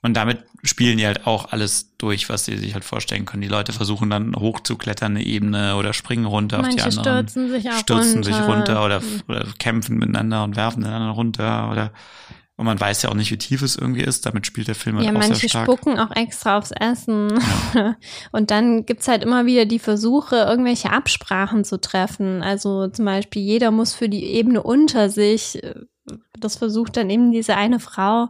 Und 0.00 0.14
damit 0.14 0.44
spielen 0.62 0.98
die 0.98 1.06
halt 1.06 1.26
auch 1.26 1.50
alles 1.50 1.96
durch, 1.98 2.28
was 2.28 2.44
sie 2.44 2.56
sich 2.56 2.74
halt 2.74 2.84
vorstellen 2.84 3.24
können. 3.24 3.42
Die 3.42 3.48
Leute 3.48 3.72
versuchen 3.72 4.10
dann 4.10 4.34
hochzuklettern 4.36 5.16
eine 5.16 5.24
Ebene 5.24 5.74
oder 5.74 5.92
springen 5.92 6.24
runter 6.24 6.62
Manche 6.62 6.86
auf 6.86 6.92
die 6.94 6.98
anderen. 6.98 7.28
Stürzen 7.28 7.50
sich 7.50 7.68
auch 7.68 7.78
stürzen 7.78 8.14
runter. 8.14 8.32
sich 8.32 8.42
runter 8.42 8.84
oder, 8.84 9.02
oder 9.26 9.46
kämpfen 9.58 9.98
miteinander 9.98 10.44
und 10.44 10.54
werfen 10.54 10.82
den 10.82 10.92
anderen 10.92 11.14
runter 11.14 11.70
oder 11.70 11.92
Und 12.58 12.66
man 12.66 12.78
weiß 12.78 13.02
ja 13.02 13.10
auch 13.10 13.14
nicht, 13.14 13.30
wie 13.30 13.38
tief 13.38 13.62
es 13.62 13.76
irgendwie 13.76 14.02
ist. 14.02 14.26
Damit 14.26 14.44
spielt 14.44 14.66
der 14.66 14.74
Film 14.74 14.96
halt 14.96 15.06
Ja, 15.06 15.12
auch 15.12 15.20
sehr 15.22 15.30
manche 15.30 15.48
stark. 15.48 15.64
spucken 15.64 16.00
auch 16.00 16.10
extra 16.16 16.58
aufs 16.58 16.72
Essen. 16.72 17.32
Und 18.32 18.50
dann 18.50 18.84
gibt's 18.84 19.06
halt 19.06 19.22
immer 19.22 19.46
wieder 19.46 19.64
die 19.64 19.78
Versuche, 19.78 20.34
irgendwelche 20.38 20.90
Absprachen 20.90 21.64
zu 21.64 21.80
treffen. 21.80 22.42
Also 22.42 22.88
zum 22.88 23.04
Beispiel, 23.04 23.42
jeder 23.42 23.70
muss 23.70 23.94
für 23.94 24.08
die 24.08 24.24
Ebene 24.24 24.60
unter 24.60 25.08
sich, 25.08 25.62
äh, 25.62 25.76
das 26.36 26.56
versucht 26.56 26.96
dann 26.96 27.10
eben 27.10 27.30
diese 27.30 27.54
eine 27.56 27.78
Frau, 27.78 28.28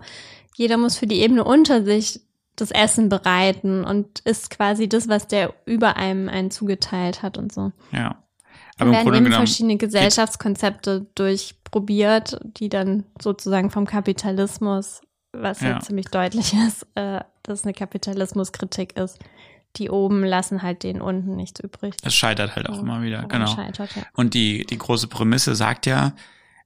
jeder 0.57 0.76
muss 0.76 0.99
für 0.99 1.07
die 1.07 1.20
Ebene 1.20 1.43
unter 1.43 1.83
sich 1.83 2.20
das 2.55 2.70
Essen 2.70 3.09
bereiten 3.09 3.83
und 3.83 4.18
ist 4.26 4.51
quasi 4.51 4.91
das, 4.91 5.09
was 5.09 5.26
der 5.26 5.55
über 5.64 5.97
einem 5.97 6.29
einen 6.29 6.51
zugeteilt 6.51 7.22
hat 7.22 7.39
und 7.39 7.51
so. 7.51 7.72
Ja. 7.93 8.22
Aber 8.79 8.93
werden 8.93 9.14
eben 9.14 9.33
verschiedene 9.33 9.76
Gesellschaftskonzepte 9.76 11.07
durchprobiert, 11.71 12.39
die 12.43 12.69
dann 12.69 13.05
sozusagen 13.21 13.71
vom 13.71 13.87
Kapitalismus, 13.87 15.01
was 15.33 15.61
ja, 15.61 15.71
Ja. 15.71 15.81
ziemlich 15.81 16.07
deutlich 16.09 16.55
ist, 16.55 16.87
äh, 16.95 17.21
dass 17.43 17.64
eine 17.64 17.73
Kapitalismuskritik 17.75 18.97
ist. 18.99 19.19
Die 19.77 19.91
oben 19.91 20.25
lassen 20.25 20.62
halt 20.62 20.83
den 20.83 21.01
unten 21.03 21.37
nichts 21.37 21.61
übrig. 21.61 21.95
es 22.03 22.14
scheitert 22.14 22.57
halt 22.57 22.69
auch 22.69 22.77
So, 22.77 22.81
immer 22.81 23.03
wieder, 23.03 23.25
genau. 23.29 23.55
Ja. 23.55 23.69
Und 24.14 24.33
die, 24.35 24.64
die 24.64 24.79
große 24.79 25.09
Prämisse 25.09 25.55
sagt 25.55 25.85
ja, 25.87 26.12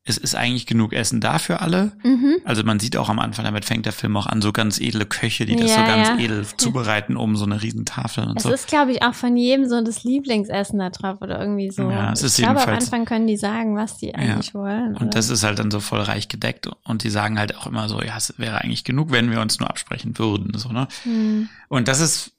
es 0.05 0.19
ist 0.19 0.35
eigentlich 0.35 0.67
genug 0.67 0.93
Essen 0.93 1.21
da 1.21 1.39
für 1.39 1.61
alle. 1.61 1.93
Mhm. 2.03 2.39
Also 2.45 2.65
man 2.65 2.81
sieht 2.81 2.97
auch 2.97 3.09
am 3.09 3.21
Anfang, 3.21 3.45
damit 3.45 3.65
fängt 3.65 3.87
der 3.87 3.93
Film 3.93 4.17
auch 4.17 4.27
an, 4.27 4.43
so 4.43 4.51
ganz 4.51 4.81
edle 4.81 5.07
Köche, 5.07 5.47
die 5.47 5.55
das 5.55 5.71
Ja, 5.71 5.77
so 5.77 5.83
ganz 5.85 6.09
ja. 6.09 6.19
edel 6.19 6.45
zubereiten, 6.57 7.17
um 7.17 7.37
so 7.37 7.45
eine 7.45 7.63
Riesentafel 7.63 8.25
und 8.25 8.37
Es 8.39 8.43
so. 8.43 8.51
ist, 8.51 8.67
glaube 8.67 8.91
ich, 8.91 9.03
auch 9.03 9.15
von 9.15 9.37
jedem 9.37 9.69
so 9.69 9.81
das 9.81 10.03
Lieblingsessen 10.03 10.81
da 10.81 10.91
drauf 10.91 11.19
oder 11.21 11.39
irgendwie 11.39 11.71
so. 11.71 11.89
Ja, 11.89 12.13
es 12.13 12.25
ist 12.25 12.37
ich 12.37 12.45
glaube, 12.45 12.61
am 12.61 12.67
jedenfalls- 12.69 12.85
Anfang 12.93 13.05
können 13.05 13.29
die 13.29 13.37
sagen, 13.37 13.77
was 13.77 13.97
die 13.99 14.13
eigentlich 14.13 14.55
wollen. 14.55 14.89
Und 14.97 15.03
oder? 15.03 15.11
das 15.11 15.29
ist 15.29 15.45
halt 15.45 15.61
dann 15.61 15.71
so 15.71 15.79
voll 15.79 16.01
reich 16.01 16.27
gedeckt. 16.27 16.69
Und 16.83 17.05
die 17.05 17.11
sagen 17.11 17.39
halt 17.39 17.55
auch 17.57 17.69
immer 17.69 17.89
so, 17.89 18.03
ja, 18.03 18.17
es 18.17 18.35
wäre 18.39 18.59
eigentlich 18.61 18.83
genug, 18.83 19.13
wenn 19.13 19.31
wir 19.31 19.41
uns 19.41 19.61
nur 19.61 19.71
absprechen 19.71 20.19
würden. 20.19 20.53
So, 20.59 20.71
ne? 20.71 20.89
Hm. 21.05 21.49
Und 21.69 21.87
das 21.87 22.01
ist, 22.01 22.33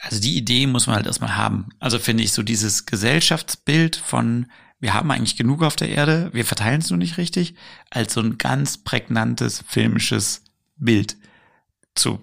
also 0.00 0.18
die 0.18 0.36
Idee 0.38 0.66
muss 0.66 0.86
man 0.86 0.96
halt 0.96 1.06
erstmal 1.06 1.36
haben. 1.36 1.68
Also 1.78 1.98
finde 1.98 2.22
ich 2.24 2.32
so 2.32 2.42
dieses 2.42 2.86
Gesellschaftsbild 2.86 3.96
von, 3.96 4.46
wir 4.82 4.94
haben 4.94 5.12
eigentlich 5.12 5.36
genug 5.36 5.62
auf 5.62 5.76
der 5.76 5.90
Erde, 5.90 6.30
wir 6.32 6.44
verteilen 6.44 6.80
es 6.80 6.90
nur 6.90 6.98
nicht 6.98 7.16
richtig, 7.16 7.54
als 7.88 8.14
so 8.14 8.20
ein 8.20 8.36
ganz 8.36 8.78
prägnantes 8.78 9.62
filmisches 9.68 10.42
Bild 10.76 11.16
zu 11.94 12.18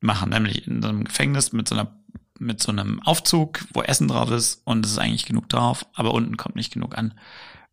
machen. 0.00 0.28
Nämlich 0.28 0.66
in 0.66 0.82
so 0.82 0.88
einem 0.88 1.04
Gefängnis 1.04 1.52
mit 1.52 1.66
so 1.66 1.74
einer 1.74 1.96
mit 2.38 2.62
so 2.62 2.70
einem 2.70 3.00
Aufzug, 3.02 3.64
wo 3.72 3.80
Essen 3.80 4.08
drauf 4.08 4.30
ist 4.30 4.60
und 4.66 4.84
es 4.84 4.92
ist 4.92 4.98
eigentlich 4.98 5.24
genug 5.24 5.48
drauf, 5.48 5.86
aber 5.94 6.12
unten 6.12 6.36
kommt 6.36 6.54
nicht 6.54 6.70
genug 6.70 6.98
an. 6.98 7.14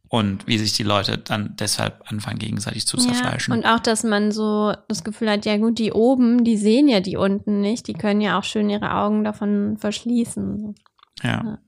Und 0.07 0.47
wie 0.47 0.57
sich 0.57 0.71
die 0.71 0.83
Leute 0.83 1.17
dann 1.17 1.57
deshalb 1.59 2.09
anfangen, 2.09 2.39
gegenseitig 2.39 2.87
zu 2.87 2.95
zerfleischen. 2.95 3.51
Ja, 3.51 3.57
und 3.57 3.65
auch, 3.65 3.81
dass 3.81 4.05
man 4.05 4.31
so 4.31 4.71
das 4.87 5.03
Gefühl 5.03 5.29
hat, 5.29 5.45
ja 5.45 5.57
gut, 5.57 5.79
die 5.79 5.91
oben, 5.91 6.45
die 6.45 6.55
sehen 6.55 6.87
ja 6.87 7.01
die 7.01 7.17
unten 7.17 7.59
nicht, 7.59 7.87
die 7.87 7.93
können 7.93 8.21
ja 8.21 8.39
auch 8.39 8.45
schön 8.45 8.69
ihre 8.69 8.93
Augen 8.93 9.25
davon 9.25 9.75
verschließen. 9.79 10.75
Ja. 11.23 11.43
Ja. 11.43 11.59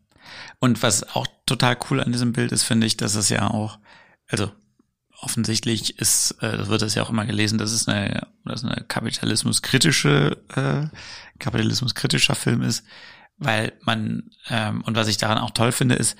Und 0.59 0.83
was 0.83 1.03
auch 1.15 1.27
total 1.45 1.77
cool 1.89 2.01
an 2.01 2.11
diesem 2.11 2.33
Bild 2.33 2.51
ist, 2.51 2.63
finde 2.63 2.87
ich, 2.87 2.97
dass 2.97 3.15
es 3.15 3.29
ja 3.29 3.49
auch, 3.49 3.79
also 4.27 4.51
offensichtlich 5.21 5.97
ist, 5.99 6.31
äh, 6.41 6.67
wird 6.67 6.81
es 6.81 6.95
ja 6.95 7.03
auch 7.03 7.09
immer 7.09 7.25
gelesen, 7.25 7.57
dass 7.57 7.71
es 7.71 7.87
eine, 7.87 8.27
dass 8.43 8.63
eine 8.63 8.83
kapitalismuskritische, 8.87 10.37
äh, 10.55 10.87
kapitalismuskritischer 11.39 12.35
Film 12.35 12.61
ist, 12.61 12.83
weil 13.37 13.73
man, 13.81 14.29
ähm, 14.49 14.81
und 14.81 14.95
was 14.95 15.07
ich 15.07 15.17
daran 15.17 15.37
auch 15.37 15.51
toll 15.51 15.71
finde, 15.71 15.95
ist, 15.95 16.17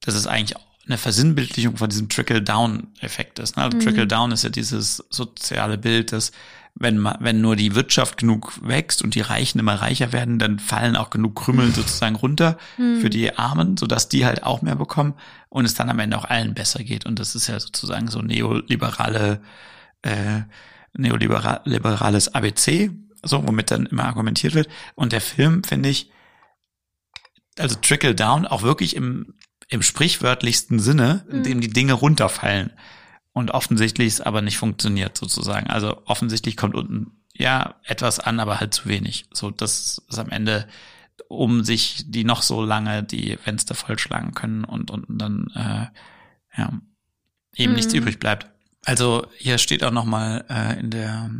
dass 0.00 0.14
es 0.14 0.26
eigentlich 0.26 0.58
eine 0.86 0.98
Versinnbildlichung 0.98 1.76
von 1.76 1.90
diesem 1.90 2.08
Trickle-Down-Effekt 2.08 3.38
ist. 3.38 3.56
Ne? 3.56 3.64
Also 3.64 3.76
Mhm. 3.76 3.82
Trickle-Down 3.82 4.32
ist 4.32 4.44
ja 4.44 4.50
dieses 4.50 5.04
soziale 5.10 5.76
Bild, 5.76 6.12
dass 6.12 6.32
wenn 6.80 6.98
man, 6.98 7.16
wenn 7.20 7.40
nur 7.40 7.56
die 7.56 7.74
Wirtschaft 7.74 8.18
genug 8.18 8.60
wächst 8.62 9.02
und 9.02 9.14
die 9.14 9.20
Reichen 9.20 9.58
immer 9.58 9.74
reicher 9.74 10.12
werden, 10.12 10.38
dann 10.38 10.58
fallen 10.60 10.96
auch 10.96 11.10
genug 11.10 11.34
Krümel 11.36 11.72
sozusagen 11.74 12.14
runter 12.16 12.56
Mhm. 12.76 13.00
für 13.00 13.10
die 13.10 13.36
Armen, 13.36 13.76
sodass 13.76 14.08
die 14.08 14.24
halt 14.24 14.44
auch 14.44 14.62
mehr 14.62 14.76
bekommen 14.76 15.14
und 15.48 15.64
es 15.64 15.74
dann 15.74 15.90
am 15.90 15.98
Ende 15.98 16.16
auch 16.16 16.24
allen 16.24 16.54
besser 16.54 16.84
geht. 16.84 17.04
Und 17.06 17.18
das 17.18 17.34
ist 17.34 17.48
ja 17.48 17.58
sozusagen 17.58 18.08
so 18.08 18.22
neoliberale, 18.22 19.40
äh, 20.02 20.42
neoliberales 20.96 22.34
ABC, 22.34 22.90
so, 23.24 23.46
womit 23.46 23.70
dann 23.70 23.86
immer 23.86 24.04
argumentiert 24.04 24.54
wird. 24.54 24.68
Und 24.94 25.12
der 25.12 25.20
Film, 25.20 25.64
finde 25.64 25.88
ich, 25.88 26.10
also 27.58 27.74
Trickle 27.76 28.14
Down 28.14 28.46
auch 28.46 28.62
wirklich 28.62 28.94
im, 28.94 29.34
im 29.68 29.82
sprichwörtlichsten 29.82 30.78
Sinne, 30.78 31.26
in 31.30 31.38
Mhm. 31.38 31.42
dem 31.42 31.60
die 31.60 31.70
Dinge 31.70 31.94
runterfallen. 31.94 32.70
Und 33.38 33.52
offensichtlich 33.52 34.08
es 34.08 34.20
aber 34.20 34.42
nicht 34.42 34.58
funktioniert 34.58 35.16
sozusagen. 35.16 35.68
Also 35.68 36.02
offensichtlich 36.06 36.56
kommt 36.56 36.74
unten 36.74 37.12
ja 37.32 37.76
etwas 37.84 38.20
an, 38.20 38.40
aber 38.40 38.60
halt 38.60 38.74
zu 38.74 38.86
wenig. 38.86 39.26
So, 39.32 39.50
dass 39.50 40.02
es 40.08 40.18
am 40.18 40.30
Ende 40.30 40.66
um 41.28 41.64
sich 41.64 42.04
die 42.06 42.24
noch 42.24 42.42
so 42.42 42.64
lange 42.64 43.02
die 43.02 43.36
Fenster 43.36 43.74
vollschlagen 43.74 44.34
können 44.34 44.64
und, 44.64 44.90
und 44.90 45.06
dann 45.08 45.46
äh, 45.54 45.86
ja 46.58 46.72
eben 47.54 47.74
nichts 47.74 47.92
Mhm. 47.92 48.00
übrig 48.00 48.18
bleibt. 48.18 48.48
Also 48.84 49.26
hier 49.36 49.58
steht 49.58 49.84
auch 49.84 49.90
noch 49.90 50.04
mal 50.04 50.44
äh, 50.48 50.80
in 50.80 50.90
der 50.90 51.30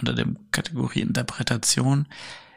unter 0.00 0.12
dem 0.12 0.50
Kategorie 0.50 1.00
Interpretation 1.00 2.06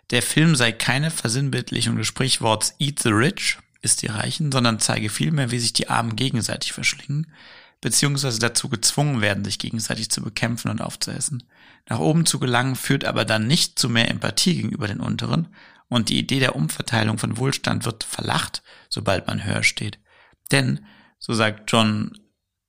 der 0.09 0.21
Film 0.21 0.55
sei 0.55 0.71
keine 0.71 1.11
Versinnbildlichung 1.11 1.97
des 1.97 2.07
Sprichworts 2.07 2.75
Eat 2.79 2.99
the 2.99 3.09
Rich, 3.09 3.57
ist 3.81 4.01
die 4.01 4.07
Reichen, 4.07 4.51
sondern 4.51 4.79
zeige 4.79 5.09
vielmehr, 5.09 5.51
wie 5.51 5.59
sich 5.59 5.73
die 5.73 5.89
Armen 5.89 6.15
gegenseitig 6.15 6.71
verschlingen, 6.73 7.27
beziehungsweise 7.81 8.39
dazu 8.39 8.69
gezwungen 8.69 9.21
werden, 9.21 9.45
sich 9.45 9.59
gegenseitig 9.59 10.09
zu 10.09 10.21
bekämpfen 10.21 10.69
und 10.69 10.81
aufzuessen. 10.81 11.43
Nach 11.87 11.99
oben 11.99 12.25
zu 12.25 12.39
gelangen 12.39 12.75
führt 12.75 13.05
aber 13.05 13.25
dann 13.25 13.47
nicht 13.47 13.79
zu 13.79 13.89
mehr 13.89 14.09
Empathie 14.09 14.55
gegenüber 14.55 14.87
den 14.87 14.99
Unteren 14.99 15.47
und 15.89 16.09
die 16.09 16.17
Idee 16.17 16.39
der 16.39 16.55
Umverteilung 16.55 17.17
von 17.17 17.37
Wohlstand 17.37 17.85
wird 17.85 18.03
verlacht, 18.03 18.63
sobald 18.89 19.27
man 19.27 19.45
höher 19.45 19.63
steht. 19.63 19.99
Denn, 20.51 20.85
so 21.19 21.33
sagt 21.33 21.71
John 21.71 22.17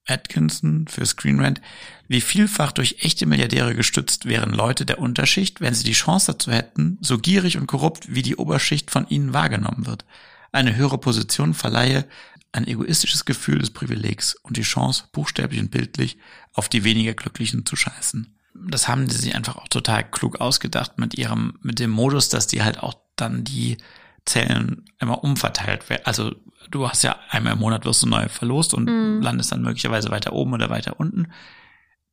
Atkinson 0.07 0.87
für 0.89 1.05
Screen 1.05 1.41
Rant, 1.41 1.61
wie 2.07 2.21
vielfach 2.21 2.73
durch 2.73 2.97
echte 3.01 3.27
Milliardäre 3.27 3.75
gestützt 3.75 4.25
wären 4.25 4.53
Leute 4.53 4.87
der 4.87 4.99
Unterschicht, 4.99 5.61
wenn 5.61 5.75
sie 5.75 5.85
die 5.85 5.93
Chance 5.93 6.33
dazu 6.33 6.51
hätten, 6.51 6.99
so 7.01 7.19
gierig 7.19 7.59
und 7.59 7.67
korrupt 7.67 8.15
wie 8.15 8.23
die 8.23 8.37
Oberschicht 8.37 8.91
von 8.91 9.07
ihnen 9.09 9.35
wahrgenommen 9.35 9.87
wird. 9.87 10.05
Eine 10.51 10.77
höhere 10.77 10.99
Position 10.99 11.53
verleihe 11.53 12.07
ein 12.53 12.67
egoistisches 12.67 13.25
Gefühl 13.25 13.59
des 13.59 13.71
Privilegs 13.71 14.35
und 14.43 14.57
die 14.57 14.63
Chance, 14.63 15.05
buchstäblich 15.13 15.61
und 15.61 15.71
bildlich, 15.71 16.19
auf 16.55 16.69
die 16.69 16.85
weniger 16.85 17.15
Glücklichen 17.15 17.67
zu 17.67 17.77
scheißen. 17.77 18.35
Das 18.55 18.89
haben 18.89 19.09
sie 19.09 19.19
sich 19.19 19.35
einfach 19.37 19.57
auch 19.57 19.69
total 19.69 20.03
klug 20.11 20.41
ausgedacht 20.41 20.99
mit 20.99 21.15
ihrem, 21.17 21.59
mit 21.63 21.79
dem 21.79 21.91
Modus, 21.91 22.29
dass 22.29 22.47
die 22.47 22.63
halt 22.63 22.83
auch 22.83 22.95
dann 23.17 23.45
die 23.45 23.77
Zellen 24.25 24.85
immer 24.99 25.23
umverteilt 25.23 25.89
werden. 25.91 26.03
Also 26.05 26.35
du 26.71 26.89
hast 26.89 27.03
ja 27.03 27.17
einmal 27.31 27.53
im 27.53 27.61
Monat 27.61 27.85
wirst 27.85 28.03
du 28.03 28.07
neu 28.07 28.29
verlost 28.29 28.75
und 28.75 28.85
Mhm. 28.87 29.23
landest 29.23 29.53
dann 29.53 29.63
möglicherweise 29.63 30.11
weiter 30.11 30.33
oben 30.33 30.53
oder 30.55 30.71
weiter 30.71 30.99
unten. 30.99 31.29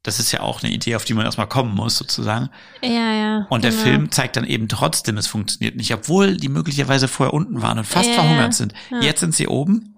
Das 0.03 0.19
ist 0.19 0.31
ja 0.31 0.41
auch 0.41 0.61
eine 0.61 0.71
Idee, 0.71 0.95
auf 0.95 1.03
die 1.03 1.15
man 1.15 1.25
erstmal 1.25 1.47
kommen 1.47 1.73
muss, 1.73 1.97
sozusagen. 1.97 2.49
Ja, 2.83 3.11
ja. 3.13 3.47
Und 3.49 3.63
der 3.63 3.71
genau. 3.71 3.83
Film 3.83 4.11
zeigt 4.11 4.35
dann 4.37 4.45
eben 4.45 4.67
trotzdem, 4.67 5.17
es 5.17 5.25
funktioniert 5.25 5.75
nicht, 5.75 5.91
obwohl 5.95 6.37
die 6.37 6.47
möglicherweise 6.49 7.07
vorher 7.07 7.33
unten 7.33 7.61
waren 7.63 7.79
und 7.79 7.85
fast 7.85 8.09
Ja, 8.09 8.13
verhungert 8.15 8.53
sind. 8.53 8.73
ja. 8.91 9.01
Jetzt 9.01 9.21
sind 9.21 9.33
sie 9.33 9.47
oben 9.47 9.94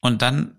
und 0.00 0.22
dann 0.22 0.56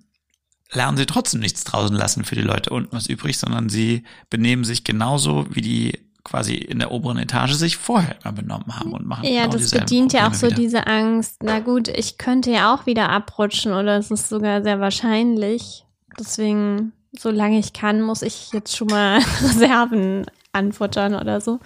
lernen 0.71 0.97
sie 0.97 1.05
trotzdem 1.05 1.41
nichts 1.41 1.63
draußen 1.63 1.95
lassen 1.95 2.23
für 2.23 2.35
die 2.35 2.41
Leute 2.41 2.69
unten 2.69 2.95
was 2.95 3.07
übrig, 3.07 3.37
sondern 3.37 3.69
sie 3.69 4.03
benehmen 4.29 4.63
sich 4.63 4.83
genauso, 4.83 5.45
wie 5.49 5.61
die 5.61 5.99
quasi 6.23 6.53
in 6.53 6.79
der 6.79 6.91
oberen 6.91 7.17
Etage 7.17 7.53
sich 7.53 7.77
vorher 7.77 8.15
immer 8.23 8.31
benommen 8.33 8.79
haben 8.79 8.93
und 8.93 9.05
machen 9.05 9.25
Ja, 9.25 9.45
genau 9.47 9.57
das 9.57 9.71
bedient 9.71 10.13
ja 10.13 10.27
auch 10.27 10.31
Probleme 10.31 10.39
so 10.39 10.47
wieder. 10.47 10.55
diese 10.55 10.87
Angst. 10.87 11.43
Na 11.43 11.59
gut, 11.59 11.87
ich 11.87 12.17
könnte 12.17 12.51
ja 12.51 12.73
auch 12.73 12.85
wieder 12.85 13.09
abrutschen 13.09 13.73
oder 13.73 13.97
es 13.97 14.11
ist 14.11 14.29
sogar 14.29 14.61
sehr 14.61 14.79
wahrscheinlich. 14.79 15.85
Deswegen, 16.19 16.93
solange 17.17 17.57
ich 17.57 17.73
kann, 17.73 18.01
muss 18.01 18.21
ich 18.21 18.51
jetzt 18.53 18.77
schon 18.77 18.87
mal 18.87 19.17
Reserven 19.41 20.25
anfuttern 20.53 21.15
oder 21.15 21.41
so. 21.41 21.59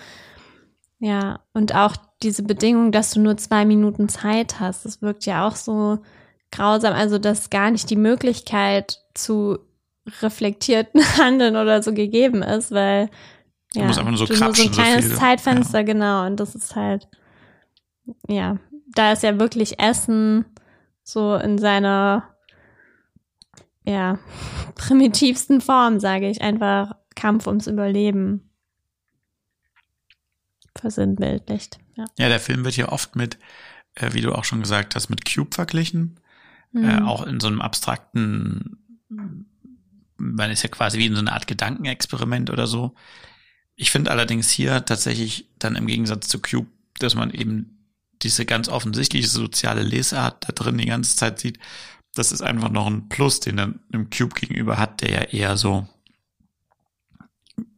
Ja, 0.99 1.41
und 1.53 1.75
auch 1.75 1.95
diese 2.23 2.43
Bedingung, 2.43 2.91
dass 2.93 3.11
du 3.11 3.19
nur 3.19 3.35
zwei 3.37 3.65
Minuten 3.65 4.07
Zeit 4.07 4.59
hast, 4.61 4.85
das 4.85 5.01
wirkt 5.01 5.25
ja 5.25 5.45
auch 5.45 5.55
so 5.57 5.99
grausam. 6.55 6.93
Also, 6.93 7.17
dass 7.19 7.49
gar 7.49 7.71
nicht 7.71 7.89
die 7.89 7.95
Möglichkeit 7.95 8.99
zu 9.13 9.59
reflektierten 10.21 11.01
Handeln 11.17 11.55
oder 11.55 11.81
so 11.81 11.93
gegeben 11.93 12.41
ist, 12.43 12.71
weil 12.71 13.09
Du 13.75 13.81
ja, 13.81 13.87
musst 13.87 13.99
einfach 13.99 14.11
nur 14.11 14.17
so 14.17 14.25
du 14.25 14.33
nur 14.33 14.39
so 14.39 14.45
ein 14.45 14.51
krapschen, 14.53 14.73
so 14.73 14.81
kleines 14.81 15.05
viel. 15.07 15.15
Zeitfenster, 15.15 15.83
genau. 15.83 16.25
Und 16.25 16.39
das 16.39 16.55
ist 16.55 16.75
halt, 16.77 17.09
ja, 18.27 18.57
da 18.93 19.11
ist 19.11 19.23
ja 19.23 19.37
wirklich 19.37 19.79
Essen 19.79 20.45
so 21.03 21.35
in 21.35 21.57
seiner, 21.57 22.35
ja, 23.83 24.17
primitivsten 24.75 25.59
Form, 25.59 25.99
sage 25.99 26.29
ich. 26.29 26.41
Einfach 26.41 26.95
Kampf 27.15 27.47
ums 27.47 27.67
Überleben. 27.67 28.49
Versinnbildlicht, 30.77 31.79
ja. 31.95 32.05
Ja, 32.17 32.29
der 32.29 32.39
Film 32.39 32.63
wird 32.63 32.75
hier 32.75 32.93
oft 32.93 33.17
mit, 33.17 33.37
äh, 33.95 34.13
wie 34.13 34.21
du 34.21 34.33
auch 34.33 34.45
schon 34.45 34.61
gesagt 34.61 34.95
hast, 34.95 35.09
mit 35.09 35.25
Cube 35.25 35.53
verglichen. 35.53 36.19
Äh, 36.75 36.99
Mhm. 36.99 37.07
auch 37.07 37.25
in 37.25 37.39
so 37.39 37.47
einem 37.47 37.61
abstrakten 37.61 38.77
man 40.17 40.51
ist 40.51 40.63
ja 40.63 40.69
quasi 40.69 40.97
wie 40.97 41.05
in 41.05 41.13
so 41.13 41.19
eine 41.19 41.33
Art 41.33 41.47
Gedankenexperiment 41.47 42.49
oder 42.49 42.67
so. 42.67 42.95
Ich 43.75 43.91
finde 43.91 44.11
allerdings 44.11 44.49
hier 44.49 44.85
tatsächlich 44.85 45.49
dann 45.59 45.75
im 45.75 45.87
Gegensatz 45.87 46.27
zu 46.27 46.39
Cube, 46.39 46.67
dass 46.99 47.15
man 47.15 47.31
eben 47.31 47.91
diese 48.21 48.45
ganz 48.45 48.69
offensichtliche 48.69 49.27
soziale 49.27 49.83
Lesart 49.83 50.47
da 50.47 50.53
drin 50.53 50.77
die 50.77 50.85
ganze 50.85 51.15
Zeit 51.15 51.39
sieht. 51.39 51.59
Das 52.13 52.31
ist 52.31 52.41
einfach 52.41 52.69
noch 52.69 52.87
ein 52.87 53.09
Plus, 53.09 53.41
den 53.41 53.57
er 53.57 53.73
dem 53.89 54.09
Cube 54.09 54.35
gegenüber 54.39 54.77
hat, 54.77 55.01
der 55.01 55.11
ja 55.11 55.21
eher 55.23 55.57
so, 55.57 55.87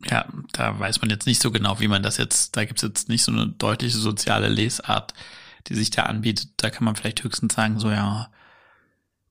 ja, 0.10 0.28
da 0.54 0.80
weiß 0.80 1.02
man 1.02 1.10
jetzt 1.10 1.26
nicht 1.26 1.42
so 1.42 1.52
genau, 1.52 1.80
wie 1.80 1.88
man 1.88 2.04
das 2.04 2.18
jetzt, 2.18 2.56
da 2.56 2.66
gibt's 2.66 2.84
jetzt 2.84 3.10
nicht 3.10 3.24
so 3.24 3.32
eine 3.32 3.48
deutliche 3.48 3.98
soziale 3.98 4.48
Lesart, 4.48 5.16
die 5.68 5.76
sich 5.76 5.90
da 5.90 6.04
anbietet. 6.04 6.52
Da 6.58 6.70
kann 6.70 6.86
man 6.86 6.96
vielleicht 6.96 7.24
höchstens 7.24 7.56
sagen, 7.56 7.80
so 7.80 7.90
ja, 7.90 8.30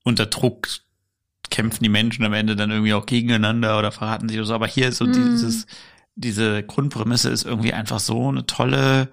unter 0.07 0.27
Druck 0.27 0.69
kämpfen 1.51 1.83
die 1.83 1.91
Menschen 1.91 2.25
am 2.25 2.33
Ende 2.33 2.55
dann 2.55 2.71
irgendwie 2.71 2.95
auch 2.95 3.07
gegeneinander 3.07 3.79
oder 3.79 3.91
verraten 3.91 4.29
sich 4.29 4.39
oder 4.39 4.47
so. 4.47 4.55
Aber 4.55 4.69
hier 4.69 4.89
ist 4.89 4.99
so 4.99 5.05
mm. 5.05 5.13
dieses, 5.13 5.67
diese 6.15 6.63
Grundprämisse 6.63 7.29
ist 7.29 7.45
irgendwie 7.45 7.73
einfach 7.73 7.99
so 7.99 8.29
eine 8.29 8.47
tolle 8.47 9.09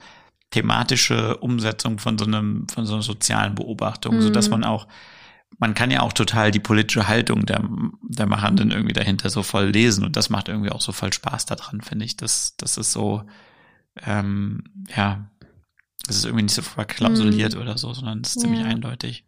thematische 0.51 1.37
Umsetzung 1.37 1.97
von 1.97 2.17
so 2.19 2.25
einem, 2.25 2.67
von 2.69 2.85
so 2.85 2.93
einer 2.93 3.01
sozialen 3.01 3.55
Beobachtung, 3.55 4.17
mm. 4.17 4.21
so 4.21 4.29
dass 4.29 4.49
man 4.49 4.63
auch, 4.63 4.87
man 5.57 5.73
kann 5.73 5.89
ja 5.89 6.01
auch 6.01 6.13
total 6.13 6.51
die 6.51 6.59
politische 6.59 7.07
Haltung 7.07 7.47
der, 7.47 7.67
der 8.03 8.27
Machenden 8.27 8.69
irgendwie 8.69 8.93
dahinter 8.93 9.31
so 9.31 9.41
voll 9.41 9.69
lesen 9.69 10.05
und 10.05 10.15
das 10.15 10.29
macht 10.29 10.47
irgendwie 10.47 10.71
auch 10.71 10.81
so 10.81 10.91
voll 10.91 11.11
Spaß 11.11 11.47
daran, 11.47 11.81
finde 11.81 12.05
ich. 12.05 12.17
Das, 12.17 12.55
das 12.57 12.77
ist 12.77 12.91
so, 12.91 13.23
ähm, 14.05 14.63
ja, 14.95 15.27
das 16.05 16.17
ist 16.17 16.25
irgendwie 16.25 16.43
nicht 16.43 16.55
so 16.55 16.61
verklausuliert 16.61 17.55
mm. 17.55 17.59
oder 17.59 17.79
so, 17.79 17.95
sondern 17.95 18.21
es 18.21 18.35
ist 18.35 18.41
ziemlich 18.41 18.61
ja. 18.61 18.67
eindeutig. 18.67 19.25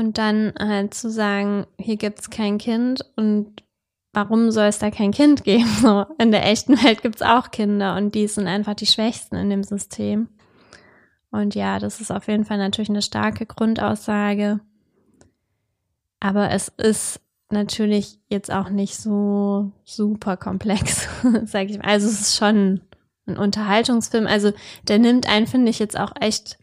Und 0.00 0.16
dann 0.16 0.54
halt 0.58 0.94
zu 0.94 1.10
sagen, 1.10 1.66
hier 1.78 1.98
gibt's 1.98 2.30
kein 2.30 2.56
Kind 2.56 3.04
und 3.16 3.62
warum 4.14 4.50
soll 4.50 4.64
es 4.64 4.78
da 4.78 4.90
kein 4.90 5.10
Kind 5.10 5.44
geben? 5.44 5.66
So, 5.66 6.06
in 6.18 6.30
der 6.30 6.46
echten 6.46 6.82
Welt 6.82 7.02
gibt's 7.02 7.20
auch 7.20 7.50
Kinder 7.50 7.96
und 7.96 8.14
die 8.14 8.26
sind 8.26 8.46
einfach 8.46 8.72
die 8.72 8.86
Schwächsten 8.86 9.36
in 9.36 9.50
dem 9.50 9.62
System. 9.62 10.30
Und 11.30 11.54
ja, 11.54 11.78
das 11.78 12.00
ist 12.00 12.10
auf 12.10 12.28
jeden 12.28 12.46
Fall 12.46 12.56
natürlich 12.56 12.88
eine 12.88 13.02
starke 13.02 13.44
Grundaussage. 13.44 14.60
Aber 16.18 16.50
es 16.50 16.68
ist 16.68 17.20
natürlich 17.50 18.20
jetzt 18.30 18.50
auch 18.50 18.70
nicht 18.70 18.96
so 18.96 19.70
super 19.84 20.38
komplex, 20.38 21.10
sag 21.44 21.68
ich 21.68 21.76
mal. 21.76 21.88
Also 21.88 22.08
es 22.08 22.22
ist 22.22 22.36
schon 22.36 22.80
ein 23.26 23.36
Unterhaltungsfilm. 23.36 24.26
Also 24.26 24.54
der 24.88 24.98
nimmt 24.98 25.28
einen, 25.28 25.46
finde 25.46 25.68
ich, 25.68 25.78
jetzt 25.78 26.00
auch 26.00 26.14
echt 26.18 26.58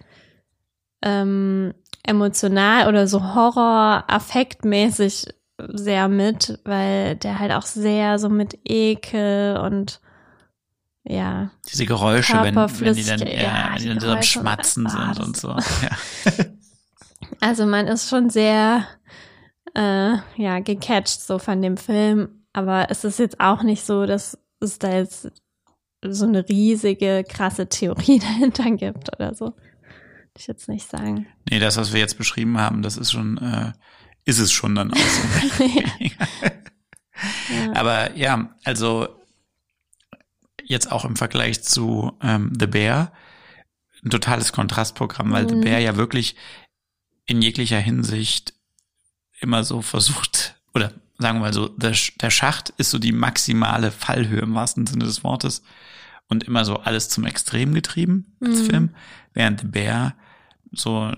ähm, 1.04 1.76
emotional 2.08 2.88
oder 2.88 3.08
so 3.08 3.22
Horror-affektmäßig 3.36 5.28
sehr 5.60 6.08
mit, 6.08 6.60
weil 6.66 7.16
der 7.16 7.40
halt 7.40 7.52
auch 7.52 7.64
sehr 7.64 8.20
so 8.20 8.30
mit 8.30 8.60
Ekel 8.64 9.58
und 9.58 10.00
ja. 11.04 11.52
Diese 11.72 11.86
Geräusche, 11.86 12.34
wenn, 12.42 12.56
wenn 12.56 12.94
die 12.96 13.04
dann, 13.04 13.20
ja, 13.20 13.72
wenn 13.74 13.82
die 13.82 13.88
dann 13.88 14.00
so 14.00 14.10
am 14.10 14.24
Schmatzen 14.24 14.88
sind 14.90 15.20
und 15.20 15.38
so. 15.38 15.56
Ja. 15.82 15.90
Also 17.40 17.66
man 17.66 17.88
ist 17.88 18.10
schon 18.10 18.30
sehr 18.30 18.86
äh, 19.76 20.14
ja 20.38 20.60
gecatcht 20.60 21.22
so 21.22 21.40
von 21.40 21.62
dem 21.62 21.78
Film, 21.78 22.30
aber 22.54 22.90
es 22.90 23.04
ist 23.04 23.20
jetzt 23.20 23.40
auch 23.40 23.64
nicht 23.64 23.86
so, 23.86 24.06
dass 24.06 24.38
es 24.60 24.80
da 24.80 24.94
jetzt 24.94 25.32
so 26.06 26.26
eine 26.26 26.48
riesige 26.48 27.24
krasse 27.28 27.68
Theorie 27.68 28.20
dahinter 28.40 28.72
gibt 28.72 29.16
oder 29.16 29.34
so 29.34 29.54
ich 30.38 30.48
jetzt 30.48 30.70
nicht 30.70 30.90
sagen. 30.90 31.28
Nee, 31.50 31.60
das, 31.60 31.78
was 31.78 31.94
wir 31.94 32.00
jetzt 32.00 32.18
beschrieben 32.18 32.58
haben, 32.58 32.82
das 32.82 32.98
ist 32.98 33.12
schon, 33.12 33.38
äh, 33.38 33.74
ist 34.26 34.40
es 34.40 34.52
schon 34.52 34.76
dann 34.76 34.94
auch 34.94 34.98
so. 34.98 35.64
ja. 36.00 37.74
Aber 37.74 38.16
ja, 38.16 38.56
also 38.64 39.08
jetzt 40.64 40.92
auch 40.92 41.06
im 41.06 41.16
Vergleich 41.16 41.64
zu 41.64 42.14
ähm, 42.22 42.52
The 42.58 42.68
Bear, 42.68 43.12
ein 44.04 44.10
totales 44.10 44.52
Kontrastprogramm, 44.52 45.32
weil 45.32 45.46
mhm. 45.46 45.50
The 45.50 45.56
Bear 45.56 45.80
ja 45.80 45.96
wirklich 45.96 46.36
in 47.26 47.42
jeglicher 47.42 47.80
Hinsicht 47.80 48.54
immer 49.40 49.64
so 49.64 49.82
versucht, 49.82 50.56
oder 50.74 50.94
sagen 51.18 51.38
wir 51.38 51.46
mal 51.46 51.54
so, 51.54 51.68
der, 51.68 51.96
der 52.22 52.30
Schacht 52.30 52.74
ist 52.78 52.92
so 52.92 53.00
die 53.00 53.12
maximale 53.12 53.92
Fallhöhe 53.92 54.42
im 54.42 54.56
wahrsten 54.56 54.88
Sinne 54.88 55.06
des 55.06 55.24
Wortes 55.24 55.64
und 56.28 56.44
immer 56.44 56.66
so 56.66 56.78
alles 56.78 57.10
zum 57.10 57.26
Extrem 57.26 57.74
getrieben 57.74 58.36
als 58.42 58.62
mhm. 58.62 58.66
Film, 58.66 58.90
während 59.34 59.62
The 59.62 59.68
Bear 59.68 60.16
so 60.72 61.14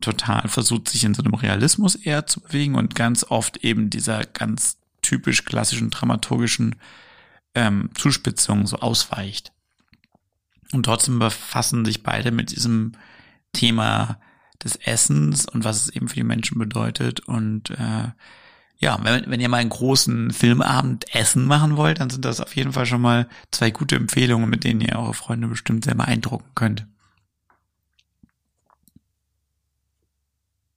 total 0.00 0.48
versucht, 0.48 0.88
sich 0.88 1.04
in 1.04 1.14
so 1.14 1.22
einem 1.22 1.34
Realismus 1.34 1.94
eher 1.94 2.26
zu 2.26 2.40
bewegen 2.40 2.74
und 2.74 2.94
ganz 2.94 3.24
oft 3.24 3.58
eben 3.58 3.90
dieser 3.90 4.24
ganz 4.24 4.78
typisch 5.02 5.44
klassischen 5.44 5.90
dramaturgischen 5.90 6.76
ähm, 7.54 7.90
Zuspitzung 7.94 8.66
so 8.66 8.76
ausweicht. 8.78 9.52
Und 10.72 10.84
trotzdem 10.84 11.18
befassen 11.18 11.84
sich 11.84 12.02
beide 12.02 12.30
mit 12.30 12.52
diesem 12.52 12.92
Thema 13.52 14.20
des 14.62 14.76
Essens 14.76 15.46
und 15.46 15.64
was 15.64 15.84
es 15.84 15.88
eben 15.90 16.08
für 16.08 16.16
die 16.16 16.24
Menschen 16.24 16.58
bedeutet. 16.58 17.20
Und 17.20 17.70
äh, 17.70 18.08
ja, 18.78 18.98
wenn, 19.02 19.30
wenn 19.30 19.40
ihr 19.40 19.48
mal 19.48 19.58
einen 19.58 19.70
großen 19.70 20.30
Filmabend 20.30 21.14
Essen 21.14 21.44
machen 21.46 21.76
wollt, 21.76 22.00
dann 22.00 22.10
sind 22.10 22.24
das 22.24 22.40
auf 22.40 22.54
jeden 22.54 22.72
Fall 22.72 22.86
schon 22.86 23.00
mal 23.00 23.28
zwei 23.50 23.70
gute 23.70 23.96
Empfehlungen, 23.96 24.48
mit 24.48 24.64
denen 24.64 24.80
ihr 24.80 24.96
eure 24.96 25.14
Freunde 25.14 25.48
bestimmt 25.48 25.84
sehr 25.84 25.94
beeindrucken 25.94 26.50
könnt. 26.54 26.86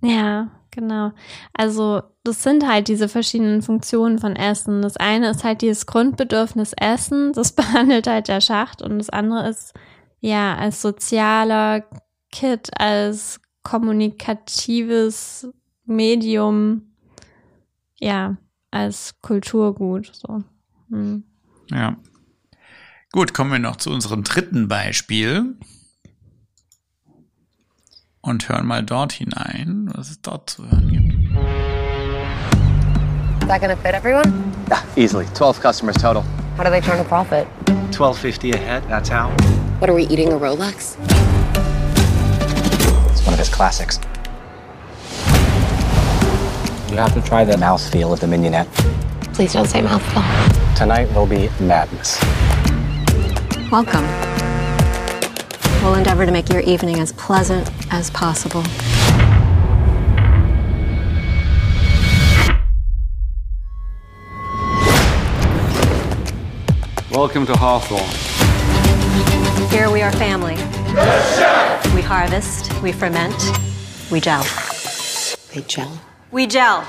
Ja, 0.04 0.50
genau. 0.70 1.12
Also 1.54 2.04
das 2.24 2.44
sind 2.44 2.68
halt 2.68 2.90
diese 2.90 3.08
verschiedenen 3.08 3.62
Funktionen 3.62 4.20
von 4.20 4.36
Essen. 4.36 4.82
Das 4.82 4.98
eine 4.98 5.30
ist 5.30 5.44
halt 5.44 5.62
dieses 5.62 5.86
Grundbedürfnis 5.86 6.74
Essen, 6.74 7.34
das 7.34 7.52
behandelt 7.56 8.06
halt 8.08 8.28
der 8.28 8.42
Schacht 8.42 8.82
und 8.82 9.00
das 9.00 9.10
andere 9.10 9.50
ist 9.50 9.74
ja 10.20 10.56
als 10.56 10.82
sozialer 10.82 11.86
Kit, 12.32 12.70
als 12.80 13.40
kommunikatives 13.64 15.48
Medium, 15.86 16.94
ja, 18.00 18.36
als 18.72 19.16
Kulturgut. 19.22 20.12
So. 20.14 20.44
Hm. 20.90 21.24
Ja. 21.72 21.96
Gut, 23.14 23.34
kommen 23.34 23.52
wir 23.52 23.60
noch 23.60 23.78
zu 23.78 23.92
unserem 23.92 24.24
dritten 24.24 24.68
Beispiel 24.68 25.56
und 28.24 28.48
hören 28.50 28.66
mal 28.66 28.82
dort 28.82 29.12
hinein, 29.12 29.92
was 29.94 30.10
es 30.10 30.22
dort 30.22 30.50
zu 30.50 30.64
hören 30.64 30.90
gibt. 30.90 31.14
Is 33.42 33.48
that 33.50 33.60
gonna 33.62 33.76
fit 33.76 33.94
everyone? 33.94 34.24
Yeah, 34.70 34.82
easily. 34.96 35.26
12 35.36 35.62
customers 35.62 35.98
total. 35.98 36.24
How 36.58 36.64
do 36.64 36.70
they 36.70 36.80
turn 36.80 37.00
a 37.00 37.04
profit? 37.04 37.46
12.50 37.92 38.56
a 38.56 38.58
head, 38.58 38.84
that's 38.88 39.10
how. 39.10 39.30
What 39.80 39.90
are 39.90 39.94
we 39.94 40.04
eating 40.04 40.32
a 40.32 40.38
Rolex? 40.38 40.96
It's 43.12 43.26
one 43.26 43.34
of 43.34 43.40
his 43.40 43.50
classics. 43.50 44.00
You 46.90 46.98
have 46.98 47.14
to 47.16 47.22
try 47.22 47.44
the 47.44 47.58
mouthfeel 47.58 48.14
of 48.14 48.22
the 48.22 48.28
mignonette. 48.28 48.68
Please 49.34 49.52
don't 49.52 49.68
say 49.68 49.82
mouthfeel. 49.82 50.24
Tonight 50.78 51.14
will 51.14 51.28
be 51.28 51.50
madness. 51.60 52.20
Welcome. 53.70 54.33
We'll 55.84 55.96
endeavor 55.96 56.26
to 56.26 56.32
make 56.32 56.48
your 56.48 56.62
evening 56.62 57.02
as 57.02 57.12
pleasant 57.12 57.70
as 57.92 58.10
possible. 58.10 58.64
Welcome 67.12 67.46
to 67.48 67.54
Hawthorne. 67.58 68.00
Here 69.72 69.92
we 69.92 70.02
are 70.02 70.14
family. 70.14 70.56
We 71.94 72.02
harvest, 72.02 72.82
we 72.82 72.94
ferment, 72.94 73.36
we 74.10 74.22
gel. 74.22 74.46
They 75.54 75.64
gel? 75.68 76.00
We 76.32 76.48
gel. 76.48 76.88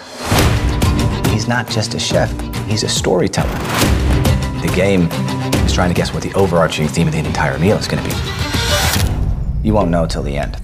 He's 1.30 1.48
not 1.48 1.68
just 1.68 1.94
a 1.94 1.98
chef, 1.98 2.30
he's 2.68 2.84
a 2.84 2.88
storyteller. 2.88 3.58
The 4.62 4.72
game 4.76 5.08
is 5.66 5.72
trying 5.72 5.88
to 5.88 5.94
guess 5.94 6.14
what 6.14 6.22
the 6.22 6.32
overarching 6.34 6.86
theme 6.86 7.08
of 7.08 7.12
the 7.12 7.18
entire 7.18 7.58
meal 7.58 7.76
is 7.76 7.88
going 7.88 8.00
to 8.00 8.08
be. 8.08 8.33
You 9.64 9.72
won't 9.72 9.90
know 9.90 10.06
till 10.06 10.22
the 10.22 10.36
end. 10.36 10.56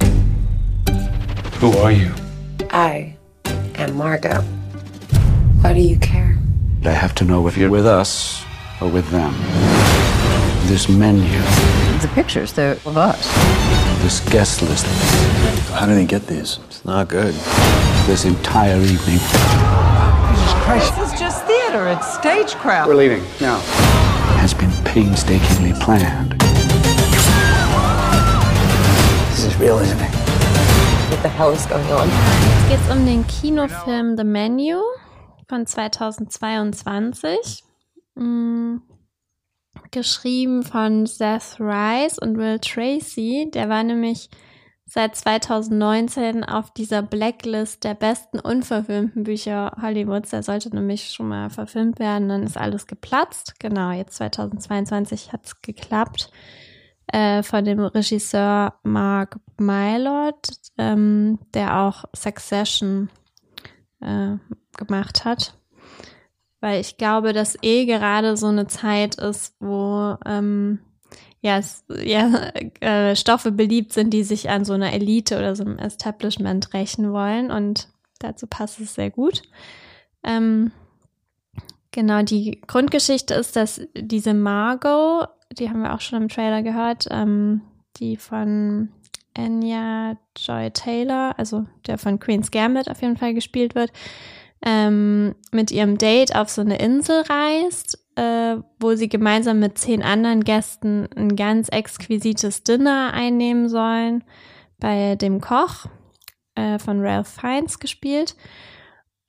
Who 1.54 1.72
are 1.78 1.90
you? 1.90 2.12
I 2.68 3.16
am 3.76 3.96
Margot. 3.96 4.42
Why 5.62 5.72
do 5.72 5.80
you 5.80 5.98
care? 5.98 6.38
I 6.84 6.90
have 6.90 7.14
to 7.14 7.24
know 7.24 7.48
if 7.48 7.56
you're 7.56 7.70
with 7.70 7.86
us 7.86 8.44
or 8.78 8.88
with 8.88 9.08
them. 9.08 9.32
This 10.68 10.90
menu. 10.90 11.30
The 12.02 12.10
pictures, 12.14 12.52
they're 12.52 12.72
of 12.72 12.98
us. 12.98 13.26
This 14.02 14.20
guest 14.28 14.60
list. 14.60 14.84
How 15.70 15.86
do 15.86 15.94
they 15.94 16.04
get 16.04 16.26
these? 16.26 16.58
It's 16.66 16.84
not 16.84 17.08
good. 17.08 17.32
This 18.06 18.26
entire 18.26 18.76
evening. 18.76 19.18
Jesus 19.18 20.54
Christ. 20.62 20.94
This 20.96 21.14
is 21.14 21.18
just 21.18 21.46
theater. 21.46 21.88
It's 21.88 22.14
stagecraft. 22.18 22.86
We're 22.86 22.96
leaving 22.96 23.22
now. 23.40 23.60
Has 24.40 24.52
been 24.52 24.70
painstakingly 24.84 25.72
planned. 25.80 26.39
Real, 29.58 29.78
isn't 29.78 29.98
it? 29.98 30.10
What 31.10 31.22
the 31.22 31.28
hell 31.28 31.50
is 31.52 31.66
going 31.66 31.86
on? 31.92 32.08
Jetzt 32.08 32.68
geht's 32.68 32.90
um 32.90 33.06
den 33.06 33.26
Kinofilm 33.26 34.16
The 34.16 34.24
Menu 34.24 34.80
von 35.48 35.66
2022. 35.66 37.64
Mhm. 38.16 38.82
Geschrieben 39.92 40.62
von 40.62 41.06
Seth 41.06 41.56
Rice 41.58 42.18
und 42.18 42.36
Will 42.36 42.58
Tracy. 42.58 43.50
Der 43.54 43.70
war 43.70 43.82
nämlich 43.82 44.28
seit 44.84 45.16
2019 45.16 46.44
auf 46.44 46.70
dieser 46.72 47.00
Blacklist 47.00 47.84
der 47.84 47.94
besten 47.94 48.40
unverfilmten 48.40 49.24
Bücher 49.24 49.72
Hollywoods. 49.80 50.30
Der 50.30 50.42
sollte 50.42 50.68
nämlich 50.74 51.12
schon 51.12 51.28
mal 51.28 51.48
verfilmt 51.48 51.98
werden, 51.98 52.28
dann 52.28 52.42
ist 52.42 52.58
alles 52.58 52.86
geplatzt. 52.86 53.54
Genau, 53.58 53.90
jetzt 53.92 54.16
2022 54.16 55.32
hat 55.32 55.46
es 55.46 55.62
geklappt. 55.62 56.30
Äh, 57.12 57.42
von 57.42 57.64
dem 57.64 57.80
Regisseur 57.80 58.74
Mark 58.84 59.40
Mylord, 59.58 60.50
ähm, 60.78 61.40
der 61.54 61.80
auch 61.80 62.04
Succession 62.14 63.08
äh, 64.00 64.36
gemacht 64.76 65.24
hat. 65.24 65.54
Weil 66.60 66.80
ich 66.80 66.98
glaube, 66.98 67.32
dass 67.32 67.58
eh 67.62 67.84
gerade 67.86 68.36
so 68.36 68.46
eine 68.46 68.68
Zeit 68.68 69.16
ist, 69.16 69.56
wo 69.58 70.16
ähm, 70.24 70.78
ja, 71.40 71.60
ja 72.00 72.52
äh, 72.80 73.16
Stoffe 73.16 73.50
beliebt 73.50 73.92
sind, 73.92 74.10
die 74.10 74.22
sich 74.22 74.48
an 74.48 74.64
so 74.64 74.74
einer 74.74 74.92
Elite 74.92 75.36
oder 75.36 75.56
so 75.56 75.64
einem 75.64 75.78
Establishment 75.78 76.72
rächen 76.74 77.12
wollen. 77.12 77.50
Und 77.50 77.88
dazu 78.20 78.46
passt 78.46 78.78
es 78.78 78.94
sehr 78.94 79.10
gut. 79.10 79.42
Ähm, 80.22 80.70
genau, 81.90 82.22
die 82.22 82.60
Grundgeschichte 82.60 83.34
ist, 83.34 83.56
dass 83.56 83.80
diese 83.96 84.32
Margot, 84.32 85.28
die 85.58 85.68
haben 85.68 85.82
wir 85.82 85.94
auch 85.94 86.00
schon 86.00 86.22
im 86.22 86.28
Trailer 86.28 86.62
gehört, 86.62 87.06
ähm, 87.10 87.62
die 87.96 88.16
von 88.16 88.90
Anya 89.36 90.16
Joy 90.36 90.70
Taylor, 90.70 91.34
also 91.38 91.66
der 91.86 91.98
von 91.98 92.18
Queen's 92.18 92.50
Gambit 92.50 92.90
auf 92.90 93.02
jeden 93.02 93.16
Fall 93.16 93.34
gespielt 93.34 93.74
wird, 93.74 93.92
ähm, 94.64 95.34
mit 95.52 95.70
ihrem 95.70 95.98
Date 95.98 96.36
auf 96.36 96.50
so 96.50 96.60
eine 96.60 96.78
Insel 96.78 97.22
reist 97.22 97.98
äh, 98.20 98.56
wo 98.78 98.94
sie 98.94 99.08
gemeinsam 99.08 99.60
mit 99.60 99.78
zehn 99.78 100.02
anderen 100.02 100.44
Gästen 100.44 101.08
ein 101.16 101.36
ganz 101.36 101.68
exquisites 101.68 102.62
Dinner 102.64 103.12
einnehmen 103.14 103.68
sollen 103.68 104.24
bei 104.78 105.16
dem 105.16 105.40
Koch 105.40 105.86
äh, 106.54 106.78
von 106.78 107.00
Ralph 107.00 107.28
Fiennes 107.28 107.78
gespielt. 107.78 108.36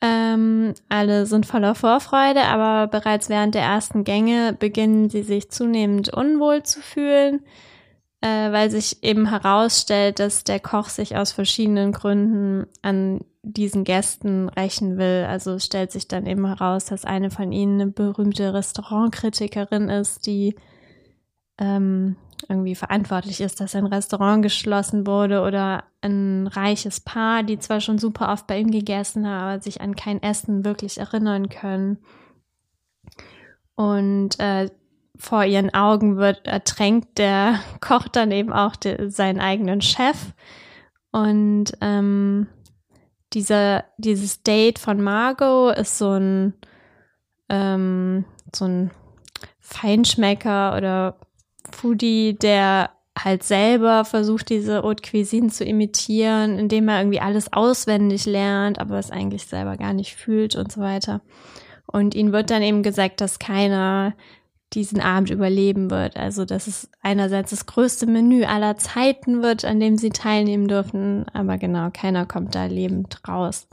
Ähm, 0.02 0.74
alle 0.90 1.28
sind 1.28 1.46
voller 1.46 1.76
Vorfreude, 1.76 2.44
aber 2.46 2.88
bereits 2.88 3.30
während 3.30 3.54
der 3.54 3.62
ersten 3.62 4.04
Gänge 4.04 4.54
beginnen 4.58 5.10
sie 5.10 5.22
sich 5.22 5.52
zunehmend 5.52 6.12
unwohl 6.12 6.64
zu 6.64 6.82
fühlen, 6.82 7.42
äh, 8.22 8.52
weil 8.52 8.72
sich 8.72 9.04
eben 9.04 9.30
herausstellt, 9.30 10.20
dass 10.20 10.44
der 10.44 10.60
Koch 10.60 10.90
sich 10.90 11.16
aus 11.18 11.32
verschiedenen 11.32 11.92
Gründen 11.92 12.66
an 12.82 13.22
diesen 13.44 13.84
Gästen 13.84 14.50
rächen 14.50 14.98
will. 14.98 15.26
Also 15.30 15.60
stellt 15.60 15.92
sich 15.92 16.08
dann 16.08 16.26
eben 16.26 16.48
heraus, 16.48 16.86
dass 16.86 17.06
eine 17.06 17.30
von 17.30 17.52
ihnen 17.52 17.82
eine 17.82 17.92
berühmte 17.92 18.56
Restaurantkritikerin 18.56 19.90
ist, 19.90 20.26
die 20.26 20.56
ähm, 21.62 22.16
irgendwie 22.50 22.76
verantwortlich 22.76 23.40
ist, 23.40 23.62
dass 23.62 23.76
ein 23.76 23.86
Restaurant 23.86 24.42
geschlossen 24.42 25.06
wurde 25.06 25.42
oder 25.42 25.84
ein 26.02 26.48
reiches 26.48 27.00
Paar, 27.00 27.44
die 27.44 27.60
zwar 27.60 27.80
schon 27.80 28.00
super 28.00 28.32
oft 28.34 28.48
bei 28.48 28.60
ihm 28.60 28.72
gegessen 28.72 29.28
haben, 29.28 29.44
aber 29.44 29.62
sich 29.62 29.80
an 29.80 29.96
kein 29.96 30.22
Essen 30.22 30.66
wirklich 30.66 30.98
erinnern 30.98 31.50
können. 31.50 32.00
Und 33.76 34.40
äh, 34.40 34.70
vor 35.18 35.46
ihren 35.46 35.74
Augen 35.74 36.18
wird 36.18 36.48
ertränkt 36.48 37.20
der 37.20 37.60
Koch 37.80 38.08
dann 38.08 38.32
eben 38.32 38.52
auch 38.52 38.76
de, 38.76 39.10
seinen 39.10 39.40
eigenen 39.40 39.82
Chef. 39.82 40.34
Und 41.12 41.74
ähm, 41.80 42.48
dieser, 43.34 43.86
dieses 43.98 44.42
Date 44.42 44.80
von 44.80 45.02
Margot 45.02 45.78
ist 45.78 45.98
so 45.98 46.12
ein, 46.12 46.54
ähm, 47.50 48.26
so 48.54 48.66
ein 48.66 48.92
Feinschmecker 49.60 50.76
oder 50.76 51.18
Foodie, 51.82 52.38
der 52.40 52.92
halt 53.18 53.44
selber 53.44 54.06
versucht, 54.06 54.50
diese 54.50 54.84
Haute 54.84 55.04
Cuisine 55.10 55.50
zu 55.50 55.66
imitieren, 55.66 56.58
indem 56.58 56.88
er 56.88 57.00
irgendwie 57.00 57.20
alles 57.20 57.52
auswendig 57.52 58.26
lernt, 58.26 58.80
aber 58.80 59.00
es 59.00 59.12
eigentlich 59.12 59.48
selber 59.48 59.78
gar 59.78 59.94
nicht 59.94 60.16
fühlt 60.16 60.56
und 60.56 60.72
so 60.72 60.80
weiter. 60.82 61.22
Und 61.88 62.16
ihnen 62.16 62.32
wird 62.32 62.52
dann 62.52 62.62
eben 62.62 62.84
gesagt, 62.84 63.20
dass 63.20 63.40
keiner 63.40 64.14
diesen 64.74 65.02
Abend 65.02 65.30
überleben 65.30 65.92
wird. 65.92 66.16
Also, 66.16 66.46
dass 66.46 66.68
es 66.68 66.90
einerseits 67.02 67.50
das 67.50 67.66
größte 67.66 68.06
Menü 68.06 68.46
aller 68.46 68.78
Zeiten 68.78 69.44
wird, 69.44 69.66
an 69.66 69.80
dem 69.80 69.98
sie 69.98 70.12
teilnehmen 70.12 70.68
dürfen, 70.68 71.26
aber 71.34 71.58
genau, 71.58 71.90
keiner 71.92 72.26
kommt 72.26 72.56
da 72.56 72.66
lebend 72.66 73.28
raus. 73.28 73.68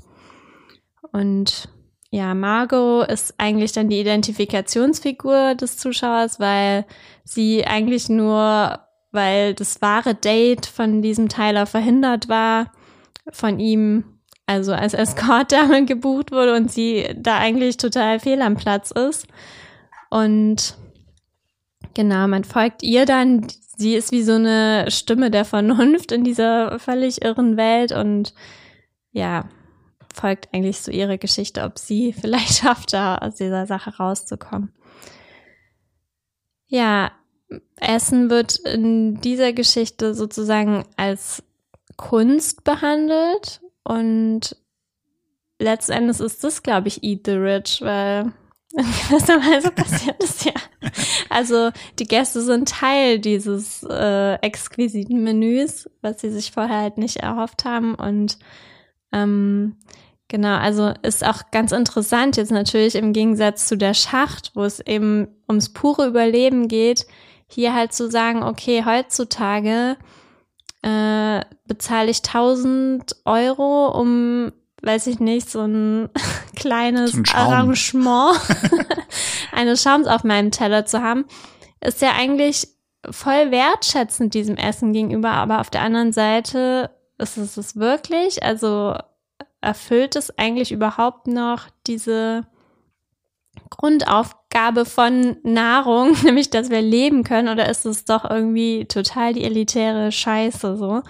Und 1.13 1.69
ja, 2.11 2.35
Margot 2.35 3.07
ist 3.09 3.35
eigentlich 3.39 3.73
dann 3.73 3.89
die 3.89 4.01
Identifikationsfigur 4.01 5.55
des 5.55 5.77
Zuschauers, 5.77 6.41
weil 6.41 6.87
sie 7.25 7.67
eigentlich 7.67 8.09
nur, 8.09 8.79
weil 9.13 9.55
das 9.55 9.83
wahre 9.83 10.15
Date 10.15 10.67
von 10.67 11.03
diesem 11.03 11.29
Tyler 11.29 11.67
verhindert 11.67 12.29
war, 12.29 12.73
von 13.31 13.59
ihm 13.59 14.05
also 14.47 14.73
als 14.73 14.95
Escort-Dame 14.95 15.85
gebucht 15.87 16.33
wurde 16.33 16.55
und 16.55 16.73
sie 16.73 17.15
da 17.17 17.39
eigentlich 17.39 17.77
total 17.77 18.21
fehl 18.21 18.41
am 18.41 18.57
Platz 18.57 18.91
ist. 18.91 19.27
Und 20.09 20.79
Genau, 21.99 22.29
man 22.29 22.45
folgt 22.45 22.85
ihr 22.85 23.07
dann. 23.07 23.49
Sie 23.77 23.97
ist 23.97 24.13
wie 24.13 24.23
so 24.23 24.35
eine 24.35 24.89
Stimme 24.89 25.33
der 25.33 25.45
Vernunft 25.45 26.13
in 26.13 26.23
dieser 26.23 26.79
völlig 26.79 27.23
irren 27.23 27.57
Welt 27.57 27.91
und 27.91 28.35
ja, 29.11 29.49
folgt 30.19 30.49
eigentlich 30.53 30.81
so 30.81 30.91
ihre 30.91 31.19
Geschichte, 31.19 31.63
ob 31.63 31.79
sie 31.79 32.13
vielleicht 32.21 32.59
schafft, 32.59 32.93
da 32.93 33.19
aus 33.19 33.37
dieser 33.37 33.67
Sache 33.67 33.97
rauszukommen. 33.97 34.73
Ja, 36.67 37.13
Essen 37.77 38.29
wird 38.29 38.57
in 38.59 39.21
dieser 39.21 39.53
Geschichte 39.53 40.15
sozusagen 40.15 40.85
als 40.97 41.43
Kunst 41.97 42.65
behandelt 42.65 43.63
und 43.85 44.55
letztendlich 45.59 46.21
ist 46.21 46.45
das, 46.45 46.63
glaube 46.63 46.89
ich, 46.89 47.03
Eat 47.03 47.23
the 47.25 47.33
Rich, 47.33 47.81
weil 47.81 48.33
gewisserweise 48.73 49.71
passiert 49.71 50.23
es 50.23 50.45
ja. 50.45 50.53
Also 51.31 51.71
die 51.99 52.07
Gäste 52.07 52.43
sind 52.43 52.69
Teil 52.69 53.19
dieses 53.19 53.83
äh, 53.83 54.35
exquisiten 54.35 55.23
Menüs, 55.25 55.89
was 56.03 56.21
sie 56.21 56.31
sich 56.31 56.53
vorher 56.53 56.83
halt 56.83 56.99
nicht 56.99 57.17
erhofft 57.17 57.65
haben. 57.65 57.95
Und 57.95 58.39
ähm, 59.13 59.77
genau, 60.29 60.57
also 60.57 60.93
ist 61.03 61.25
auch 61.25 61.51
ganz 61.51 61.73
interessant 61.73 62.37
jetzt 62.37 62.53
natürlich 62.53 62.95
im 62.95 63.13
Gegensatz 63.13 63.67
zu 63.67 63.77
der 63.77 63.95
Schacht, 63.95 64.53
wo 64.55 64.63
es 64.65 64.81
eben 64.81 65.29
ums 65.49 65.73
pure 65.73 66.07
Überleben 66.07 66.69
geht, 66.69 67.07
hier 67.47 67.75
halt 67.75 67.93
zu 67.93 68.11
sagen, 68.11 68.43
okay, 68.43 68.85
heutzutage 68.85 69.97
äh, 70.83 71.41
bezahle 71.67 72.11
ich 72.11 72.19
1000 72.19 73.17
Euro, 73.25 73.89
um 73.89 74.53
weiß 74.83 75.09
ich 75.09 75.19
nicht, 75.19 75.51
so 75.51 75.63
ein 75.63 76.09
kleines 76.57 77.13
so 77.13 77.19
ein 77.19 77.27
Arrangement 77.35 78.39
eines 79.53 79.83
Schaums 79.83 80.07
auf 80.07 80.25
meinem 80.25 80.51
Teller 80.51 80.87
zu 80.87 81.03
haben, 81.03 81.25
ist 81.81 82.03
ja 82.03 82.13
eigentlich 82.17 82.69
voll 83.11 83.51
wertschätzend 83.51 84.35
diesem 84.35 84.57
Essen 84.57 84.93
gegenüber, 84.93 85.31
aber 85.31 85.61
auf 85.61 85.71
der 85.71 85.83
anderen 85.83 86.13
Seite 86.13 86.91
ist 87.19 87.37
es 87.37 87.57
es 87.57 87.77
wirklich, 87.77 88.43
also 88.43 88.95
erfüllt 89.61 90.17
es 90.17 90.37
eigentlich 90.39 90.73
überhaupt 90.73 91.27
noch 91.27 91.69
diese 91.87 92.47
Grundaufgabe 93.71 94.85
von 94.85 95.37
Nahrung, 95.43 96.17
nämlich 96.25 96.51
dass 96.51 96.71
wir 96.71 96.83
leben 96.83 97.25
können, 97.25 97.49
oder 97.49 97.69
ist 97.69 97.87
es 97.87 98.05
doch 98.05 98.29
irgendwie 98.29 98.87
total 98.87 99.35
die 99.35 99.45
elitäre 99.45 100.13
Scheiße 100.13 100.77
so? 100.77 101.03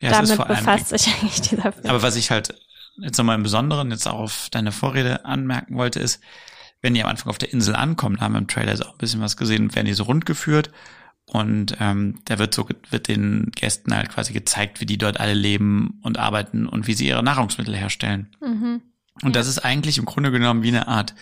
Ja, 0.00 0.10
Damit 0.10 0.46
befasst 0.46 0.90
sich 0.90 1.08
eigentlich 1.20 1.40
dieser 1.40 1.72
Film. 1.72 1.86
Aber 1.86 2.02
was 2.02 2.16
ich 2.16 2.30
halt 2.30 2.54
jetzt 3.00 3.18
nochmal 3.18 3.36
im 3.36 3.42
Besonderen 3.42 3.90
jetzt 3.90 4.06
auch 4.06 4.18
auf 4.20 4.48
deine 4.50 4.72
Vorrede 4.72 5.24
anmerken 5.24 5.76
wollte, 5.76 6.00
ist, 6.00 6.20
wenn 6.80 6.94
die 6.94 7.02
am 7.02 7.10
Anfang 7.10 7.30
auf 7.30 7.38
der 7.38 7.52
Insel 7.52 7.74
ankommen, 7.74 8.20
haben 8.20 8.34
wir 8.34 8.38
im 8.38 8.46
Trailer 8.46 8.74
auch 8.86 8.92
ein 8.92 8.98
bisschen 8.98 9.20
was 9.20 9.36
gesehen, 9.36 9.74
werden 9.74 9.86
die 9.86 9.94
so 9.94 10.04
rund 10.04 10.26
geführt 10.26 10.70
und 11.28 11.76
ähm, 11.78 12.20
da 12.24 12.38
wird 12.38 12.54
so 12.54 12.66
wird 12.90 13.08
den 13.08 13.50
Gästen 13.54 13.94
halt 13.94 14.08
quasi 14.08 14.32
gezeigt, 14.32 14.80
wie 14.80 14.86
die 14.86 14.98
dort 14.98 15.20
alle 15.20 15.34
leben 15.34 16.00
und 16.02 16.18
arbeiten 16.18 16.66
und 16.66 16.86
wie 16.86 16.94
sie 16.94 17.06
ihre 17.06 17.22
Nahrungsmittel 17.22 17.76
herstellen. 17.76 18.28
Mhm. 18.40 18.80
Und 19.22 19.34
ja. 19.34 19.40
das 19.40 19.48
ist 19.48 19.58
eigentlich 19.58 19.98
im 19.98 20.06
Grunde 20.06 20.30
genommen 20.30 20.62
wie 20.62 20.68
eine 20.68 20.88
Art 20.88 21.14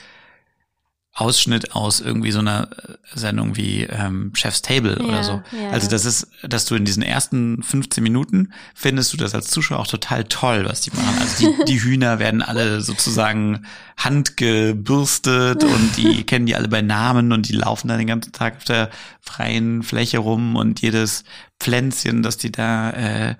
Ausschnitt 1.17 1.75
aus 1.75 2.01
irgendwie 2.01 2.31
so 2.31 2.41
einer 2.41 2.69
äh, 2.73 2.93
Sendung 3.14 3.57
wie 3.57 3.85
ähm, 3.85 4.33
Chef's 4.35 4.61
Table 4.61 4.99
ja, 5.01 5.05
oder 5.05 5.25
so. 5.25 5.43
Ja. 5.59 5.71
Also 5.71 5.89
das 5.89 6.05
ist, 6.05 6.29
dass 6.43 6.67
du 6.67 6.75
in 6.75 6.85
diesen 6.85 7.03
ersten 7.03 7.62
15 7.62 8.05
Minuten 8.05 8.53
findest 8.75 9.14
du 9.14 9.17
das 9.17 9.35
als 9.35 9.49
Zuschauer 9.49 9.81
auch 9.81 9.87
total 9.87 10.25
toll, 10.25 10.67
was 10.69 10.83
die 10.83 10.91
machen. 10.91 11.17
Also 11.19 11.47
die, 11.47 11.64
die 11.64 11.83
Hühner 11.83 12.19
werden 12.19 12.43
alle 12.43 12.83
sozusagen 12.83 13.67
handgebürstet 13.97 15.64
und 15.64 15.97
die 15.97 16.25
kennen 16.27 16.45
die 16.45 16.55
alle 16.55 16.69
bei 16.69 16.83
Namen 16.83 17.33
und 17.33 17.49
die 17.49 17.55
laufen 17.55 17.89
dann 17.89 17.97
den 17.99 18.09
ganzen 18.09 18.33
Tag 18.33 18.59
auf 18.59 18.64
der 18.64 18.91
freien 19.23 19.83
Fläche 19.83 20.19
rum 20.19 20.55
und 20.55 20.83
jedes 20.83 21.25
Pflänzchen, 21.59 22.23
das 22.23 22.37
die 22.37 22.53
da 22.53 22.91
äh, 22.91 23.35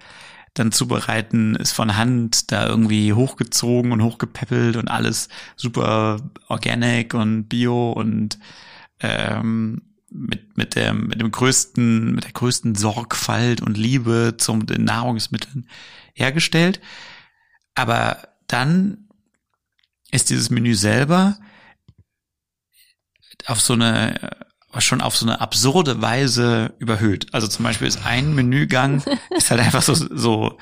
dann 0.59 0.73
zubereiten, 0.73 1.55
ist 1.57 1.73
von 1.73 1.97
Hand 1.97 2.51
da 2.51 2.67
irgendwie 2.67 3.13
hochgezogen 3.13 3.93
und 3.93 4.03
hochgepäppelt 4.03 4.77
und 4.77 4.89
alles 4.89 5.29
super 5.55 6.19
organic 6.49 7.15
und 7.15 7.49
bio 7.49 7.93
und 7.93 8.39
ähm, 9.01 9.83
mit, 10.11 10.57
mit, 10.57 10.75
der, 10.75 10.95
mit 10.95 11.21
dem 11.21 11.31
größten, 11.31 12.15
mit 12.15 12.25
der 12.25 12.33
größten 12.33 12.75
Sorgfalt 12.75 13.61
und 13.61 13.77
Liebe 13.77 14.35
zum 14.39 14.67
den 14.67 14.85
Nahrungsmitteln 14.85 15.69
hergestellt. 16.15 16.81
Aber 17.75 18.29
dann 18.47 19.09
ist 20.11 20.31
dieses 20.31 20.51
Menü 20.51 20.75
selber 20.75 21.39
auf 23.47 23.61
so 23.61 23.75
eine 23.75 24.46
schon 24.81 25.01
auf 25.01 25.17
so 25.17 25.27
eine 25.27 25.41
absurde 25.41 26.03
Weise 26.03 26.75
überhöht. 26.79 27.27
Also 27.33 27.47
zum 27.47 27.65
Beispiel 27.65 27.89
ist 27.89 28.05
ein 28.05 28.35
Menügang 28.35 29.03
ist 29.37 29.51
halt 29.51 29.61
einfach 29.61 29.83
so 29.83 29.95
so 29.95 30.59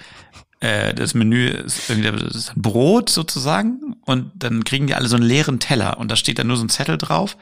äh, 0.60 0.94
das 0.94 1.14
Menü 1.14 1.48
ist 1.48 1.90
irgendwie 1.90 2.10
das 2.10 2.34
ist 2.34 2.56
ein 2.56 2.62
Brot 2.62 3.10
sozusagen 3.10 3.96
und 4.04 4.30
dann 4.34 4.64
kriegen 4.64 4.86
die 4.86 4.94
alle 4.94 5.08
so 5.08 5.16
einen 5.16 5.24
leeren 5.24 5.60
Teller 5.60 5.98
und 5.98 6.10
da 6.10 6.16
steht 6.16 6.38
dann 6.38 6.46
nur 6.46 6.56
so 6.56 6.64
ein 6.64 6.68
Zettel 6.70 6.98
drauf 6.98 7.36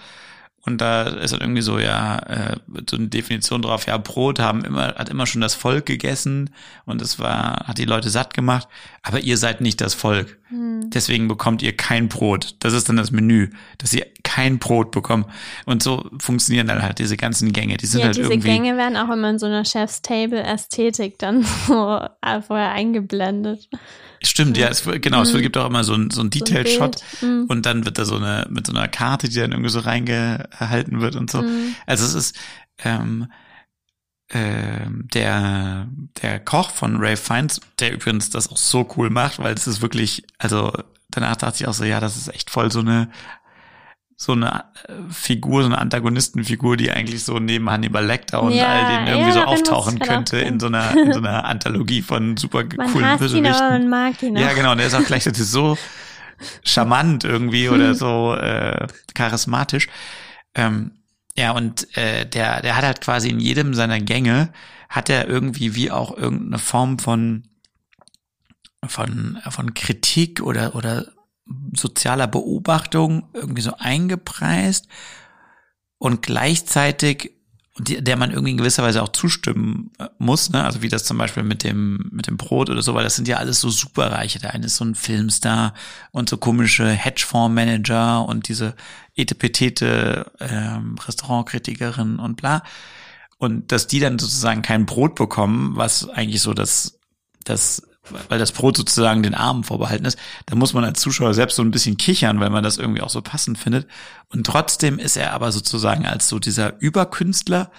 und 0.65 0.81
da 0.81 1.03
ist 1.03 1.33
dann 1.33 1.41
irgendwie 1.41 1.63
so, 1.63 1.81
ja, 1.81 2.19
äh, 2.21 2.57
so 2.89 2.97
eine 2.97 3.09
Definition 3.09 3.63
drauf, 3.63 3.87
ja, 3.87 3.99
Brot 3.99 4.39
haben 4.39 4.65
immer, 4.65 4.95
hat 4.95 5.09
immer 5.09 5.27
schon 5.27 5.41
das 5.41 5.57
Volk 5.57 5.87
gegessen 5.87 6.51
und 6.85 7.03
es 7.03 7.19
war, 7.19 7.67
hat 7.67 7.79
die 7.79 7.85
Leute 7.85 8.11
satt 8.11 8.33
gemacht, 8.33 8.69
aber 9.03 9.21
ihr 9.21 9.37
seid 9.39 9.61
nicht 9.61 9.81
das 9.81 9.95
Volk. 9.95 10.39
Hm. 10.49 10.89
Deswegen 10.91 11.27
bekommt 11.27 11.63
ihr 11.63 11.77
kein 11.77 12.09
Brot. 12.09 12.55
Das 12.61 12.75
ist 12.75 12.89
dann 12.89 12.97
das 12.97 13.11
Menü, 13.11 13.51
dass 13.79 13.93
ihr 13.93 14.07
kein 14.33 14.59
Brot 14.59 14.93
bekommt. 14.93 15.27
Und 15.67 15.83
so 15.83 16.09
funktionieren 16.19 16.67
dann 16.67 16.83
halt 16.83 16.99
diese 16.99 17.17
ganzen 17.17 17.53
Gänge. 17.53 17.77
Die 17.77 17.87
sind 17.87 18.01
ja, 18.01 18.07
halt 18.07 18.17
diese 18.17 18.31
irgendwie. 18.31 18.49
Gänge 18.49 18.77
werden 18.79 18.97
auch 18.97 19.13
immer 19.13 19.29
in 19.31 19.39
so 19.39 19.47
einer 19.47 19.65
Chef's 19.65 20.01
Table 20.01 20.43
Ästhetik 20.43 21.19
dann 21.19 21.43
so 21.67 22.01
vorher 22.47 22.73
eingeblendet. 22.73 23.69
Stimmt, 24.25 24.57
ja, 24.57 24.69
es, 24.69 24.85
genau, 24.85 25.19
mhm. 25.19 25.23
es 25.25 25.33
gibt 25.35 25.57
auch 25.57 25.67
immer 25.67 25.85
so 25.85 25.95
ein, 25.95 26.11
so 26.11 26.23
ein 26.23 26.31
Detail-Shot 26.31 27.03
so 27.21 27.27
mhm. 27.27 27.47
und 27.49 27.67
dann 27.67 27.85
wird 27.85 27.99
da 27.99 28.05
so 28.05 28.17
eine, 28.17 28.47
mit 28.49 28.67
so 28.67 28.73
einer 28.73 28.87
Karte, 28.87 29.29
die 29.29 29.39
dann 29.39 29.51
irgendwie 29.51 29.71
so 29.71 29.81
reingehalten 29.81 31.01
wird 31.01 31.17
und 31.17 31.31
so. 31.31 31.43
Mhm. 31.43 31.75
Also 31.87 32.05
es 32.05 32.15
ist, 32.15 32.37
ähm, 32.85 33.27
äh, 34.29 34.87
der, 34.89 35.89
der 36.23 36.41
Koch 36.41 36.71
von 36.71 36.97
Ray 36.99 37.17
Fiennes, 37.17 37.61
der 37.81 37.93
übrigens 37.93 38.31
das 38.31 38.49
auch 38.49 38.57
so 38.57 38.89
cool 38.97 39.11
macht, 39.11 39.41
weil 39.41 39.55
es 39.55 39.67
ist 39.67 39.83
wirklich, 39.83 40.25
also 40.39 40.73
danach 41.11 41.37
dachte 41.37 41.57
ich 41.61 41.69
auch 41.69 41.75
so, 41.75 41.85
ja, 41.85 41.99
das 42.01 42.17
ist 42.17 42.29
echt 42.29 42.49
voll 42.49 42.71
so 42.71 42.81
eine 42.81 43.11
so 44.23 44.33
eine 44.33 44.65
äh, 44.87 44.93
Figur, 45.11 45.63
so 45.63 45.67
eine 45.67 45.79
Antagonistenfigur, 45.79 46.77
die 46.77 46.93
eigentlich 46.93 47.25
so 47.25 47.41
neben 47.41 47.69
Hannibal 47.69 48.07
Lecter 48.07 48.41
und 48.41 48.53
ja, 48.53 48.69
all 48.69 48.87
denen 48.87 49.09
irgendwie 49.09 49.31
ja, 49.31 49.35
so 49.35 49.43
auftauchen 49.43 49.99
könnte 49.99 50.39
in 50.39 50.61
so 50.61 50.69
einer 50.69 50.97
in 50.97 51.13
so 51.13 51.19
einer 51.19 51.45
Anthologie 51.45 52.03
von 52.03 52.37
super 52.37 52.63
man 52.77 52.93
coolen 52.93 53.19
Bösewichten. 53.19 53.91
ja, 54.37 54.53
genau, 54.53 54.73
und 54.73 54.79
der 54.79 54.87
ist 54.87 54.95
auch 54.95 55.05
gleichzeitig 55.05 55.45
so 55.45 55.77
charmant 56.65 57.25
irgendwie 57.25 57.69
oder 57.69 57.95
so 57.97 58.35
äh, 58.35 58.87
charismatisch. 59.15 59.89
Ähm, 60.55 60.93
ja, 61.37 61.51
und 61.51 61.97
äh, 61.97 62.25
der, 62.25 62.63
der 62.63 62.77
hat 62.77 62.85
halt 62.85 63.01
quasi 63.01 63.29
in 63.29 63.41
jedem 63.41 63.75
seiner 63.75 63.99
Gänge 63.99 64.53
hat 64.89 65.11
er 65.11 65.27
irgendwie 65.27 65.75
wie 65.75 65.91
auch 65.91 66.17
irgendeine 66.17 66.59
Form 66.59 67.01
von 67.01 67.49
von 68.87 69.39
von 69.49 69.75
Kritik 69.75 70.43
oder 70.43 70.77
oder 70.77 71.07
sozialer 71.75 72.27
Beobachtung 72.27 73.29
irgendwie 73.33 73.63
so 73.63 73.75
eingepreist 73.79 74.87
und 75.99 76.23
gleichzeitig 76.23 77.33
der 77.79 78.19
man 78.19 78.31
irgendwie 78.31 78.51
in 78.51 78.59
gewisser 78.59 78.83
Weise 78.83 79.03
auch 79.03 79.09
zustimmen 79.09 79.93
äh, 79.99 80.09
muss, 80.19 80.51
ne? 80.51 80.63
Also 80.63 80.83
wie 80.83 80.91
das 80.91 81.05
zum 81.05 81.17
Beispiel 81.17 81.43
mit 81.43 81.65
dem 81.65 82.11
mit 82.13 82.27
dem 82.27 82.37
Brot 82.37 82.69
oder 82.69 82.83
so, 82.83 82.95
weil 82.95 83.05
das 83.05 83.17
sind 83.17 83.29
ja 83.29 83.39
alles 83.39 83.61
so 83.61 83.71
Superreiche. 83.71 84.39
Der 84.39 84.53
eine 84.53 84.67
ist 84.67 84.77
so 84.77 84.85
ein 84.85 84.95
Filmstar 84.95 85.73
und 86.11 86.29
so 86.29 86.37
komische 86.37 86.91
Hedgefondsmanager 86.91 88.27
und 88.27 88.49
diese 88.49 88.75
etepetete 89.15 90.31
ähm, 90.41 90.97
Restaurantkritikerin 90.99 92.19
und 92.19 92.37
bla. 92.37 92.63
Und 93.39 93.73
dass 93.73 93.87
die 93.87 94.01
dann 94.01 94.19
sozusagen 94.19 94.61
kein 94.61 94.85
Brot 94.85 95.15
bekommen, 95.15 95.75
was 95.75 96.09
eigentlich 96.11 96.43
so 96.43 96.53
das 96.53 96.99
das 97.45 97.83
weil 98.29 98.39
das 98.39 98.53
Brot 98.53 98.77
sozusagen 98.77 99.23
den 99.23 99.35
Armen 99.35 99.65
vorbehalten 99.65 100.05
ist, 100.05 100.19
da 100.47 100.55
muss 100.55 100.75
man 100.75 100.85
als 100.85 101.01
Zuschauer 101.01 101.35
selbst 101.35 101.57
so 101.57 101.63
ein 101.63 101.71
bisschen 101.71 101.97
kichern, 101.97 102.41
weil 102.41 102.51
man 102.51 102.65
das 102.65 102.79
irgendwie 102.79 103.03
auch 103.03 103.11
so 103.11 103.23
passend 103.23 103.59
findet. 103.59 103.87
Und 104.29 104.47
trotzdem 104.47 104.99
ist 104.99 105.17
er 105.17 105.33
aber 105.33 105.53
sozusagen 105.53 106.07
als 106.07 106.29
so 106.29 106.39
dieser 106.39 106.81
Überkünstler, 106.81 107.71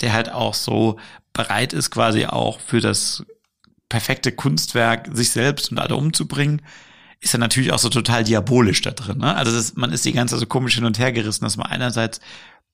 der 0.00 0.12
halt 0.12 0.32
auch 0.32 0.54
so 0.54 0.98
bereit 1.32 1.72
ist, 1.72 1.90
quasi 1.90 2.26
auch 2.26 2.60
für 2.60 2.80
das 2.80 3.24
perfekte 3.88 4.32
Kunstwerk 4.32 5.08
sich 5.12 5.30
selbst 5.30 5.70
und 5.70 5.78
alle 5.78 5.96
umzubringen, 5.96 6.62
ist 7.20 7.34
er 7.34 7.38
natürlich 7.38 7.72
auch 7.72 7.78
so 7.78 7.88
total 7.88 8.24
diabolisch 8.24 8.82
da 8.82 8.90
drin. 8.90 9.18
Ne? 9.18 9.34
Also 9.34 9.52
das, 9.52 9.76
man 9.76 9.92
ist 9.92 10.04
die 10.04 10.12
ganze 10.12 10.34
Zeit 10.34 10.40
so 10.40 10.46
komisch 10.46 10.74
hin 10.74 10.84
und 10.84 10.98
her 10.98 11.12
gerissen, 11.12 11.44
dass 11.44 11.56
man 11.56 11.66
einerseits 11.66 12.20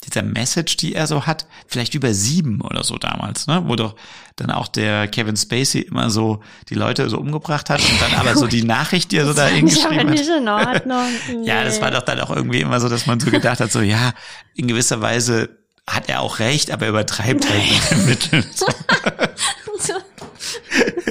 dieser 0.05 0.23
Message, 0.23 0.77
die 0.77 0.95
er 0.95 1.07
so 1.07 1.27
hat, 1.27 1.47
vielleicht 1.67 1.95
über 1.95 2.15
sieben 2.15 2.61
oder 2.61 2.85
so 2.85 2.99
damals, 2.99 3.47
ne, 3.49 3.63
wo 3.67 3.75
doch 3.75 3.97
dann 4.37 4.51
auch 4.51 4.69
der 4.69 5.09
Kevin 5.09 5.37
Spacey 5.37 5.81
immer 5.81 6.09
so 6.09 6.41
die 6.69 6.75
Leute 6.75 7.11
so 7.11 7.19
umgebracht 7.19 7.69
hat 7.69 7.81
und 7.81 8.01
dann 8.01 8.15
aber 8.15 8.37
so 8.37 8.47
die 8.49 8.63
Nachricht, 8.63 9.11
die 9.11 9.17
er 9.17 9.27
so 9.27 9.33
da 9.33 9.47
hingeschrieben 9.47 10.11
hat. 10.11 10.21
in 10.21 10.49
Ordnung. 10.49 11.07
ja, 11.45 11.65
das 11.65 11.81
war 11.81 11.91
doch 11.91 12.03
dann 12.03 12.21
auch 12.21 12.31
irgendwie 12.31 12.61
immer 12.61 12.79
so, 12.81 12.89
dass 12.89 13.07
man 13.07 13.19
so 13.19 13.31
gedacht 13.31 13.61
hat, 13.61 13.73
so 13.73 13.81
ja, 13.81 14.13
in 14.55 14.69
gewisser 14.69 15.01
Weise 15.01 15.51
hat 15.87 16.09
er 16.09 16.21
auch 16.21 16.39
recht, 16.39 16.71
aber 16.71 16.85
er 16.85 16.91
übertreibt 16.91 17.49
halt 17.49 18.07
mit. 18.07 18.31
So. 18.55 18.67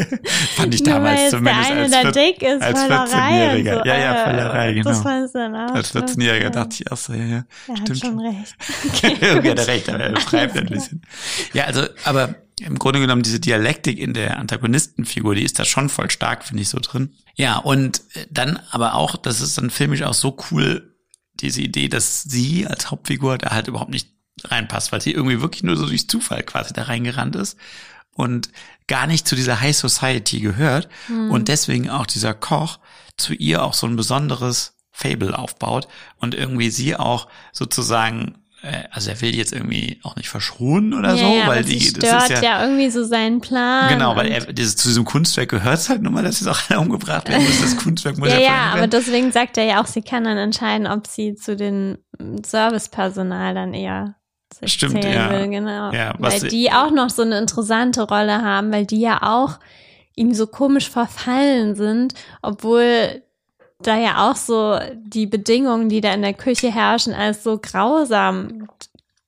Fand 0.55 0.73
ich 0.73 0.83
damals 0.83 1.31
zumindest 1.31 1.95
als, 1.95 2.17
ist, 2.17 2.61
als 2.61 2.79
14-Jähriger. 2.79 3.79
So, 3.79 3.85
ja, 3.85 3.97
ja, 3.97 4.25
Völlerei, 4.25 4.73
genau. 4.73 4.89
Das 4.89 5.01
fandst 5.01 5.35
du 5.35 5.39
dann 5.39 5.55
auch 5.55 5.73
als 5.73 5.95
14-Jähriger 5.95 6.49
dachte 6.49 6.75
ich 6.79 6.91
auch 6.91 6.97
so, 6.97 7.13
ja, 7.13 7.25
ja. 7.25 7.45
Er 7.67 7.77
stimmt 7.77 7.89
hat 7.89 7.97
schon 7.97 8.19
recht. 8.19 8.55
Hat 9.23 9.45
er 9.45 9.67
recht, 9.67 9.89
aber 9.89 9.99
er 9.99 10.09
übertreibt 10.11 10.57
ein 10.57 10.65
bisschen. 10.67 11.01
Ja, 11.53 11.65
also, 11.65 11.83
aber 12.03 12.35
im 12.59 12.79
Grunde 12.79 12.99
genommen 12.99 13.21
diese 13.21 13.39
Dialektik 13.39 13.99
in 13.99 14.13
der 14.13 14.39
Antagonistenfigur, 14.39 15.35
die 15.35 15.43
ist 15.43 15.59
da 15.59 15.65
schon 15.65 15.89
voll 15.89 16.09
stark, 16.09 16.43
finde 16.43 16.63
ich 16.63 16.69
so 16.69 16.79
drin. 16.81 17.13
Ja, 17.35 17.57
und 17.57 18.01
dann 18.29 18.59
aber 18.71 18.95
auch, 18.95 19.15
das 19.15 19.41
ist 19.41 19.57
dann 19.57 19.69
filmisch 19.69 20.03
auch 20.03 20.13
so 20.15 20.37
cool, 20.51 20.95
diese 21.35 21.61
Idee, 21.61 21.87
dass 21.87 22.23
sie 22.23 22.65
als 22.65 22.89
Hauptfigur 22.89 23.37
da 23.37 23.51
halt 23.51 23.67
überhaupt 23.67 23.91
nicht 23.91 24.09
reinpasst, 24.43 24.91
weil 24.91 25.01
sie 25.01 25.11
irgendwie 25.11 25.41
wirklich 25.41 25.63
nur 25.63 25.77
so 25.77 25.87
durch 25.87 26.07
Zufall 26.07 26.43
quasi 26.43 26.73
da 26.73 26.83
reingerannt 26.83 27.35
ist 27.35 27.57
und 28.17 28.49
gar 28.87 29.07
nicht 29.07 29.27
zu 29.27 29.35
dieser 29.35 29.61
High 29.61 29.75
Society 29.77 30.41
gehört 30.41 30.89
Hm. 31.07 31.31
und 31.31 31.47
deswegen 31.47 31.89
auch 31.89 32.05
dieser 32.05 32.33
Koch 32.33 32.79
zu 33.15 33.33
ihr 33.33 33.63
auch 33.63 33.73
so 33.73 33.87
ein 33.87 33.95
besonderes 33.95 34.73
Fable 34.91 35.37
aufbaut 35.37 35.87
und 36.17 36.35
irgendwie 36.35 36.69
sie 36.69 36.95
auch 36.95 37.27
sozusagen 37.53 38.43
äh, 38.63 38.83
also 38.89 39.11
er 39.11 39.21
will 39.21 39.35
jetzt 39.35 39.53
irgendwie 39.53 39.99
auch 40.03 40.15
nicht 40.15 40.29
verschonen 40.29 40.93
oder 40.93 41.13
ja, 41.13 41.17
so, 41.17 41.33
ja, 41.33 41.47
weil 41.47 41.63
die 41.63 41.79
sie 41.79 41.93
das 41.93 42.09
stört 42.25 42.31
ist 42.31 42.43
ja, 42.43 42.63
irgendwie 42.63 42.89
so 42.89 43.03
seinen 43.03 43.39
Plan. 43.39 43.89
Genau, 43.89 44.15
weil 44.15 44.27
er 44.27 44.51
dieses, 44.51 44.75
zu 44.75 44.87
diesem 44.87 45.05
Kunstwerk 45.05 45.49
gehört 45.49 45.77
es 45.77 45.89
halt 45.89 46.01
nun 46.01 46.13
mal, 46.13 46.23
dass 46.23 46.41
es 46.41 46.47
auch 46.47 46.59
alle 46.69 46.79
umgebracht 46.79 47.29
werden 47.29 47.45
muss. 47.45 47.61
Das 47.61 47.77
Kunstwerk 47.77 48.17
muss 48.17 48.29
ja, 48.31 48.39
ja, 48.39 48.41
ja, 48.41 48.65
aber 48.71 48.81
werden. 48.81 48.91
deswegen 48.91 49.31
sagt 49.31 49.57
er 49.57 49.65
ja 49.65 49.81
auch, 49.81 49.85
sie 49.85 50.01
kann 50.01 50.23
dann 50.23 50.37
entscheiden, 50.37 50.87
ob 50.87 51.05
sie 51.05 51.35
zu 51.35 51.55
den 51.55 51.99
Servicepersonal 52.43 53.53
dann 53.53 53.73
eher 53.75 54.15
Stimmt, 54.63 55.03
ja. 55.03 55.29
will, 55.31 55.47
genau. 55.49 55.91
Ja, 55.91 56.15
weil 56.19 56.39
die 56.41 56.71
auch 56.71 56.91
noch 56.91 57.09
so 57.09 57.21
eine 57.21 57.37
interessante 57.37 58.01
Rolle 58.03 58.41
haben, 58.41 58.71
weil 58.71 58.85
die 58.85 58.99
ja 59.01 59.19
auch 59.21 59.59
ihm 60.15 60.33
so 60.33 60.47
komisch 60.47 60.89
verfallen 60.89 61.75
sind, 61.75 62.13
obwohl 62.41 63.21
da 63.83 63.97
ja 63.97 64.29
auch 64.31 64.35
so 64.35 64.79
die 64.95 65.27
Bedingungen, 65.27 65.89
die 65.89 66.01
da 66.01 66.11
in 66.13 66.23
der 66.23 66.33
Küche 66.33 66.71
herrschen, 66.73 67.13
als 67.13 67.43
so 67.43 67.59
grausam 67.59 68.67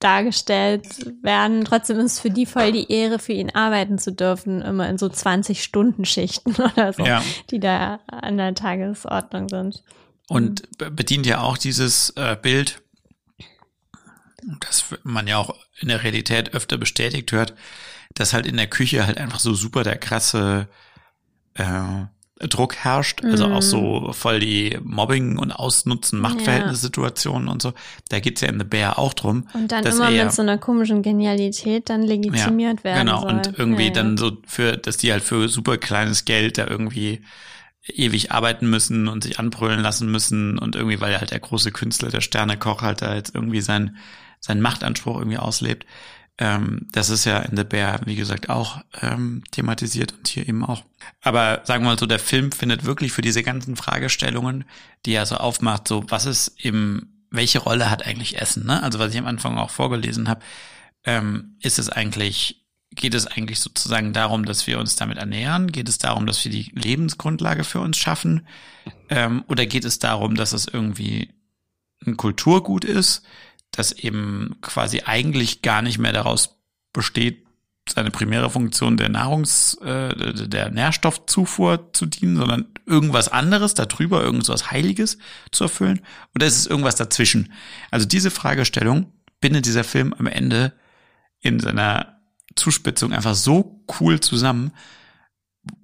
dargestellt 0.00 0.86
werden. 1.22 1.64
Trotzdem 1.64 1.98
ist 2.00 2.14
es 2.14 2.20
für 2.20 2.30
die 2.30 2.46
voll 2.46 2.72
die 2.72 2.90
Ehre, 2.90 3.18
für 3.18 3.32
ihn 3.34 3.50
arbeiten 3.54 3.98
zu 3.98 4.12
dürfen, 4.12 4.62
immer 4.62 4.88
in 4.88 4.98
so 4.98 5.06
20-Stunden-Schichten 5.06 6.54
oder 6.74 6.92
so, 6.92 7.04
Ja. 7.04 7.22
die 7.50 7.60
da 7.60 8.00
an 8.06 8.36
der 8.38 8.54
Tagesordnung 8.54 9.48
sind. 9.48 9.82
Und 10.28 10.76
be- 10.78 10.90
bedient 10.90 11.26
ja 11.26 11.42
auch 11.42 11.58
dieses 11.58 12.10
äh, 12.16 12.36
Bild, 12.40 12.80
das 14.60 14.84
man 15.02 15.26
ja 15.26 15.38
auch 15.38 15.54
in 15.78 15.88
der 15.88 16.02
Realität 16.02 16.54
öfter 16.54 16.76
bestätigt 16.78 17.32
hört, 17.32 17.54
dass 18.14 18.32
halt 18.32 18.46
in 18.46 18.56
der 18.56 18.66
Küche 18.66 19.06
halt 19.06 19.18
einfach 19.18 19.38
so 19.40 19.54
super 19.54 19.82
der 19.84 19.96
krasse 19.98 20.68
äh, 21.54 22.06
Druck 22.48 22.76
herrscht, 22.76 23.22
also 23.22 23.46
Mhm. 23.46 23.52
auch 23.52 23.62
so 23.62 24.12
voll 24.12 24.40
die 24.40 24.78
Mobbing 24.82 25.36
und 25.36 25.52
Ausnutzen, 25.52 26.20
Machtverhältnissituationen 26.20 27.48
und 27.48 27.60
so. 27.60 27.74
Da 28.08 28.18
geht's 28.20 28.40
ja 28.40 28.48
in 28.48 28.58
The 28.58 28.64
Bear 28.64 28.98
auch 28.98 29.12
drum. 29.12 29.46
Und 29.52 29.70
dann 29.72 29.84
dass 29.84 29.96
immer 29.96 30.06
er 30.06 30.10
ja- 30.16 30.24
mit 30.24 30.32
so 30.32 30.40
einer 30.42 30.56
komischen 30.56 31.02
Genialität 31.02 31.90
dann 31.90 32.02
legitimiert 32.02 32.82
werden 32.82 33.06
Genau, 33.06 33.20
soll. 33.20 33.30
und 33.34 33.58
irgendwie 33.58 33.82
ja, 33.82 33.88
ja. 33.88 33.94
dann 33.94 34.16
so 34.16 34.38
für, 34.46 34.76
dass 34.78 34.96
die 34.96 35.12
halt 35.12 35.22
für 35.22 35.48
super 35.50 35.76
kleines 35.76 36.24
Geld 36.24 36.56
da 36.56 36.66
irgendwie 36.66 37.22
ewig 37.86 38.30
arbeiten 38.32 38.68
müssen 38.70 39.08
und 39.08 39.24
sich 39.24 39.38
anbrüllen 39.38 39.80
lassen 39.80 40.10
müssen 40.10 40.58
und 40.58 40.76
irgendwie, 40.76 41.00
weil 41.00 41.18
halt 41.18 41.30
der 41.32 41.40
große 41.40 41.72
Künstler, 41.72 42.08
der 42.10 42.20
Sternekoch 42.20 42.82
halt 42.82 43.02
da 43.02 43.14
jetzt 43.14 43.34
irgendwie 43.34 43.60
sein, 43.60 43.96
seinen 44.40 44.60
Machtanspruch 44.60 45.18
irgendwie 45.18 45.38
auslebt. 45.38 45.86
Ähm, 46.40 46.86
das 46.92 47.10
ist 47.10 47.26
ja 47.26 47.38
in 47.40 47.56
The 47.56 47.64
Bear, 47.64 48.00
wie 48.06 48.16
gesagt, 48.16 48.48
auch 48.48 48.80
ähm, 49.02 49.42
thematisiert 49.50 50.14
und 50.14 50.26
hier 50.26 50.48
eben 50.48 50.64
auch. 50.64 50.84
Aber 51.20 51.60
sagen 51.64 51.84
wir 51.84 51.90
mal 51.90 51.98
so, 51.98 52.06
der 52.06 52.18
Film 52.18 52.50
findet 52.50 52.86
wirklich 52.86 53.12
für 53.12 53.20
diese 53.20 53.42
ganzen 53.42 53.76
Fragestellungen, 53.76 54.64
die 55.04 55.12
er 55.12 55.26
so 55.26 55.36
aufmacht, 55.36 55.86
so 55.86 56.02
was 56.08 56.24
ist 56.24 56.54
im, 56.64 57.08
welche 57.30 57.58
Rolle 57.58 57.90
hat 57.90 58.06
eigentlich 58.06 58.40
Essen? 58.40 58.64
Ne? 58.64 58.82
Also 58.82 58.98
was 58.98 59.12
ich 59.12 59.18
am 59.18 59.26
Anfang 59.26 59.58
auch 59.58 59.68
vorgelesen 59.68 60.28
habe, 60.28 60.40
ähm, 61.04 61.56
ist 61.60 61.78
es 61.78 61.90
eigentlich, 61.90 62.64
geht 62.90 63.14
es 63.14 63.26
eigentlich 63.26 63.60
sozusagen 63.60 64.14
darum, 64.14 64.46
dass 64.46 64.66
wir 64.66 64.78
uns 64.78 64.96
damit 64.96 65.18
ernähren? 65.18 65.70
Geht 65.70 65.90
es 65.90 65.98
darum, 65.98 66.26
dass 66.26 66.42
wir 66.42 66.50
die 66.50 66.72
Lebensgrundlage 66.74 67.64
für 67.64 67.80
uns 67.80 67.98
schaffen? 67.98 68.46
Ähm, 69.10 69.44
oder 69.46 69.66
geht 69.66 69.84
es 69.84 69.98
darum, 69.98 70.36
dass 70.36 70.54
es 70.54 70.66
irgendwie 70.66 71.28
ein 72.06 72.16
Kulturgut 72.16 72.86
ist? 72.86 73.22
Das 73.70 73.92
eben 73.92 74.56
quasi 74.60 75.02
eigentlich 75.04 75.62
gar 75.62 75.82
nicht 75.82 75.98
mehr 75.98 76.12
daraus 76.12 76.60
besteht, 76.92 77.46
seine 77.88 78.10
primäre 78.10 78.50
Funktion 78.50 78.96
der 78.96 79.08
Nahrungs, 79.08 79.74
äh, 79.82 80.48
der 80.48 80.70
Nährstoffzufuhr 80.70 81.92
zu 81.92 82.06
dienen, 82.06 82.36
sondern 82.36 82.66
irgendwas 82.86 83.28
anderes 83.28 83.74
darüber, 83.74 84.22
irgendwas 84.22 84.70
Heiliges 84.70 85.18
zu 85.50 85.64
erfüllen? 85.64 86.00
Oder 86.34 86.46
ist 86.46 86.58
es 86.58 86.66
irgendwas 86.66 86.96
dazwischen? 86.96 87.52
Also 87.90 88.06
diese 88.06 88.30
Fragestellung 88.30 89.12
bindet 89.40 89.66
dieser 89.66 89.84
Film 89.84 90.14
am 90.14 90.26
Ende 90.26 90.72
in 91.40 91.58
seiner 91.58 92.20
Zuspitzung 92.54 93.12
einfach 93.12 93.34
so 93.34 93.82
cool 94.00 94.20
zusammen, 94.20 94.72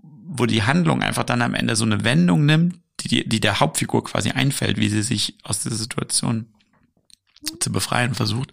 wo 0.02 0.46
die 0.46 0.62
Handlung 0.62 1.02
einfach 1.02 1.24
dann 1.24 1.42
am 1.42 1.54
Ende 1.54 1.76
so 1.76 1.84
eine 1.84 2.04
Wendung 2.04 2.44
nimmt, 2.44 2.78
die, 3.00 3.28
die 3.28 3.40
der 3.40 3.60
Hauptfigur 3.60 4.04
quasi 4.04 4.30
einfällt, 4.30 4.78
wie 4.78 4.88
sie 4.88 5.02
sich 5.02 5.38
aus 5.42 5.60
dieser 5.60 5.76
Situation 5.76 6.46
zu 7.60 7.72
befreien 7.72 8.14
versucht, 8.14 8.50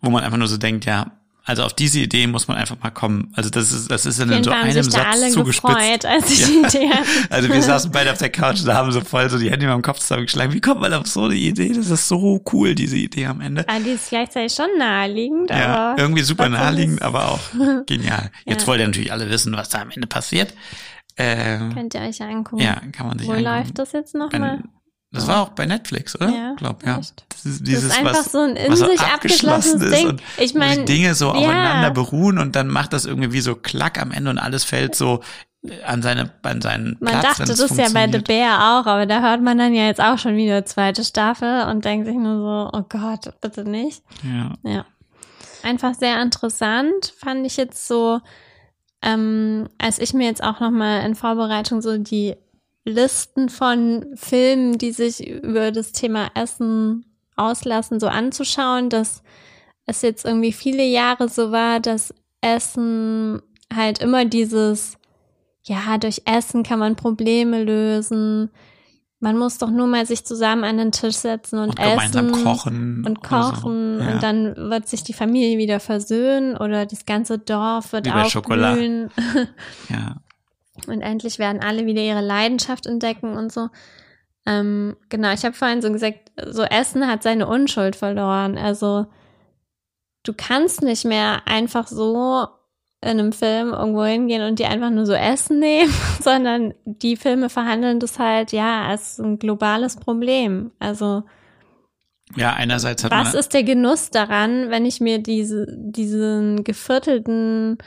wo 0.00 0.10
man 0.10 0.24
einfach 0.24 0.38
nur 0.38 0.48
so 0.48 0.56
denkt, 0.56 0.84
ja, 0.84 1.18
also 1.48 1.62
auf 1.62 1.72
diese 1.72 2.00
Idee 2.00 2.26
muss 2.26 2.46
man 2.46 2.58
einfach 2.58 2.76
mal 2.82 2.90
kommen. 2.90 3.32
Also 3.34 3.48
das 3.48 3.72
ist, 3.72 3.90
das 3.90 4.04
ist 4.04 4.20
in 4.20 4.44
so 4.44 4.50
einem 4.50 4.82
Satz 4.82 4.94
alle 4.94 5.30
zugespitzt. 5.30 5.74
Gefreut, 5.74 6.04
als 6.04 6.30
ich 6.30 6.40
ja. 6.40 6.46
die 6.46 6.76
Idee 6.76 6.90
Also 7.30 7.48
wir 7.48 7.62
saßen 7.62 7.90
beide 7.90 8.12
auf 8.12 8.18
der 8.18 8.28
Couch 8.28 8.60
und 8.62 8.74
haben 8.74 8.92
so 8.92 9.00
voll 9.00 9.30
so 9.30 9.38
die 9.38 9.50
Hände 9.50 9.64
im 9.64 9.80
Kopf 9.80 9.98
zusammengeschlagen. 9.98 10.52
Wie 10.52 10.60
kommt 10.60 10.82
man 10.82 10.92
auf 10.92 11.06
so 11.06 11.24
eine 11.24 11.36
Idee? 11.36 11.72
Das 11.72 11.88
ist 11.88 12.06
so 12.06 12.44
cool, 12.52 12.74
diese 12.74 12.98
Idee 12.98 13.24
am 13.24 13.40
Ende. 13.40 13.64
Ah, 13.66 13.78
die 13.80 13.92
ist 13.92 14.10
gleichzeitig 14.10 14.52
schon 14.52 14.68
naheliegend, 14.76 15.48
ja, 15.48 15.74
aber. 15.74 16.02
Irgendwie 16.02 16.22
super 16.22 16.50
naheliegend, 16.50 17.00
aber 17.00 17.30
auch 17.30 17.40
genial. 17.86 18.30
Jetzt 18.44 18.62
ja. 18.62 18.66
wollt 18.66 18.80
ihr 18.80 18.86
natürlich 18.86 19.12
alle 19.12 19.30
wissen, 19.30 19.56
was 19.56 19.70
da 19.70 19.80
am 19.80 19.90
Ende 19.90 20.06
passiert. 20.06 20.52
Äh, 21.16 21.60
Könnt 21.72 21.94
ihr 21.94 22.02
euch 22.02 22.20
angucken. 22.20 22.62
Ja, 22.62 22.74
kann 22.92 23.06
man 23.06 23.18
sich 23.18 23.26
Wo 23.26 23.32
angucken. 23.32 23.56
läuft 23.56 23.78
das 23.78 23.92
jetzt 23.92 24.14
nochmal? 24.14 24.62
Das 25.10 25.26
war 25.26 25.42
auch 25.42 25.50
bei 25.50 25.64
Netflix, 25.64 26.14
oder? 26.16 26.28
Ja, 26.28 26.54
glaub 26.54 26.84
ja. 26.84 26.96
Das 26.96 27.46
ist, 27.46 27.66
dieses, 27.66 27.88
das 27.88 27.92
ist 27.92 27.98
einfach 27.98 28.18
was, 28.18 28.32
so 28.32 28.40
ein 28.40 28.56
in 28.56 28.76
sich 28.76 29.00
abgeschlossenes 29.00 29.90
Ding. 29.90 30.08
Und 30.10 30.22
ich 30.36 30.54
meine, 30.54 30.84
Dinge 30.84 31.14
so 31.14 31.26
ja. 31.26 31.32
aufeinander 31.32 31.90
beruhen 31.92 32.38
und 32.38 32.54
dann 32.54 32.68
macht 32.68 32.92
das 32.92 33.06
irgendwie 33.06 33.32
wie 33.32 33.40
so 33.40 33.54
Klack 33.54 34.00
am 34.00 34.12
Ende 34.12 34.30
und 34.30 34.38
alles 34.38 34.64
fällt 34.64 34.94
so 34.94 35.20
an 35.84 36.02
seine 36.02 36.30
an 36.42 36.60
seinen 36.60 36.96
man 37.00 37.12
Platz. 37.12 37.38
Dachte, 37.38 37.44
das 37.46 37.58
ist 37.58 37.78
ja 37.78 37.88
bei 37.92 38.10
The 38.10 38.18
Bear 38.18 38.80
auch, 38.80 38.86
aber 38.86 39.06
da 39.06 39.22
hört 39.22 39.42
man 39.42 39.56
dann 39.56 39.72
ja 39.72 39.86
jetzt 39.86 40.00
auch 40.00 40.18
schon 40.18 40.36
wieder 40.36 40.64
zweite 40.66 41.04
Staffel 41.04 41.64
und 41.64 41.84
denkt 41.84 42.06
sich 42.06 42.16
nur 42.16 42.36
so, 42.36 42.78
oh 42.78 42.84
Gott, 42.88 43.32
bitte 43.40 43.64
nicht. 43.64 44.02
Ja. 44.22 44.52
Ja. 44.62 44.84
Einfach 45.62 45.94
sehr 45.94 46.20
interessant, 46.22 47.14
fand 47.18 47.46
ich 47.46 47.56
jetzt 47.56 47.88
so, 47.88 48.20
ähm, 49.02 49.68
als 49.78 49.98
ich 49.98 50.12
mir 50.12 50.26
jetzt 50.26 50.42
auch 50.42 50.60
nochmal 50.60 51.04
in 51.04 51.14
Vorbereitung 51.14 51.80
so 51.80 51.96
die 51.98 52.36
Listen 52.84 53.48
von 53.48 54.06
Filmen, 54.14 54.78
die 54.78 54.92
sich 54.92 55.26
über 55.26 55.72
das 55.72 55.92
Thema 55.92 56.30
Essen 56.34 57.04
auslassen, 57.36 58.00
so 58.00 58.08
anzuschauen, 58.08 58.90
dass 58.90 59.22
es 59.86 60.02
jetzt 60.02 60.24
irgendwie 60.24 60.52
viele 60.52 60.84
Jahre 60.84 61.28
so 61.28 61.50
war, 61.52 61.80
dass 61.80 62.14
Essen 62.40 63.42
halt 63.74 64.00
immer 64.00 64.24
dieses, 64.24 64.98
ja, 65.62 65.98
durch 65.98 66.22
Essen 66.24 66.62
kann 66.62 66.78
man 66.78 66.96
Probleme 66.96 67.64
lösen. 67.64 68.50
Man 69.20 69.36
muss 69.36 69.58
doch 69.58 69.70
nur 69.70 69.86
mal 69.88 70.06
sich 70.06 70.24
zusammen 70.24 70.64
an 70.64 70.78
den 70.78 70.92
Tisch 70.92 71.16
setzen 71.16 71.58
und, 71.58 71.70
und 71.70 71.78
essen 71.80 72.30
kochen 72.44 73.04
und 73.04 73.22
kochen 73.22 73.98
so. 73.98 74.04
ja. 74.04 74.12
und 74.12 74.22
dann 74.22 74.54
wird 74.70 74.88
sich 74.88 75.02
die 75.02 75.12
Familie 75.12 75.58
wieder 75.58 75.80
versöhnen 75.80 76.56
oder 76.56 76.86
das 76.86 77.04
ganze 77.04 77.38
Dorf 77.38 77.92
wird 77.92 78.12
aufblühen. 78.14 79.10
ja 79.88 80.16
und 80.86 81.00
endlich 81.00 81.38
werden 81.38 81.62
alle 81.62 81.86
wieder 81.86 82.02
ihre 82.02 82.20
Leidenschaft 82.20 82.86
entdecken 82.86 83.36
und 83.36 83.52
so. 83.52 83.68
Ähm, 84.46 84.96
genau, 85.08 85.32
ich 85.32 85.44
habe 85.44 85.54
vorhin 85.54 85.82
so 85.82 85.90
gesagt, 85.90 86.30
so 86.46 86.62
Essen 86.62 87.06
hat 87.06 87.22
seine 87.22 87.46
Unschuld 87.46 87.96
verloren. 87.96 88.56
Also 88.56 89.06
du 90.22 90.32
kannst 90.36 90.82
nicht 90.82 91.04
mehr 91.04 91.42
einfach 91.46 91.86
so 91.88 92.46
in 93.00 93.10
einem 93.10 93.32
Film 93.32 93.72
irgendwo 93.72 94.04
hingehen 94.04 94.42
und 94.42 94.58
die 94.58 94.64
einfach 94.66 94.90
nur 94.90 95.06
so 95.06 95.12
Essen 95.12 95.58
nehmen, 95.60 95.92
sondern 96.20 96.74
die 96.84 97.16
Filme 97.16 97.48
verhandeln 97.48 98.00
das 98.00 98.18
halt, 98.18 98.52
ja, 98.52 98.86
als 98.86 99.18
ein 99.18 99.38
globales 99.38 99.96
Problem. 99.96 100.72
Also 100.78 101.24
ja, 102.36 102.52
einerseits 102.52 103.04
hat 103.04 103.10
was 103.10 103.34
ist 103.34 103.54
der 103.54 103.64
Genuss 103.64 104.10
daran, 104.10 104.70
wenn 104.70 104.84
ich 104.84 105.00
mir 105.00 105.18
diese, 105.18 105.66
diesen 105.78 106.62
geviertelten 106.62 107.78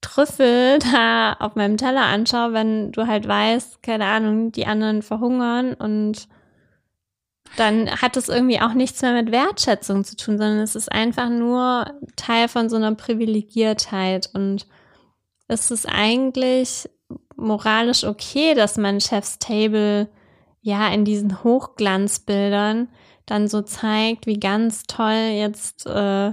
Trüffel 0.00 0.78
da 0.78 1.34
auf 1.34 1.56
meinem 1.56 1.76
Teller 1.76 2.04
anschaue, 2.04 2.52
wenn 2.52 2.92
du 2.92 3.06
halt 3.06 3.26
weißt, 3.26 3.82
keine 3.82 4.06
Ahnung, 4.06 4.52
die 4.52 4.66
anderen 4.66 5.02
verhungern 5.02 5.74
und 5.74 6.28
dann 7.56 7.90
hat 7.90 8.16
es 8.16 8.28
irgendwie 8.28 8.60
auch 8.60 8.74
nichts 8.74 9.02
mehr 9.02 9.12
mit 9.12 9.30
Wertschätzung 9.30 10.04
zu 10.04 10.16
tun, 10.16 10.36
sondern 10.38 10.58
es 10.58 10.74
ist 10.74 10.90
einfach 10.90 11.28
nur 11.28 11.86
Teil 12.16 12.48
von 12.48 12.68
so 12.68 12.76
einer 12.76 12.94
Privilegiertheit. 12.94 14.28
Und 14.34 14.66
es 15.48 15.70
ist 15.70 15.86
eigentlich 15.86 16.88
moralisch 17.36 18.04
okay, 18.04 18.54
dass 18.54 18.76
man 18.76 19.00
Chef's 19.00 19.38
Table 19.38 20.08
ja 20.60 20.88
in 20.88 21.04
diesen 21.04 21.44
Hochglanzbildern 21.44 22.88
dann 23.24 23.48
so 23.48 23.62
zeigt, 23.62 24.26
wie 24.26 24.38
ganz 24.38 24.82
toll 24.84 25.30
jetzt 25.34 25.86
äh, 25.86 26.32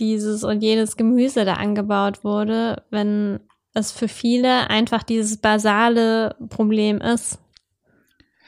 dieses 0.00 0.42
und 0.42 0.62
jenes 0.62 0.96
Gemüse 0.96 1.44
da 1.44 1.54
angebaut 1.54 2.24
wurde, 2.24 2.82
wenn 2.90 3.40
es 3.74 3.92
für 3.92 4.08
viele 4.08 4.68
einfach 4.68 5.02
dieses 5.02 5.36
basale 5.36 6.34
Problem 6.48 7.00
ist. 7.00 7.38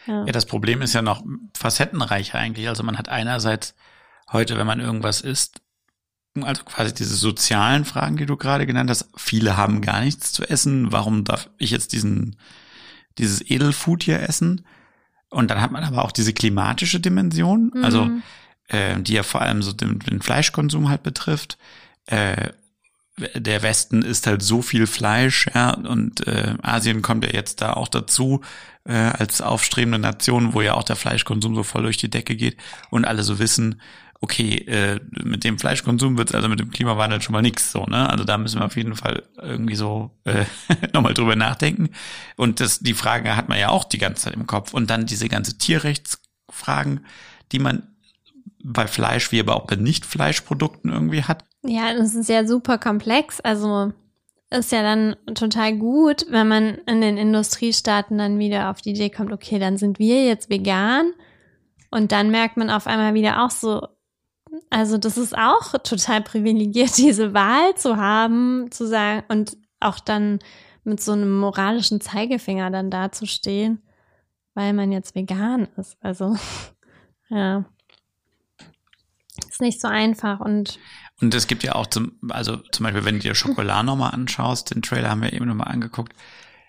Ja. 0.07 0.25
ja, 0.25 0.33
das 0.33 0.47
Problem 0.47 0.83
ist 0.83 0.95
ja 0.95 1.03
noch 1.03 1.23
facettenreicher 1.57 2.39
eigentlich. 2.39 2.69
Also 2.69 2.83
man 2.83 2.99
hat 2.99 3.09
einerseits 3.09 3.75
heute, 4.33 4.57
wenn 4.57 4.67
man 4.67 4.81
irgendwas 4.81 5.21
isst, 5.21 5.61
also 6.41 6.65
quasi 6.65 6.95
diese 6.95 7.15
sozialen 7.15 7.85
Fragen, 7.85 8.17
die 8.17 8.27
du 8.27 8.37
gerade 8.37 8.67
genannt 8.67 8.91
hast. 8.91 9.11
Viele 9.17 9.57
haben 9.57 9.83
gar 9.83 10.01
nichts 10.01 10.33
zu 10.33 10.45
essen. 10.45 10.91
Warum 10.91 11.25
darf 11.25 11.51
ich 11.59 11.71
jetzt 11.71 11.93
diesen, 11.93 12.37
dieses 13.19 13.49
Edelfood 13.49 14.03
hier 14.03 14.21
essen? 14.21 14.67
Und 15.29 15.51
dann 15.51 15.61
hat 15.61 15.73
man 15.73 15.85
aber 15.85 16.05
auch 16.05 16.13
diese 16.13 16.33
klimatische 16.33 17.01
Dimension. 17.01 17.73
Also 17.83 18.07
mhm. 18.07 18.11
Also 18.11 18.23
äh, 18.73 19.01
die 19.01 19.15
ja 19.15 19.23
vor 19.23 19.43
allem 19.43 19.63
so 19.63 19.73
den, 19.73 20.01
den 20.01 20.21
Fleischkonsum 20.21 20.89
halt 20.89 21.03
betrifft. 21.03 21.59
Äh, 22.07 22.51
der 23.35 23.63
Westen 23.63 24.03
isst 24.03 24.27
halt 24.27 24.43
so 24.43 24.63
viel 24.63 24.87
Fleisch, 24.87 25.47
ja, 25.55 25.71
und 25.75 26.27
äh, 26.27 26.55
Asien 26.63 27.03
kommt 27.03 27.25
ja 27.25 27.33
jetzt 27.33 27.61
da 27.61 27.75
auch 27.75 27.89
dazu 27.89 28.41
äh, 28.85 28.95
als 28.95 29.43
aufstrebende 29.43 29.99
Nation, 29.99 30.55
wo 30.55 30.63
ja 30.63 30.75
auch 30.75 30.83
der 30.83 30.97
Fleischkonsum 30.97 31.55
so 31.55 31.63
voll 31.63 31.83
durch 31.83 31.99
die 31.99 32.11
Decke 32.11 32.35
geht 32.35 32.57
und 32.91 33.05
alle 33.05 33.23
so 33.23 33.39
wissen, 33.39 33.81
okay, 34.23 34.57
äh, 34.59 35.01
mit 35.11 35.45
dem 35.45 35.59
Fleischkonsum 35.59 36.17
wird's 36.17 36.35
also 36.35 36.49
mit 36.49 36.61
dem 36.61 36.71
Klimawandel 36.71 37.21
schon 37.21 37.33
mal 37.33 37.43
nix 37.43 37.73
so, 37.73 37.85
ne? 37.85 38.09
Also 38.09 38.25
da 38.25 38.39
müssen 38.39 38.61
wir 38.61 38.65
auf 38.65 38.77
jeden 38.77 38.95
Fall 38.95 39.25
irgendwie 39.37 39.75
so 39.75 40.17
äh, 40.25 40.45
nochmal 40.95 41.13
drüber 41.13 41.37
nachdenken. 41.37 41.91
Und 42.37 42.61
das, 42.61 42.79
die 42.79 42.95
Frage 42.95 43.37
hat 43.37 43.49
man 43.49 43.59
ja 43.59 43.69
auch 43.69 43.85
die 43.85 43.99
ganze 43.99 44.23
Zeit 44.25 44.35
im 44.35 44.47
Kopf. 44.47 44.73
Und 44.73 44.91
dann 44.91 45.07
diese 45.07 45.29
ganze 45.29 45.59
Tierrechtsfragen, 45.59 47.05
die 47.51 47.59
man 47.59 47.83
bei 48.63 48.87
Fleisch 48.87 49.33
wie 49.33 49.41
aber 49.41 49.57
auch 49.57 49.67
bei 49.67 49.77
Nicht-Fleischprodukten 49.77 50.93
irgendwie 50.93 51.25
hat. 51.25 51.45
Ja, 51.65 51.95
das 51.95 52.15
ist 52.15 52.29
ja 52.29 52.47
super 52.47 52.79
komplex. 52.79 53.41
Also 53.41 53.93
ist 54.51 54.73
ja 54.73 54.83
dann 54.83 55.17
total 55.35 55.77
gut, 55.77 56.27
wenn 56.29 56.49
man 56.49 56.75
in 56.87 57.01
den 57.01 57.17
Industriestaaten 57.17 58.19
dann 58.19 58.39
wieder 58.39 58.71
auf 58.71 58.81
die 58.83 58.91
Idee 58.91 59.11
kommt, 59.11 59.33
okay, 59.33 59.59
dann 59.59 59.79
sind 59.79 59.99
wir 59.99 60.25
jetzt 60.25 60.51
vegan. 60.51 61.13
Und 61.91 62.13
dann 62.13 62.31
merkt 62.31 62.57
man 62.57 62.71
auf 62.71 62.87
einmal 62.87 63.15
wieder 63.15 63.45
auch 63.45 63.51
so, 63.51 63.87
also 64.71 64.99
das 64.99 65.19
ist 65.19 65.37
auch 65.37 65.73
total 65.83 66.23
privilegiert, 66.23 66.97
diese 66.97 67.35
Wahl 67.35 67.75
zu 67.77 67.97
haben, 67.97 68.71
zu 68.71 68.87
sagen 68.87 69.25
und 69.29 69.57
auch 69.81 69.99
dann 69.99 70.39
mit 70.85 71.01
so 71.01 71.13
einem 71.13 71.39
moralischen 71.39 72.01
Zeigefinger 72.01 72.71
dann 72.71 72.91
dazustehen, 72.91 73.83
weil 74.55 74.73
man 74.73 74.93
jetzt 74.93 75.15
vegan 75.15 75.69
ist. 75.77 75.97
Also, 76.01 76.37
ja. 77.29 77.65
Ist 79.53 79.61
nicht 79.61 79.81
so 79.83 79.89
einfach 79.89 80.41
und 80.41 80.79
und 81.21 81.35
es 81.35 81.47
gibt 81.47 81.63
ja 81.63 81.75
auch 81.75 81.87
zum, 81.87 82.13
also 82.31 82.57
zum 82.73 82.85
Beispiel, 82.85 83.05
wenn 83.05 83.17
du 83.17 83.21
dir 83.21 83.35
Schokolade 83.35 83.85
nochmal 83.87 84.13
anschaust, 84.13 84.75
den 84.75 84.83
Trailer 84.83 85.11
haben 85.11 85.23
wir 85.23 85.33
eben 85.33 85.47
nochmal 85.47 85.69
angeguckt, 85.69 86.15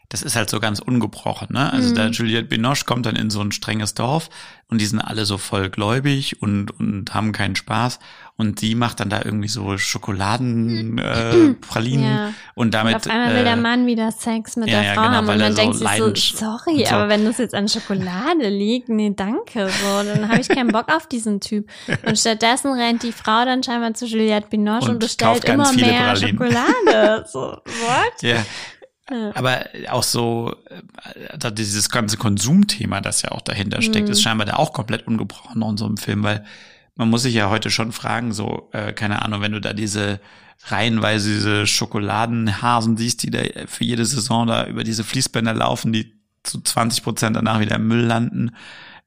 das 0.09 0.21
ist 0.21 0.35
halt 0.35 0.49
so 0.49 0.59
ganz 0.59 0.79
ungebrochen, 0.79 1.47
ne? 1.51 1.71
Also 1.73 1.89
Mhm. 1.89 1.95
da 1.95 2.07
Juliette 2.09 2.49
Binoche 2.49 2.85
kommt 2.85 3.05
dann 3.07 3.15
in 3.15 3.29
so 3.31 3.41
ein 3.41 3.51
strenges 3.53 3.95
Dorf 3.95 4.29
und 4.67 4.79
die 4.79 4.85
sind 4.85 4.99
alle 4.99 5.25
so 5.25 5.37
voll 5.39 5.69
gläubig 5.69 6.41
und, 6.41 6.69
und 6.77 7.13
haben 7.15 7.31
keinen 7.31 7.55
Spaß. 7.55 7.99
Und 8.35 8.61
die 8.61 8.73
macht 8.73 8.99
dann 8.99 9.11
da 9.11 9.21
irgendwie 9.23 9.47
so 9.47 9.77
Schokoladen, 9.77 10.97
äh, 10.97 11.53
Pralinen 11.61 12.03
Ja. 12.03 12.33
und 12.55 12.73
damit. 12.73 12.95
und 12.95 13.01
auf 13.07 13.11
einmal 13.11 13.35
will 13.35 13.43
der 13.43 13.53
äh, 13.53 13.57
Mann 13.57 13.85
wieder 13.85 14.11
Sex 14.11 14.55
mit 14.55 14.69
ja, 14.69 14.79
der 14.81 14.83
ja, 14.89 14.93
Frau 14.95 15.03
genau, 15.03 15.13
haben 15.17 15.29
und 15.29 15.37
man 15.37 15.51
so 15.51 15.61
denkt 15.61 15.75
sich 15.75 15.89
so, 15.97 16.13
sorry, 16.15 16.85
so. 16.85 16.95
aber 16.95 17.09
wenn 17.09 17.25
das 17.25 17.37
jetzt 17.37 17.53
an 17.53 17.67
Schokolade 17.69 18.49
liegt, 18.49 18.89
nee, 18.89 19.13
danke, 19.15 19.69
so, 19.69 20.03
dann 20.03 20.29
habe 20.29 20.41
ich 20.41 20.49
keinen 20.49 20.69
Bock 20.71 20.91
auf 20.91 21.07
diesen 21.07 21.41
Typ. 21.41 21.69
Und 22.05 22.17
stattdessen 22.17 22.73
rennt 22.73 23.03
die 23.03 23.11
Frau 23.11 23.45
dann 23.45 23.61
scheinbar 23.61 23.93
zu 23.93 24.05
Juliette 24.07 24.47
Binoche 24.49 24.85
und, 24.85 24.89
Und 24.91 24.99
bestellt 24.99 25.45
immer 25.45 25.71
mehr 25.73 26.13
Pralinen. 26.13 26.29
Schokolade. 26.29 27.25
So, 27.31 27.39
what? 27.39 28.21
Ja. 28.21 28.43
Ja. 29.11 29.31
Aber 29.35 29.65
auch 29.91 30.03
so, 30.03 30.55
da 31.37 31.51
dieses 31.51 31.89
ganze 31.89 32.17
Konsumthema, 32.17 33.01
das 33.01 33.21
ja 33.21 33.31
auch 33.31 33.41
dahinter 33.41 33.81
steckt, 33.81 34.07
Mhm. 34.07 34.11
ist 34.13 34.21
scheinbar 34.21 34.45
da 34.47 34.55
auch 34.55 34.73
komplett 34.73 35.05
ungebrochen 35.07 35.61
in 35.61 35.77
so 35.77 35.85
einem 35.85 35.97
Film, 35.97 36.23
weil 36.23 36.45
man 36.95 37.09
muss 37.09 37.23
sich 37.23 37.33
ja 37.33 37.49
heute 37.49 37.71
schon 37.71 37.91
fragen, 37.91 38.33
so, 38.33 38.69
äh, 38.71 38.93
keine 38.93 39.23
Ahnung, 39.23 39.41
wenn 39.41 39.51
du 39.51 39.61
da 39.61 39.73
diese 39.73 40.19
reihenweise 40.65 41.29
diese 41.33 41.67
Schokoladenhasen 41.67 42.97
siehst, 42.97 43.23
die 43.23 43.31
da 43.31 43.41
für 43.67 43.83
jede 43.83 44.05
Saison 44.05 44.47
da 44.47 44.67
über 44.67 44.83
diese 44.83 45.03
Fließbänder 45.03 45.53
laufen, 45.53 45.91
die 45.91 46.13
zu 46.43 46.61
20 46.61 47.03
Prozent 47.03 47.35
danach 47.35 47.59
wieder 47.59 47.75
im 47.75 47.87
Müll 47.87 48.03
landen, 48.03 48.55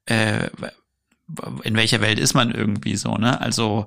äh, 0.07 0.49
in 1.63 1.77
welcher 1.77 2.01
Welt 2.01 2.19
ist 2.19 2.35
man 2.35 2.53
irgendwie 2.53 2.97
so, 2.97 3.17
ne? 3.17 3.41
Also 3.41 3.87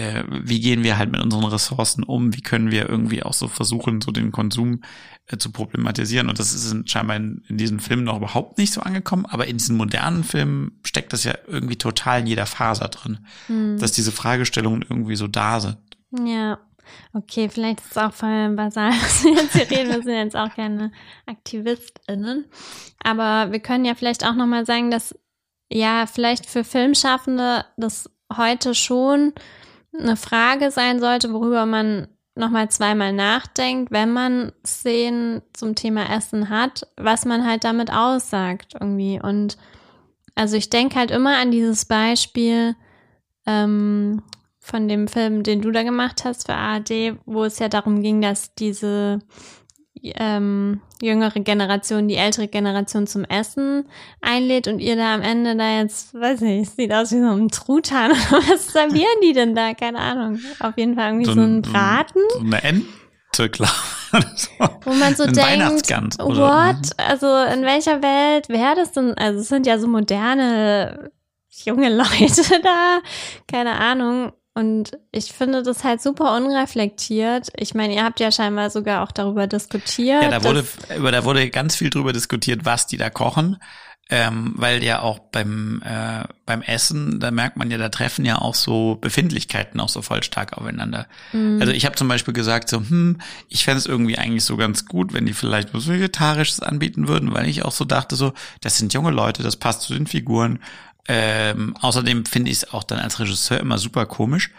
äh, 0.00 0.24
wie 0.30 0.60
gehen 0.60 0.82
wir 0.82 0.96
halt 0.96 1.12
mit 1.12 1.20
unseren 1.20 1.44
Ressourcen 1.44 2.04
um? 2.04 2.34
Wie 2.34 2.40
können 2.40 2.70
wir 2.70 2.88
irgendwie 2.88 3.22
auch 3.22 3.34
so 3.34 3.48
versuchen, 3.48 4.00
so 4.00 4.10
den 4.12 4.32
Konsum 4.32 4.82
äh, 5.26 5.36
zu 5.36 5.52
problematisieren? 5.52 6.30
Und 6.30 6.38
das 6.38 6.54
ist 6.54 6.72
in, 6.72 6.86
scheinbar 6.86 7.16
in, 7.16 7.44
in 7.48 7.58
diesen 7.58 7.80
Filmen 7.80 8.04
noch 8.04 8.16
überhaupt 8.16 8.56
nicht 8.56 8.72
so 8.72 8.80
angekommen, 8.80 9.26
aber 9.26 9.46
in 9.46 9.58
diesen 9.58 9.76
modernen 9.76 10.24
Filmen 10.24 10.80
steckt 10.86 11.12
das 11.12 11.24
ja 11.24 11.34
irgendwie 11.46 11.76
total 11.76 12.20
in 12.20 12.26
jeder 12.26 12.46
Faser 12.46 12.88
drin, 12.88 13.18
Hm. 13.46 13.78
dass 13.78 13.92
diese 13.92 14.10
Fragestellungen 14.12 14.82
irgendwie 14.88 15.16
so 15.16 15.26
da 15.28 15.60
sind. 15.60 15.76
Ja. 16.26 16.58
Okay, 17.12 17.48
vielleicht 17.48 17.80
ist 17.80 17.92
es 17.92 17.98
auch 17.98 18.12
voll 18.12 18.48
basal, 18.56 18.90
was 19.02 19.22
wir 19.22 19.34
jetzt 19.34 19.52
hier 19.54 19.70
reden. 19.70 19.90
Wir 19.90 20.02
sind 20.02 20.14
jetzt 20.14 20.36
auch 20.36 20.54
keine 20.54 20.92
AktivistInnen. 21.26 22.46
Aber 23.04 23.52
wir 23.52 23.60
können 23.60 23.84
ja 23.84 23.94
vielleicht 23.94 24.24
auch 24.24 24.34
nochmal 24.34 24.64
sagen, 24.64 24.90
dass 24.90 25.14
ja 25.70 26.06
vielleicht 26.06 26.46
für 26.46 26.64
Filmschaffende 26.64 27.64
das 27.76 28.10
heute 28.34 28.74
schon 28.74 29.34
eine 29.98 30.16
Frage 30.16 30.70
sein 30.70 31.00
sollte, 31.00 31.32
worüber 31.32 31.66
man 31.66 32.08
nochmal 32.34 32.70
zweimal 32.70 33.12
nachdenkt, 33.12 33.90
wenn 33.90 34.12
man 34.12 34.52
Szenen 34.66 35.42
zum 35.52 35.74
Thema 35.74 36.14
Essen 36.14 36.48
hat, 36.48 36.86
was 36.96 37.24
man 37.24 37.46
halt 37.46 37.64
damit 37.64 37.92
aussagt 37.92 38.74
irgendwie. 38.78 39.20
Und 39.20 39.58
also 40.34 40.56
ich 40.56 40.70
denke 40.70 40.96
halt 40.96 41.10
immer 41.10 41.36
an 41.38 41.50
dieses 41.50 41.84
Beispiel, 41.84 42.76
ähm, 43.46 44.22
von 44.60 44.86
dem 44.86 45.08
Film, 45.08 45.42
den 45.42 45.62
du 45.62 45.70
da 45.70 45.82
gemacht 45.82 46.24
hast 46.24 46.46
für 46.46 46.54
ARD, 46.54 47.16
wo 47.24 47.44
es 47.44 47.58
ja 47.58 47.68
darum 47.68 48.02
ging, 48.02 48.20
dass 48.20 48.54
diese 48.54 49.18
ähm, 50.02 50.80
jüngere 51.02 51.40
Generation 51.40 52.08
die 52.08 52.16
ältere 52.16 52.48
Generation 52.48 53.06
zum 53.06 53.24
Essen 53.24 53.86
einlädt 54.20 54.66
und 54.68 54.78
ihr 54.78 54.96
da 54.96 55.14
am 55.14 55.22
Ende 55.22 55.56
da 55.56 55.78
jetzt, 55.78 56.14
weiß 56.14 56.40
nicht, 56.42 56.74
sieht 56.74 56.92
aus 56.92 57.12
wie 57.12 57.20
so 57.20 57.30
ein 57.30 57.48
Truthahn 57.48 58.10
oder 58.30 58.42
was 58.48 58.68
servieren 58.68 59.20
die 59.22 59.32
denn 59.32 59.54
da? 59.54 59.74
Keine 59.74 59.98
Ahnung. 59.98 60.40
Auf 60.60 60.76
jeden 60.76 60.94
Fall 60.94 61.08
irgendwie 61.12 61.26
so, 61.26 61.40
ein 61.40 61.62
Braten, 61.62 62.20
So 62.32 62.40
eine 62.40 62.62
Ente, 62.62 63.48
klar. 63.50 63.72
wo 64.84 64.92
man 64.94 65.14
so 65.14 65.24
denkt, 65.24 66.18
what? 66.18 66.90
Also 66.96 67.26
in 67.52 67.62
welcher 67.62 68.02
Welt 68.02 68.48
wäre 68.48 68.74
das 68.76 68.92
denn? 68.92 69.14
Also 69.14 69.40
es 69.40 69.48
sind 69.48 69.66
ja 69.66 69.78
so 69.78 69.86
moderne 69.86 71.10
junge 71.64 71.94
Leute 71.94 72.60
da, 72.62 73.00
keine 73.46 73.72
Ahnung. 73.78 74.32
Und 74.60 74.98
ich 75.10 75.32
finde 75.32 75.62
das 75.62 75.84
halt 75.84 76.02
super 76.02 76.36
unreflektiert. 76.36 77.48
Ich 77.56 77.74
meine, 77.74 77.94
ihr 77.94 78.04
habt 78.04 78.20
ja 78.20 78.30
scheinbar 78.30 78.68
sogar 78.68 79.02
auch 79.02 79.10
darüber 79.10 79.46
diskutiert. 79.46 80.22
Ja, 80.22 80.28
da 80.28 80.44
wurde, 80.44 80.66
über, 80.94 81.10
da 81.10 81.24
wurde 81.24 81.48
ganz 81.48 81.76
viel 81.76 81.88
drüber 81.88 82.12
diskutiert, 82.12 82.66
was 82.66 82.86
die 82.86 82.98
da 82.98 83.08
kochen. 83.08 83.56
Ähm, 84.12 84.54
weil 84.56 84.82
ja 84.82 85.02
auch 85.02 85.20
beim, 85.20 85.82
äh, 85.84 86.24
beim 86.44 86.62
Essen, 86.62 87.20
da 87.20 87.30
merkt 87.30 87.56
man 87.56 87.70
ja, 87.70 87.78
da 87.78 87.90
treffen 87.90 88.24
ja 88.24 88.38
auch 88.38 88.56
so 88.56 88.98
Befindlichkeiten 89.00 89.78
auch 89.78 89.88
so 89.88 90.02
voll 90.02 90.24
stark 90.24 90.58
aufeinander. 90.58 91.06
Mhm. 91.32 91.58
Also 91.60 91.72
ich 91.72 91.86
habe 91.86 91.94
zum 91.94 92.08
Beispiel 92.08 92.34
gesagt, 92.34 92.68
so, 92.68 92.78
hm, 92.78 93.18
ich 93.48 93.64
fände 93.64 93.78
es 93.78 93.86
irgendwie 93.86 94.18
eigentlich 94.18 94.44
so 94.44 94.56
ganz 94.56 94.86
gut, 94.86 95.12
wenn 95.12 95.26
die 95.26 95.32
vielleicht 95.32 95.72
was 95.72 95.86
Vegetarisches 95.86 96.58
anbieten 96.58 97.06
würden, 97.06 97.32
weil 97.32 97.48
ich 97.48 97.64
auch 97.64 97.70
so 97.70 97.84
dachte, 97.84 98.16
so, 98.16 98.32
das 98.60 98.78
sind 98.78 98.92
junge 98.92 99.12
Leute, 99.12 99.44
das 99.44 99.56
passt 99.56 99.82
zu 99.82 99.94
den 99.94 100.08
Figuren. 100.08 100.58
Ähm, 101.08 101.76
außerdem 101.80 102.24
finde 102.26 102.50
ich 102.50 102.58
es 102.58 102.72
auch 102.72 102.84
dann 102.84 102.98
als 102.98 103.18
Regisseur 103.20 103.58
immer 103.60 103.78
super 103.78 104.06
komisch, 104.06 104.50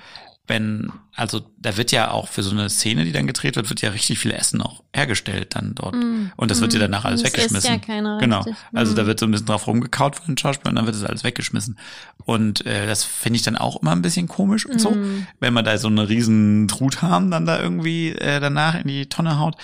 wenn, 0.47 0.91
also 1.15 1.41
da 1.59 1.77
wird 1.77 1.91
ja 1.93 2.11
auch 2.11 2.27
für 2.27 2.43
so 2.43 2.51
eine 2.51 2.69
Szene, 2.69 3.05
die 3.05 3.11
dann 3.13 3.27
gedreht 3.27 3.55
wird, 3.55 3.69
wird 3.69 3.81
ja 3.81 3.91
richtig 3.91 4.19
viel 4.19 4.31
Essen 4.31 4.61
auch 4.61 4.83
hergestellt 4.93 5.55
dann 5.55 5.75
dort. 5.75 5.95
Mm, 5.95 6.31
Und 6.35 6.51
das 6.51 6.59
wird 6.59 6.73
ja 6.73 6.79
mm. 6.79 6.81
danach 6.81 7.05
alles 7.05 7.23
weggeschmissen. 7.23 7.71
ja 7.71 7.77
keiner 7.77 8.17
genau. 8.17 8.39
richtig. 8.39 8.55
Also 8.73 8.91
Mm. 8.91 8.95
da 8.95 9.05
wird 9.05 9.19
so 9.19 9.27
ein 9.27 9.31
bisschen 9.31 9.45
drauf 9.45 9.67
rumgekaut 9.67 10.15
von 10.17 10.25
den 10.27 10.37
Schauspielern, 10.37 10.75
dann 10.75 10.85
wird 10.87 10.95
das 10.95 11.05
alles 11.05 11.23
weggeschmissen. 11.23 11.77
Und 12.25 12.65
äh, 12.65 12.85
das 12.87 13.03
finde 13.05 13.37
ich 13.37 13.43
dann 13.43 13.55
auch 13.55 13.81
immer 13.81 13.91
ein 13.91 14.01
bisschen 14.01 14.27
komisch 14.27 14.65
und 14.65 14.81
so, 14.81 14.91
Mm. 14.91 15.27
wenn 15.39 15.53
man 15.53 15.63
da 15.63 15.77
so 15.77 15.87
eine 15.87 16.09
riesen 16.09 16.67
Truthahn 16.67 17.31
dann 17.31 17.45
da 17.45 17.61
irgendwie 17.61 18.09
äh, 18.09 18.39
danach 18.41 18.75
in 18.75 18.87
die 18.87 19.05
Tonne 19.07 19.39
haut. 19.39 19.55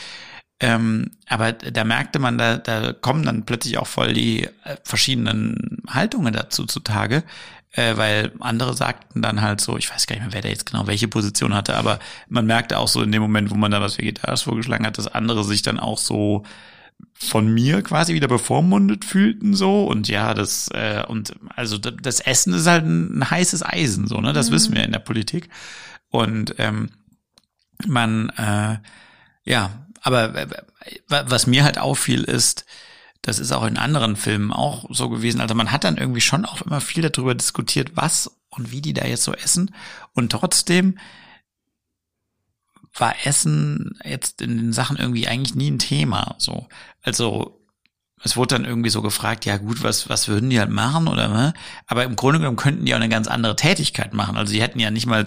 Ähm, 0.59 1.11
aber 1.27 1.51
da 1.53 1.83
merkte 1.83 2.19
man, 2.19 2.37
da, 2.37 2.57
da 2.57 2.93
kommen 2.93 3.23
dann 3.23 3.45
plötzlich 3.45 3.77
auch 3.77 3.87
voll 3.87 4.13
die 4.13 4.43
äh, 4.45 4.77
verschiedenen 4.83 5.83
Haltungen 5.87 6.33
dazu 6.33 6.65
zutage, 6.65 7.23
äh, 7.73 7.95
weil 7.95 8.31
andere 8.39 8.73
sagten 8.75 9.21
dann 9.21 9.41
halt 9.41 9.61
so, 9.61 9.77
ich 9.77 9.91
weiß 9.93 10.07
gar 10.07 10.15
nicht 10.15 10.23
mehr, 10.23 10.33
wer 10.33 10.41
da 10.41 10.49
jetzt 10.49 10.65
genau 10.65 10.87
welche 10.87 11.07
Position 11.07 11.53
hatte, 11.53 11.75
aber 11.75 11.99
man 12.27 12.47
merkte 12.47 12.79
auch 12.79 12.87
so 12.87 13.03
in 13.03 13.11
dem 13.11 13.21
Moment, 13.21 13.51
wo 13.51 13.55
man 13.55 13.69
da 13.71 13.81
was 13.81 13.99
Vegetarisches 13.99 14.43
vorgeschlagen 14.43 14.85
hat, 14.85 14.97
dass 14.97 15.07
andere 15.07 15.43
sich 15.43 15.61
dann 15.61 15.79
auch 15.79 15.99
so 15.99 16.43
von 17.13 17.53
mir 17.53 17.83
quasi 17.83 18.15
wieder 18.15 18.27
bevormundet 18.27 19.05
fühlten 19.05 19.53
so. 19.53 19.85
Und 19.85 20.07
ja 20.07 20.33
das 20.33 20.69
äh, 20.73 21.03
und 21.07 21.35
also 21.55 21.77
das 21.77 22.19
Essen 22.19 22.53
ist 22.53 22.65
halt 22.65 22.85
ein, 22.85 23.19
ein 23.19 23.29
heißes 23.29 23.63
Eisen 23.63 24.07
so 24.07 24.19
ne? 24.21 24.33
Das 24.33 24.49
Mhm. 24.49 24.55
wissen 24.55 24.75
wir 24.75 24.83
in 24.83 24.91
der 24.91 24.99
Politik. 24.99 25.49
Und 26.09 26.55
ähm, 26.57 26.89
man 27.85 28.29
äh, 28.29 28.77
ja 29.43 29.85
aber 30.07 30.35
äh, 30.35 30.47
wa- 31.07 31.25
was 31.27 31.47
mir 31.47 31.63
halt 31.63 31.77
auffiel 31.77 32.23
ist 32.23 32.65
das 33.21 33.39
ist 33.39 33.51
auch 33.51 33.65
in 33.65 33.77
anderen 33.77 34.15
Filmen 34.15 34.51
auch 34.53 34.85
so 34.89 35.09
gewesen 35.09 35.41
also 35.41 35.53
man 35.55 35.71
hat 35.71 35.83
dann 35.83 35.97
irgendwie 35.97 36.21
schon 36.21 36.45
auch 36.45 36.61
immer 36.61 36.81
viel 36.81 37.07
darüber 37.07 37.35
diskutiert 37.35 37.91
was 37.95 38.31
und 38.49 38.71
wie 38.71 38.81
die 38.81 38.93
da 38.93 39.05
jetzt 39.05 39.23
so 39.23 39.33
essen 39.33 39.73
und 40.13 40.31
trotzdem 40.31 40.97
war 42.93 43.15
Essen 43.25 43.97
jetzt 44.03 44.41
in 44.41 44.57
den 44.57 44.73
Sachen 44.73 44.97
irgendwie 44.97 45.27
eigentlich 45.27 45.55
nie 45.55 45.69
ein 45.69 45.79
Thema. 45.79 46.35
So, 46.39 46.67
also 47.03 47.61
es 48.23 48.35
wurde 48.35 48.55
dann 48.55 48.65
irgendwie 48.65 48.89
so 48.89 49.01
gefragt, 49.03 49.45
ja 49.45 49.57
gut, 49.57 49.83
was 49.83 50.09
was 50.09 50.27
würden 50.27 50.49
die 50.49 50.59
halt 50.59 50.71
machen 50.71 51.07
oder 51.07 51.27
ne? 51.27 51.53
Aber 51.85 52.03
im 52.03 52.15
Grunde 52.15 52.39
genommen 52.39 52.57
könnten 52.57 52.85
die 52.85 52.93
auch 52.93 52.97
eine 52.99 53.09
ganz 53.09 53.27
andere 53.27 53.55
Tätigkeit 53.55 54.13
machen. 54.13 54.37
Also 54.37 54.51
die 54.53 54.61
hätten 54.61 54.79
ja 54.79 54.89
nicht 54.89 55.05
mal 55.05 55.23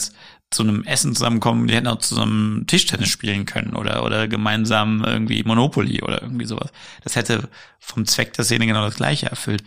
zu 0.50 0.62
einem 0.62 0.82
Essen 0.84 1.14
zusammenkommen, 1.14 1.68
die 1.68 1.74
hätten 1.74 1.86
auch 1.86 1.98
zusammen 1.98 2.66
Tischtennis 2.66 3.08
spielen 3.08 3.46
können 3.46 3.76
oder 3.76 4.04
oder 4.04 4.26
gemeinsam 4.26 5.04
irgendwie 5.04 5.42
Monopoly 5.44 6.02
oder 6.02 6.22
irgendwie 6.22 6.46
sowas. 6.46 6.72
Das 7.04 7.16
hätte 7.16 7.48
vom 7.78 8.04
Zweck 8.06 8.32
der 8.32 8.44
Szene 8.44 8.66
genau 8.66 8.84
das 8.84 8.96
gleiche 8.96 9.26
erfüllt. 9.26 9.62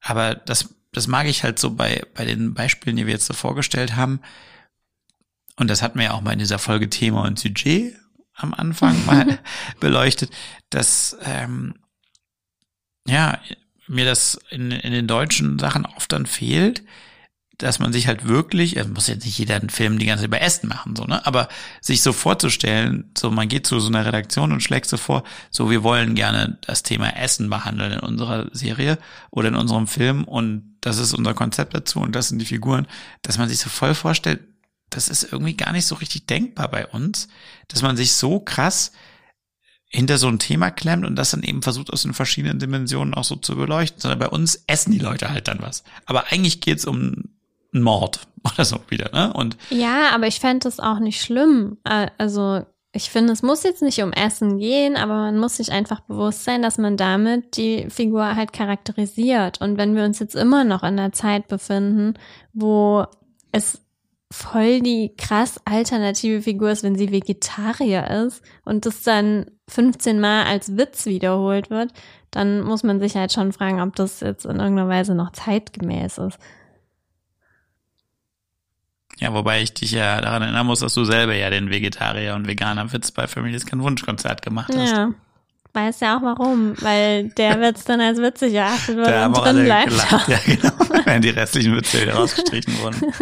Aber 0.00 0.34
das 0.34 0.74
das 0.92 1.06
mag 1.06 1.26
ich 1.26 1.42
halt 1.42 1.58
so 1.58 1.70
bei 1.70 2.02
bei 2.14 2.24
den 2.24 2.54
Beispielen, 2.54 2.96
die 2.96 3.06
wir 3.06 3.14
jetzt 3.14 3.26
so 3.26 3.34
vorgestellt 3.34 3.96
haben 3.96 4.20
und 5.56 5.68
das 5.68 5.82
hatten 5.82 5.98
wir 5.98 6.06
ja 6.06 6.12
auch 6.12 6.20
mal 6.20 6.32
in 6.32 6.38
dieser 6.38 6.58
Folge 6.58 6.90
Thema 6.90 7.22
und 7.22 7.38
Sujet 7.38 7.96
am 8.34 8.52
Anfang 8.52 9.04
mal 9.06 9.38
beleuchtet, 9.80 10.30
dass 10.70 11.16
ähm, 11.22 11.74
ja 13.06 13.38
mir 13.86 14.04
das 14.04 14.38
in, 14.50 14.70
in 14.70 14.92
den 14.92 15.06
deutschen 15.06 15.58
Sachen 15.58 15.86
oft 15.86 16.10
dann 16.12 16.26
fehlt, 16.26 16.82
dass 17.58 17.78
man 17.78 17.92
sich 17.92 18.06
halt 18.06 18.26
wirklich, 18.26 18.76
es 18.76 18.88
muss 18.88 19.06
jetzt 19.06 19.24
nicht 19.24 19.38
jeder 19.38 19.56
einen 19.56 19.70
Film 19.70 19.98
die 19.98 20.06
ganze 20.06 20.22
Zeit 20.22 20.28
über 20.28 20.40
Essen 20.40 20.68
machen, 20.68 20.96
so, 20.96 21.04
ne? 21.04 21.24
Aber 21.26 21.48
sich 21.80 22.02
so 22.02 22.12
vorzustellen, 22.12 23.10
so 23.16 23.30
man 23.30 23.48
geht 23.48 23.66
zu 23.66 23.78
so 23.80 23.88
einer 23.88 24.04
Redaktion 24.04 24.52
und 24.52 24.62
schlägt 24.62 24.86
so 24.86 24.96
vor, 24.96 25.22
so 25.50 25.70
wir 25.70 25.82
wollen 25.82 26.14
gerne 26.14 26.58
das 26.62 26.82
Thema 26.82 27.16
Essen 27.16 27.48
behandeln 27.50 27.92
in 27.92 28.00
unserer 28.00 28.48
Serie 28.52 28.98
oder 29.30 29.48
in 29.48 29.54
unserem 29.54 29.86
Film 29.86 30.24
und 30.24 30.76
das 30.80 30.98
ist 30.98 31.14
unser 31.14 31.34
Konzept 31.34 31.74
dazu 31.74 32.00
und 32.00 32.14
das 32.14 32.28
sind 32.28 32.40
die 32.40 32.46
Figuren, 32.46 32.86
dass 33.22 33.38
man 33.38 33.48
sich 33.48 33.58
so 33.58 33.70
voll 33.70 33.94
vorstellt, 33.94 34.40
das 34.90 35.08
ist 35.08 35.32
irgendwie 35.32 35.56
gar 35.56 35.72
nicht 35.72 35.86
so 35.86 35.94
richtig 35.94 36.26
denkbar 36.26 36.68
bei 36.70 36.86
uns, 36.86 37.28
dass 37.68 37.82
man 37.82 37.96
sich 37.96 38.12
so 38.12 38.40
krass 38.40 38.92
hinter 39.86 40.18
so 40.18 40.26
ein 40.26 40.40
Thema 40.40 40.72
klemmt 40.72 41.06
und 41.06 41.14
das 41.14 41.30
dann 41.30 41.44
eben 41.44 41.62
versucht 41.62 41.92
aus 41.92 42.02
den 42.02 42.14
verschiedenen 42.14 42.58
Dimensionen 42.58 43.14
auch 43.14 43.22
so 43.22 43.36
zu 43.36 43.54
beleuchten, 43.54 44.00
sondern 44.00 44.18
bei 44.18 44.28
uns 44.28 44.64
essen 44.66 44.90
die 44.90 44.98
Leute 44.98 45.30
halt 45.30 45.46
dann 45.46 45.62
was. 45.62 45.84
Aber 46.04 46.32
eigentlich 46.32 46.60
geht's 46.60 46.84
um 46.84 47.33
einen 47.74 47.82
Mord 47.82 48.26
oder 48.54 48.64
so 48.64 48.78
wieder, 48.88 49.10
ne? 49.12 49.32
Und 49.32 49.56
Ja, 49.70 50.10
aber 50.14 50.26
ich 50.26 50.40
fände 50.40 50.64
das 50.64 50.80
auch 50.80 50.98
nicht 50.98 51.20
schlimm. 51.20 51.78
Äh, 51.84 52.08
Also 52.18 52.62
ich 52.96 53.10
finde, 53.10 53.32
es 53.32 53.42
muss 53.42 53.64
jetzt 53.64 53.82
nicht 53.82 54.00
um 54.02 54.12
Essen 54.12 54.58
gehen, 54.58 54.96
aber 54.96 55.14
man 55.14 55.36
muss 55.36 55.56
sich 55.56 55.72
einfach 55.72 56.00
bewusst 56.00 56.44
sein, 56.44 56.62
dass 56.62 56.78
man 56.78 56.96
damit 56.96 57.56
die 57.56 57.90
Figur 57.90 58.36
halt 58.36 58.52
charakterisiert. 58.52 59.60
Und 59.60 59.78
wenn 59.78 59.96
wir 59.96 60.04
uns 60.04 60.20
jetzt 60.20 60.36
immer 60.36 60.62
noch 60.62 60.84
in 60.84 60.96
der 60.96 61.10
Zeit 61.10 61.48
befinden, 61.48 62.14
wo 62.52 63.04
es 63.50 63.80
voll 64.30 64.80
die 64.80 65.14
krass 65.16 65.60
alternative 65.64 66.40
Figur 66.42 66.70
ist, 66.70 66.84
wenn 66.84 66.96
sie 66.96 67.10
Vegetarier 67.10 68.26
ist 68.26 68.42
und 68.64 68.86
das 68.86 69.02
dann 69.02 69.46
15 69.68 70.20
Mal 70.20 70.44
als 70.44 70.76
Witz 70.76 71.06
wiederholt 71.06 71.70
wird, 71.70 71.92
dann 72.30 72.62
muss 72.62 72.84
man 72.84 73.00
sich 73.00 73.16
halt 73.16 73.32
schon 73.32 73.52
fragen, 73.52 73.80
ob 73.80 73.96
das 73.96 74.20
jetzt 74.20 74.44
in 74.44 74.58
irgendeiner 74.58 74.88
Weise 74.88 75.14
noch 75.14 75.32
zeitgemäß 75.32 76.18
ist. 76.18 76.38
Ja, 79.20 79.32
wobei 79.32 79.62
ich 79.62 79.72
dich 79.74 79.92
ja 79.92 80.20
daran 80.20 80.42
erinnern 80.42 80.66
muss, 80.66 80.80
dass 80.80 80.94
du 80.94 81.04
selber 81.04 81.34
ja 81.34 81.50
den 81.50 81.70
Vegetarier 81.70 82.34
und 82.34 82.46
Veganer 82.48 82.92
Witz 82.92 83.10
bei 83.12 83.26
Families 83.26 83.64
kein 83.66 83.80
Wunschkonzert 83.82 84.42
gemacht 84.42 84.72
hast. 84.76 84.90
Ja. 84.92 85.10
Weiß 85.72 85.98
ja 86.00 86.16
auch 86.18 86.22
warum, 86.22 86.74
weil 86.82 87.30
der 87.30 87.60
Witz 87.60 87.84
dann 87.84 88.00
als 88.00 88.18
witzig 88.18 88.54
erachtet 88.54 88.96
wird 88.96 89.08
Da 89.08 89.26
und 89.26 89.36
drin 89.36 89.64
bleibt. 89.64 89.88
gelacht. 89.90 90.28
Ja, 90.28 90.38
genau. 90.46 90.72
Während 91.04 91.24
die 91.24 91.30
restlichen 91.30 91.76
Witze 91.76 92.02
wieder 92.02 92.14
rausgestrichen 92.14 92.78
wurden. 92.80 93.00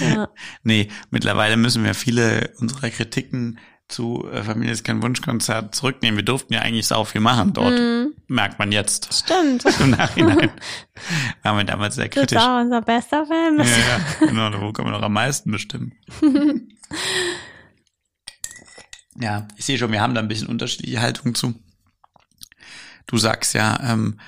Ja. 0.00 0.28
Nee, 0.62 0.88
mittlerweile 1.10 1.56
müssen 1.56 1.82
wir 1.84 1.94
viele 1.94 2.50
unserer 2.58 2.90
Kritiken 2.90 3.58
zu 3.88 4.26
äh, 4.32 4.42
Familie 4.42 4.72
ist 4.72 4.84
kein 4.84 5.02
Wunschkonzert 5.02 5.74
zurücknehmen. 5.74 6.16
Wir 6.18 6.24
durften 6.24 6.52
ja 6.52 6.60
eigentlich 6.60 6.86
sau 6.86 7.04
viel 7.04 7.20
machen 7.20 7.52
dort. 7.52 7.78
Mhm. 7.78 8.14
Merkt 8.26 8.58
man 8.58 8.72
jetzt. 8.72 9.12
Stimmt. 9.14 9.64
Im 9.80 9.90
Nachhinein. 9.90 10.50
Waren 11.42 11.56
wir 11.58 11.64
damals 11.64 11.94
sehr 11.94 12.08
Das 12.08 12.14
kritisch. 12.14 12.38
auch 12.38 12.60
unser 12.60 12.82
bester 12.82 13.24
Film. 13.26 13.58
Ja, 13.60 13.64
ja, 13.64 14.26
genau, 14.26 14.60
wo 14.60 14.72
kann 14.72 14.84
man 14.86 14.94
noch 14.94 15.02
am 15.02 15.12
meisten 15.12 15.50
bestimmen? 15.50 15.92
Ja, 19.18 19.48
ich 19.56 19.64
sehe 19.64 19.78
schon, 19.78 19.92
wir 19.92 20.00
haben 20.00 20.14
da 20.14 20.20
ein 20.20 20.28
bisschen 20.28 20.48
unterschiedliche 20.48 21.00
Haltung 21.00 21.34
zu. 21.34 21.54
Du 23.06 23.16
sagst 23.16 23.54
ja, 23.54 23.78
ähm, 23.82 24.20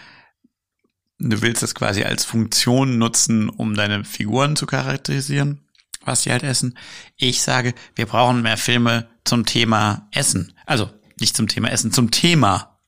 du 1.19 1.43
willst 1.43 1.63
das 1.63 1.75
quasi 1.75 2.05
als 2.05 2.25
Funktion 2.25 2.97
nutzen, 2.99 3.49
um 3.51 3.75
deine 3.75 4.05
Figuren 4.05 4.57
zu 4.57 4.67
charakterisieren, 4.67 5.61
was 6.05 6.23
sie 6.23 6.31
halt 6.31 6.43
essen. 6.43 6.79
Ich 7.17 7.43
sage, 7.43 7.75
wir 7.97 8.07
brauchen 8.07 8.41
mehr 8.41 8.57
Filme 8.57 9.09
zum 9.29 9.45
Thema 9.45 10.09
Essen. 10.11 10.55
Also 10.67 10.91
nicht 11.21 11.37
zum 11.37 11.49
Thema 11.49 11.71
Essen, 11.71 11.93
zum 11.93 12.11
Thema 12.11 12.79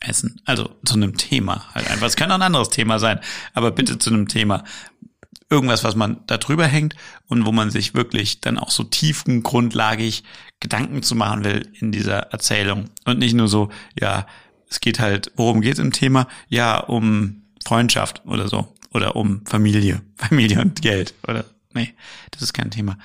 Essen. 0.00 0.40
Also 0.44 0.70
zu 0.84 0.94
einem 0.94 1.16
Thema 1.16 1.66
halt 1.74 1.90
einfach. 1.90 2.06
Es 2.06 2.16
kann 2.16 2.30
auch 2.30 2.36
ein 2.36 2.42
anderes 2.42 2.70
Thema 2.70 2.98
sein, 2.98 3.20
aber 3.54 3.70
bitte 3.70 3.98
zu 3.98 4.10
einem 4.10 4.28
Thema. 4.28 4.64
Irgendwas, 5.48 5.82
was 5.82 5.96
man 5.96 6.20
da 6.26 6.38
drüber 6.38 6.66
hängt 6.66 6.94
und 7.26 7.44
wo 7.44 7.52
man 7.52 7.70
sich 7.70 7.94
wirklich 7.94 8.40
dann 8.40 8.56
auch 8.56 8.70
so 8.70 8.84
tiefengrundlagig 8.84 10.22
Gedanken 10.60 11.02
zu 11.02 11.16
machen 11.16 11.44
will 11.44 11.68
in 11.80 11.90
dieser 11.90 12.18
Erzählung. 12.32 12.90
Und 13.04 13.18
nicht 13.18 13.34
nur 13.34 13.48
so, 13.48 13.70
ja, 13.98 14.26
es 14.68 14.80
geht 14.80 15.00
halt, 15.00 15.32
worum 15.36 15.60
geht 15.60 15.74
es 15.74 15.78
im 15.80 15.92
Thema? 15.92 16.28
Ja, 16.48 16.78
um 16.78 17.42
Freundschaft 17.64 18.22
oder 18.26 18.48
so. 18.48 18.74
Oder 18.92 19.16
um 19.16 19.44
Familie. 19.44 20.02
Familie 20.16 20.60
und 20.60 20.82
Geld. 20.82 21.14
Oder, 21.26 21.44
nee, 21.72 21.94
das 22.30 22.42
ist 22.42 22.52
kein 22.52 22.70
Thema. 22.70 22.96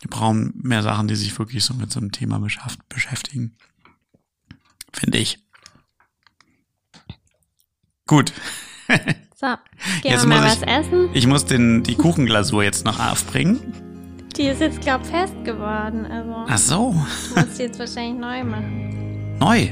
Wir 0.00 0.10
brauchen 0.10 0.52
mehr 0.62 0.82
Sachen, 0.82 1.08
die 1.08 1.16
sich 1.16 1.38
wirklich 1.38 1.64
so 1.64 1.74
mit 1.74 1.92
so 1.92 2.00
einem 2.00 2.12
Thema 2.12 2.40
beschäftigen. 2.88 3.56
Finde 4.92 5.18
ich. 5.18 5.38
Gut. 8.06 8.32
So, 9.40 9.46
gehen 10.02 10.12
Jetzt 10.12 10.24
wir 10.24 10.28
mal 10.28 10.44
was 10.44 10.56
ich, 10.60 10.68
essen. 10.68 11.08
ich 11.14 11.26
muss 11.26 11.46
den, 11.46 11.82
die 11.82 11.94
Kuchenglasur 11.94 12.62
jetzt 12.62 12.84
noch 12.84 13.00
aufbringen. 13.00 13.58
Die 14.36 14.42
ist 14.42 14.60
jetzt, 14.60 14.82
glaub 14.82 15.06
fest 15.06 15.32
geworden. 15.44 16.04
Also 16.04 16.44
Ach 16.46 16.58
so, 16.58 16.92
muss 17.34 17.56
die 17.56 17.62
jetzt 17.62 17.78
wahrscheinlich 17.78 18.20
neu 18.20 18.44
machen. 18.44 19.38
neu. 19.38 19.68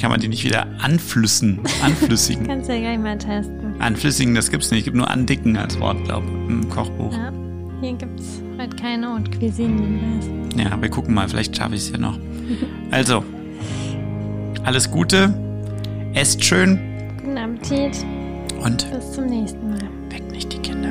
Kann 0.00 0.10
man 0.10 0.18
die 0.18 0.28
nicht 0.28 0.44
wieder 0.44 0.66
anflüssen, 0.80 1.60
anflüssigen? 1.82 2.46
Kannst 2.48 2.70
du 2.70 2.74
ja 2.74 2.80
gleich 2.80 2.98
mal 2.98 3.18
testen. 3.18 3.78
Anflüssigen, 3.82 4.34
das 4.34 4.50
gibt's 4.50 4.70
nicht. 4.70 4.80
Es 4.80 4.84
gibt 4.86 4.96
nur 4.96 5.10
andicken 5.10 5.58
als 5.58 5.78
Wort, 5.78 6.02
glaube 6.04 6.26
ich, 6.26 6.32
im 6.48 6.68
Kochbuch. 6.70 7.12
Ja, 7.12 7.32
hier 7.84 7.92
gibt's 7.94 8.40
halt 8.58 8.80
keine 8.80 9.12
Haute 9.12 9.30
Cuisine. 9.38 10.20
Ja, 10.56 10.80
wir 10.80 10.88
gucken 10.88 11.14
mal, 11.14 11.28
vielleicht 11.28 11.56
schaffe 11.56 11.74
ich 11.74 11.82
es 11.82 11.90
ja 11.90 11.98
noch. 11.98 12.18
Also, 12.90 13.22
alles 14.64 14.90
Gute, 14.90 15.34
esst 16.14 16.42
schön 16.44 16.78
Guten 17.22 17.36
Appetit. 17.38 18.04
und 18.62 18.90
Bis 18.90 19.12
zum 19.12 19.26
nächsten 19.26 19.68
Mal. 19.70 19.80
weckt 20.10 20.30
nicht 20.32 20.52
die 20.52 20.58
Kinder. 20.58 20.90